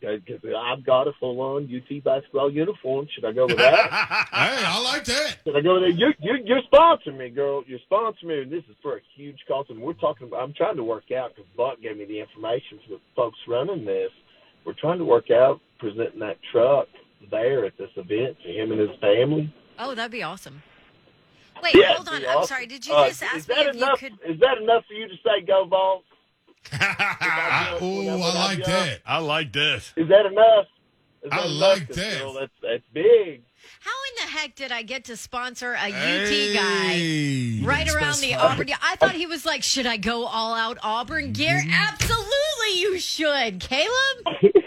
Because 0.00 0.40
I've 0.56 0.84
got 0.86 1.08
a 1.08 1.12
full 1.18 1.40
on 1.40 1.64
UT 1.64 2.04
basketball 2.04 2.52
uniform. 2.52 3.08
Should 3.12 3.24
I 3.24 3.32
go 3.32 3.46
with 3.46 3.56
that? 3.56 3.90
Hey, 4.30 4.62
I 4.64 4.80
like 4.80 5.04
that. 5.06 5.38
Should 5.44 5.56
I 5.56 5.60
go 5.60 5.80
there? 5.80 5.88
You, 5.88 6.12
you, 6.20 6.38
you're 6.44 6.62
sponsoring 6.72 7.18
me, 7.18 7.30
girl. 7.30 7.64
You're 7.66 7.80
sponsoring 7.90 8.24
me, 8.24 8.42
and 8.42 8.52
this 8.52 8.62
is 8.70 8.76
for 8.80 8.98
a 8.98 9.00
huge 9.16 9.38
cost. 9.48 9.70
And 9.70 9.80
we're 9.80 9.94
talking 9.94 10.28
about. 10.28 10.42
I'm 10.42 10.54
trying 10.54 10.76
to 10.76 10.84
work 10.84 11.10
out 11.10 11.34
because 11.34 11.50
Buck 11.56 11.80
gave 11.80 11.96
me 11.96 12.04
the 12.04 12.20
information 12.20 12.78
for 12.86 12.94
the 12.94 13.00
folks 13.16 13.38
running 13.48 13.84
this. 13.84 14.10
We're 14.68 14.74
trying 14.74 14.98
to 14.98 15.04
work 15.06 15.30
out 15.30 15.62
presenting 15.78 16.18
that 16.20 16.36
truck 16.52 16.88
there 17.30 17.64
at 17.64 17.78
this 17.78 17.88
event 17.96 18.36
to 18.44 18.52
him 18.52 18.70
and 18.70 18.78
his 18.78 18.90
family. 19.00 19.50
Oh, 19.78 19.94
that'd 19.94 20.12
be 20.12 20.22
awesome. 20.22 20.62
Wait, 21.62 21.74
Yeah, 21.74 21.94
hold 21.94 22.06
on. 22.08 22.16
it'd 22.16 22.28
I'm 22.28 22.36
awesome. 22.36 22.48
sorry. 22.48 22.66
Did 22.66 22.86
you 22.86 22.92
Uh, 22.92 23.08
just 23.08 23.22
is 23.22 23.28
ask 23.34 23.48
me 23.48 23.54
that 23.54 23.66
if 23.68 23.76
enough? 23.76 24.02
you 24.02 24.10
could? 24.10 24.30
Is 24.34 24.40
that 24.40 24.58
enough 24.58 24.84
for 24.86 24.92
you 24.92 25.08
to 25.08 25.14
say 25.24 25.40
go 25.46 25.64
Vols? 25.64 26.04
Oh, 27.80 28.08
I 28.10 28.34
like 28.46 28.64
that. 28.66 29.00
I 29.06 29.18
like 29.20 29.52
this. 29.54 29.94
Is 29.96 30.08
that 30.08 30.26
enough? 30.26 30.66
Is 31.22 31.30
I 31.32 31.36
that 31.38 31.46
enough? 31.46 31.60
like 31.60 31.86
'Cause, 31.86 31.96
that. 31.96 32.18
Girl, 32.18 32.32
that's 32.34 32.52
that's 32.62 32.82
big. 32.92 33.42
How 33.80 33.90
in 34.10 34.26
the 34.26 34.32
heck 34.38 34.54
did 34.54 34.70
I 34.70 34.82
get 34.82 35.04
to 35.04 35.16
sponsor 35.16 35.72
a 35.72 35.86
UT 35.88 36.28
Hey. 36.28 36.52
guy 37.62 37.66
right 37.66 37.88
around 37.94 38.20
the 38.20 38.34
Auburn? 38.34 38.68
I 38.82 38.96
thought 38.96 39.12
he 39.12 39.26
was 39.26 39.46
like, 39.46 39.62
should 39.62 39.86
I 39.86 39.96
go 39.96 40.26
all 40.26 40.54
out 40.54 40.76
Auburn 40.82 41.32
gear? 41.32 41.58
Mm-hmm. 41.60 41.72
Absolutely, 41.72 42.80
you 42.80 42.98
should, 42.98 43.60
Caleb. 43.60 44.42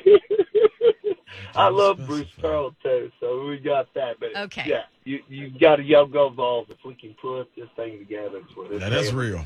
I 1.55 1.69
love 1.69 1.97
Bruce 2.07 2.27
Pearl 2.39 2.75
too, 2.83 3.11
so 3.19 3.45
we 3.45 3.57
got 3.59 3.93
that. 3.93 4.19
But 4.19 4.35
Okay. 4.35 4.63
yeah, 4.65 4.83
you 5.03 5.19
you 5.27 5.51
got 5.59 5.77
to 5.77 5.83
yell 5.83 6.05
go 6.05 6.29
balls 6.29 6.67
if 6.69 6.77
we 6.85 6.95
can 6.95 7.15
put 7.21 7.47
this 7.55 7.69
thing 7.75 7.99
together. 7.99 8.37
It's 8.37 8.55
what 8.55 8.79
That 8.79 8.93
is 8.93 9.13
real. 9.13 9.45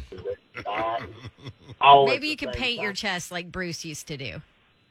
All 1.82 2.08
Maybe 2.08 2.30
you 2.30 2.38
can 2.38 2.54
same 2.54 2.62
paint 2.62 2.82
your 2.82 2.94
chest 2.94 3.32
like 3.32 3.52
Bruce 3.52 3.86
used 3.86 4.08
to 4.08 4.18
do. 4.18 4.42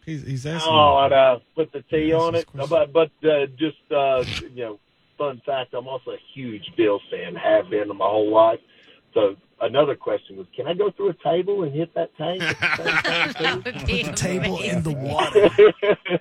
He's, 0.05 0.23
he's 0.23 0.47
asking. 0.47 0.73
Oh, 0.73 0.99
and 1.05 1.15
uh, 1.15 1.39
put 1.57 1.73
the 1.73 1.83
T 1.83 2.09
Yes, 2.09 2.21
on 2.21 2.35
it. 2.35 2.47
course. 2.47 2.69
But 2.69 2.93
but 2.93 3.11
uh, 3.29 3.47
just 3.59 3.79
uh, 3.91 4.25
you 4.55 4.65
know, 4.65 4.81
fun 5.17 5.41
fact: 5.47 5.75
I'm 5.75 5.89
also 5.89 6.13
a 6.13 6.19
huge 6.35 6.63
Bills 6.77 7.03
fan. 7.11 7.35
Have 7.35 7.71
been 7.71 7.89
my 7.89 8.05
whole 8.05 8.33
life. 8.33 8.61
So 9.15 9.37
another 9.61 9.95
question 9.95 10.37
was, 10.37 10.47
can 10.55 10.67
I 10.67 10.75
go 10.75 10.91
through 10.91 11.11
a 11.11 11.15
table 11.25 11.63
and 11.63 11.73
hit 11.75 11.95
that 11.95 12.17
tank? 12.17 12.43
At 12.43 12.59
the 12.61 12.77
same 12.77 13.33
time, 13.33 13.33
That 13.43 13.65
would 13.65 13.87
be 13.87 14.03
The 14.03 14.13
table 14.13 14.61
in 14.61 14.83
the 14.83 14.93
water. 14.93 15.51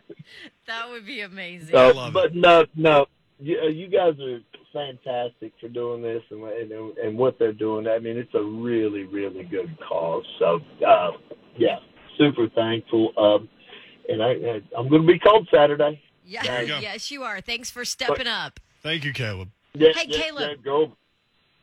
That 0.68 0.90
would 0.90 1.06
be 1.06 1.20
amazing. 1.22 1.70
So, 1.72 1.90
love 1.90 2.14
but 2.14 2.34
no, 2.34 2.66
no, 2.76 3.06
you, 3.38 3.60
uh, 3.60 3.68
you 3.68 3.88
guys 3.88 4.14
are 4.22 4.40
fantastic 4.72 5.52
for 5.60 5.68
doing 5.68 6.02
this 6.02 6.24
and, 6.32 6.42
and 6.44 6.98
and 6.98 7.18
what 7.18 7.38
they're 7.38 7.52
doing. 7.52 7.86
I 7.86 8.00
mean, 8.00 8.18
it's 8.18 8.34
a 8.34 8.42
really, 8.42 9.04
really 9.04 9.44
good 9.44 9.78
cause. 9.88 10.26
So, 10.40 10.62
uh, 10.88 11.12
yeah, 11.58 11.80
super 12.18 12.48
thankful. 12.56 13.12
Um, 13.18 13.50
and 14.08 14.24
I, 14.24 14.30
I 14.30 14.62
I'm 14.78 14.88
going 14.88 15.02
to 15.02 15.08
be 15.08 15.20
cold 15.20 15.50
Saturday. 15.54 16.02
Yeah, 16.26 16.62
you 16.62 16.76
yes, 16.76 17.12
you 17.12 17.24
are. 17.24 17.42
Thanks 17.42 17.70
for 17.70 17.84
stepping 17.84 18.28
up. 18.28 18.62
Thank 18.82 19.04
you, 19.04 19.12
Caleb. 19.12 19.50
Yeah, 19.74 19.90
Hey, 19.94 20.06
yeah, 20.08 20.18
Caleb. 20.18 20.50
yeah, 20.50 20.56
go, 20.64 20.94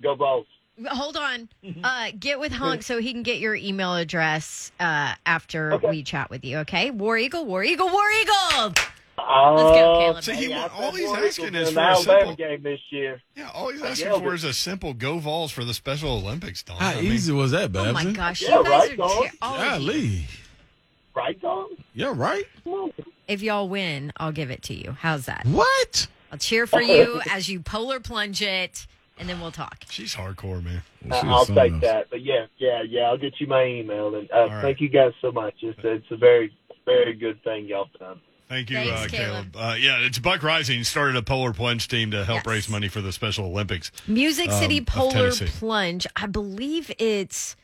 go 0.02 0.14
balls. 0.16 0.46
Hold 0.88 1.16
on. 1.16 1.48
Uh, 1.84 2.10
get 2.18 2.38
with 2.40 2.52
Hunk 2.52 2.82
so 2.82 2.98
he 3.00 3.12
can 3.12 3.22
get 3.22 3.38
your 3.38 3.54
email 3.54 3.94
address 3.94 4.72
uh, 4.80 5.14
after 5.26 5.74
Okay. 5.74 5.90
we 5.90 6.02
chat 6.02 6.30
with 6.30 6.44
you. 6.44 6.58
Okay, 6.58 6.90
War 6.90 7.18
Eagle, 7.18 7.44
War 7.44 7.62
Eagle, 7.64 7.88
War 7.88 8.10
Eagle. 8.22 8.74
Uh, 9.18 9.54
go, 9.56 9.98
Caleb. 10.00 10.24
See, 10.24 10.34
he 10.34 10.44
hey, 10.46 10.48
wa- 10.56 10.68
all 10.74 10.92
he's 10.92 11.06
War 11.08 11.18
asking 11.18 11.48
Eagles 11.48 11.68
is 11.68 11.74
for 11.74 11.80
a 11.90 11.96
simple- 11.96 12.36
game 12.36 12.62
this 12.62 12.80
year. 12.90 13.20
Yeah, 13.36 13.50
all 13.52 13.70
he's 13.70 13.82
asking 13.82 14.12
for 14.14 14.20
but- 14.20 14.32
is 14.34 14.44
a 14.44 14.52
simple 14.54 14.94
go 14.94 15.18
Vols 15.18 15.52
for 15.52 15.64
the 15.64 15.74
Special 15.74 16.10
Olympics, 16.12 16.62
Don. 16.62 16.78
How 16.78 16.90
I 16.90 16.94
mean, 17.02 17.12
easy 17.12 17.32
was 17.32 17.50
that, 17.50 17.70
Babs? 17.72 17.88
Oh 17.88 17.92
my 17.92 18.04
gosh, 18.12 18.40
Yeah, 18.42 18.58
you 18.58 18.64
guys 18.64 18.70
right, 18.70 18.92
are 18.92 18.96
dog. 18.96 19.24
ter- 19.24 19.30
all 19.42 19.58
you. 19.58 19.70
Golly. 19.70 20.26
Right, 21.14 21.40
Tom? 21.42 21.68
Yeah, 21.94 22.12
right? 22.16 22.44
If 23.28 23.42
y'all 23.42 23.68
win, 23.68 24.12
I'll 24.16 24.32
give 24.32 24.50
it 24.50 24.62
to 24.64 24.74
you. 24.74 24.96
How's 24.98 25.26
that? 25.26 25.44
What? 25.46 26.06
I'll 26.32 26.38
cheer 26.38 26.66
for 26.66 26.80
you 26.80 27.20
as 27.30 27.48
you 27.48 27.60
polar 27.60 28.00
plunge 28.00 28.40
it, 28.40 28.86
and 29.20 29.28
then 29.28 29.40
we'll 29.40 29.52
talk. 29.52 29.84
She's 29.90 30.14
hardcore, 30.16 30.64
man. 30.64 30.82
Uh, 31.08 31.20
I'll 31.26 31.44
take 31.46 31.72
else. 31.74 31.82
that. 31.82 32.10
But 32.10 32.22
yeah, 32.24 32.46
yeah, 32.58 32.82
yeah. 32.82 33.02
I'll 33.02 33.18
get 33.18 33.34
you 33.38 33.46
my 33.46 33.64
email. 33.64 34.14
And 34.16 34.28
uh, 34.32 34.48
right. 34.48 34.62
thank 34.62 34.80
you 34.80 34.88
guys 34.88 35.12
so 35.20 35.30
much. 35.30 35.54
It's, 35.62 35.78
it's 35.84 36.06
a 36.10 36.16
very, 36.16 36.52
very 36.86 37.14
good 37.14 37.42
thing 37.44 37.66
y'all 37.66 37.88
done. 37.98 38.20
Thank 38.48 38.68
you, 38.70 38.78
Thanks, 38.78 38.90
uh, 38.90 39.06
Caleb. 39.16 39.52
Caleb. 39.52 39.56
Uh, 39.56 39.74
yeah, 39.76 39.98
it's 40.00 40.18
Buck 40.18 40.40
Reising 40.40 40.84
started 40.84 41.14
a 41.14 41.22
polar 41.22 41.52
plunge 41.52 41.86
team 41.86 42.10
to 42.10 42.24
help 42.24 42.38
Yes. 42.38 42.46
raise 42.46 42.68
money 42.68 42.88
for 42.88 43.00
the 43.00 43.12
Special 43.12 43.44
Olympics. 43.46 43.92
Music 44.08 44.48
Um, 44.48 44.58
City 44.60 44.78
of 44.78 44.86
Polar 44.86 45.30
Plunge. 45.30 46.06
I 46.16 46.26
believe 46.26 46.90
it's. 46.98 47.54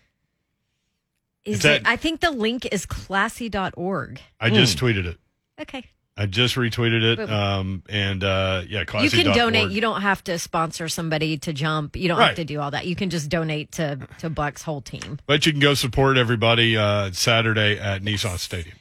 Is 1.44 1.56
Is 1.56 1.62
that- 1.62 1.80
it? 1.80 1.86
I 1.86 1.96
think 1.96 2.20
the 2.20 2.30
link 2.30 2.66
is 2.66 2.86
classy.org. 2.86 4.20
I 4.38 4.50
just 4.50 4.78
tweeted 4.78 5.06
it. 5.06 5.18
Okay. 5.60 5.84
I 6.18 6.26
just 6.26 6.54
retweeted 6.54 7.02
it. 7.02 7.30
Um, 7.30 7.82
and 7.88 8.24
uh, 8.24 8.62
yeah, 8.68 8.84
you 9.00 9.10
can 9.10 9.34
donate. 9.34 9.70
You 9.70 9.80
don't 9.80 10.00
have 10.00 10.24
to 10.24 10.38
sponsor 10.38 10.88
somebody 10.88 11.36
to 11.38 11.52
jump. 11.52 11.94
You 11.96 12.08
don't 12.08 12.20
have 12.20 12.36
to 12.36 12.44
do 12.44 12.60
all 12.60 12.70
that. 12.70 12.86
You 12.86 12.96
can 12.96 13.10
just 13.10 13.28
donate 13.28 13.72
to 13.72 13.98
to 14.18 14.30
Buck's 14.30 14.62
whole 14.62 14.80
team. 14.80 15.18
But 15.26 15.44
you 15.44 15.52
can 15.52 15.60
go 15.60 15.74
support 15.74 16.16
everybody 16.16 16.76
uh, 16.76 17.12
Saturday 17.12 17.78
at 17.78 18.02
Nissan 18.02 18.38
Stadium. 18.38 18.76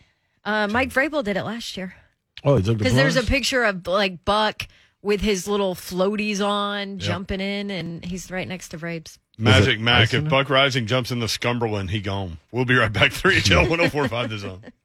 Uh, 0.45 0.67
Mike 0.67 0.89
Vrabel 0.89 1.23
did 1.23 1.37
it 1.37 1.43
last 1.43 1.75
year 1.75 1.95
Oh, 2.43 2.57
he 2.57 2.63
took 2.63 2.77
the 2.77 2.83
because 2.83 2.93
there's 2.93 3.15
a 3.15 3.19
plunge? 3.21 3.29
picture 3.29 3.63
of 3.63 3.87
like 3.87 4.23
Buck 4.23 4.67
with 5.01 5.21
his 5.21 5.47
little 5.47 5.73
floaties 5.75 6.45
on, 6.45 6.99
jumping 6.99 7.41
in, 7.41 7.71
and 7.71 8.05
he's 8.05 8.29
right 8.31 8.47
next 8.47 8.69
to 8.69 8.77
Vrabes. 8.77 9.17
Magic 9.37 9.75
it 9.75 9.81
Mac. 9.81 10.13
If? 10.13 10.29
Buck 10.29 10.47
Reising 10.47 10.85
jumps 10.85 11.11
in 11.11 11.19
the 11.19 11.27
Scumberland, 11.27 11.89
he 11.89 11.99
gone. 11.99 12.37
We'll 12.51 12.65
be 12.65 12.75
right 12.75 12.93
back. 12.93 13.11
3HL 13.13 13.69
1045 13.69 14.29
the 14.29 14.37
zone. 14.37 14.63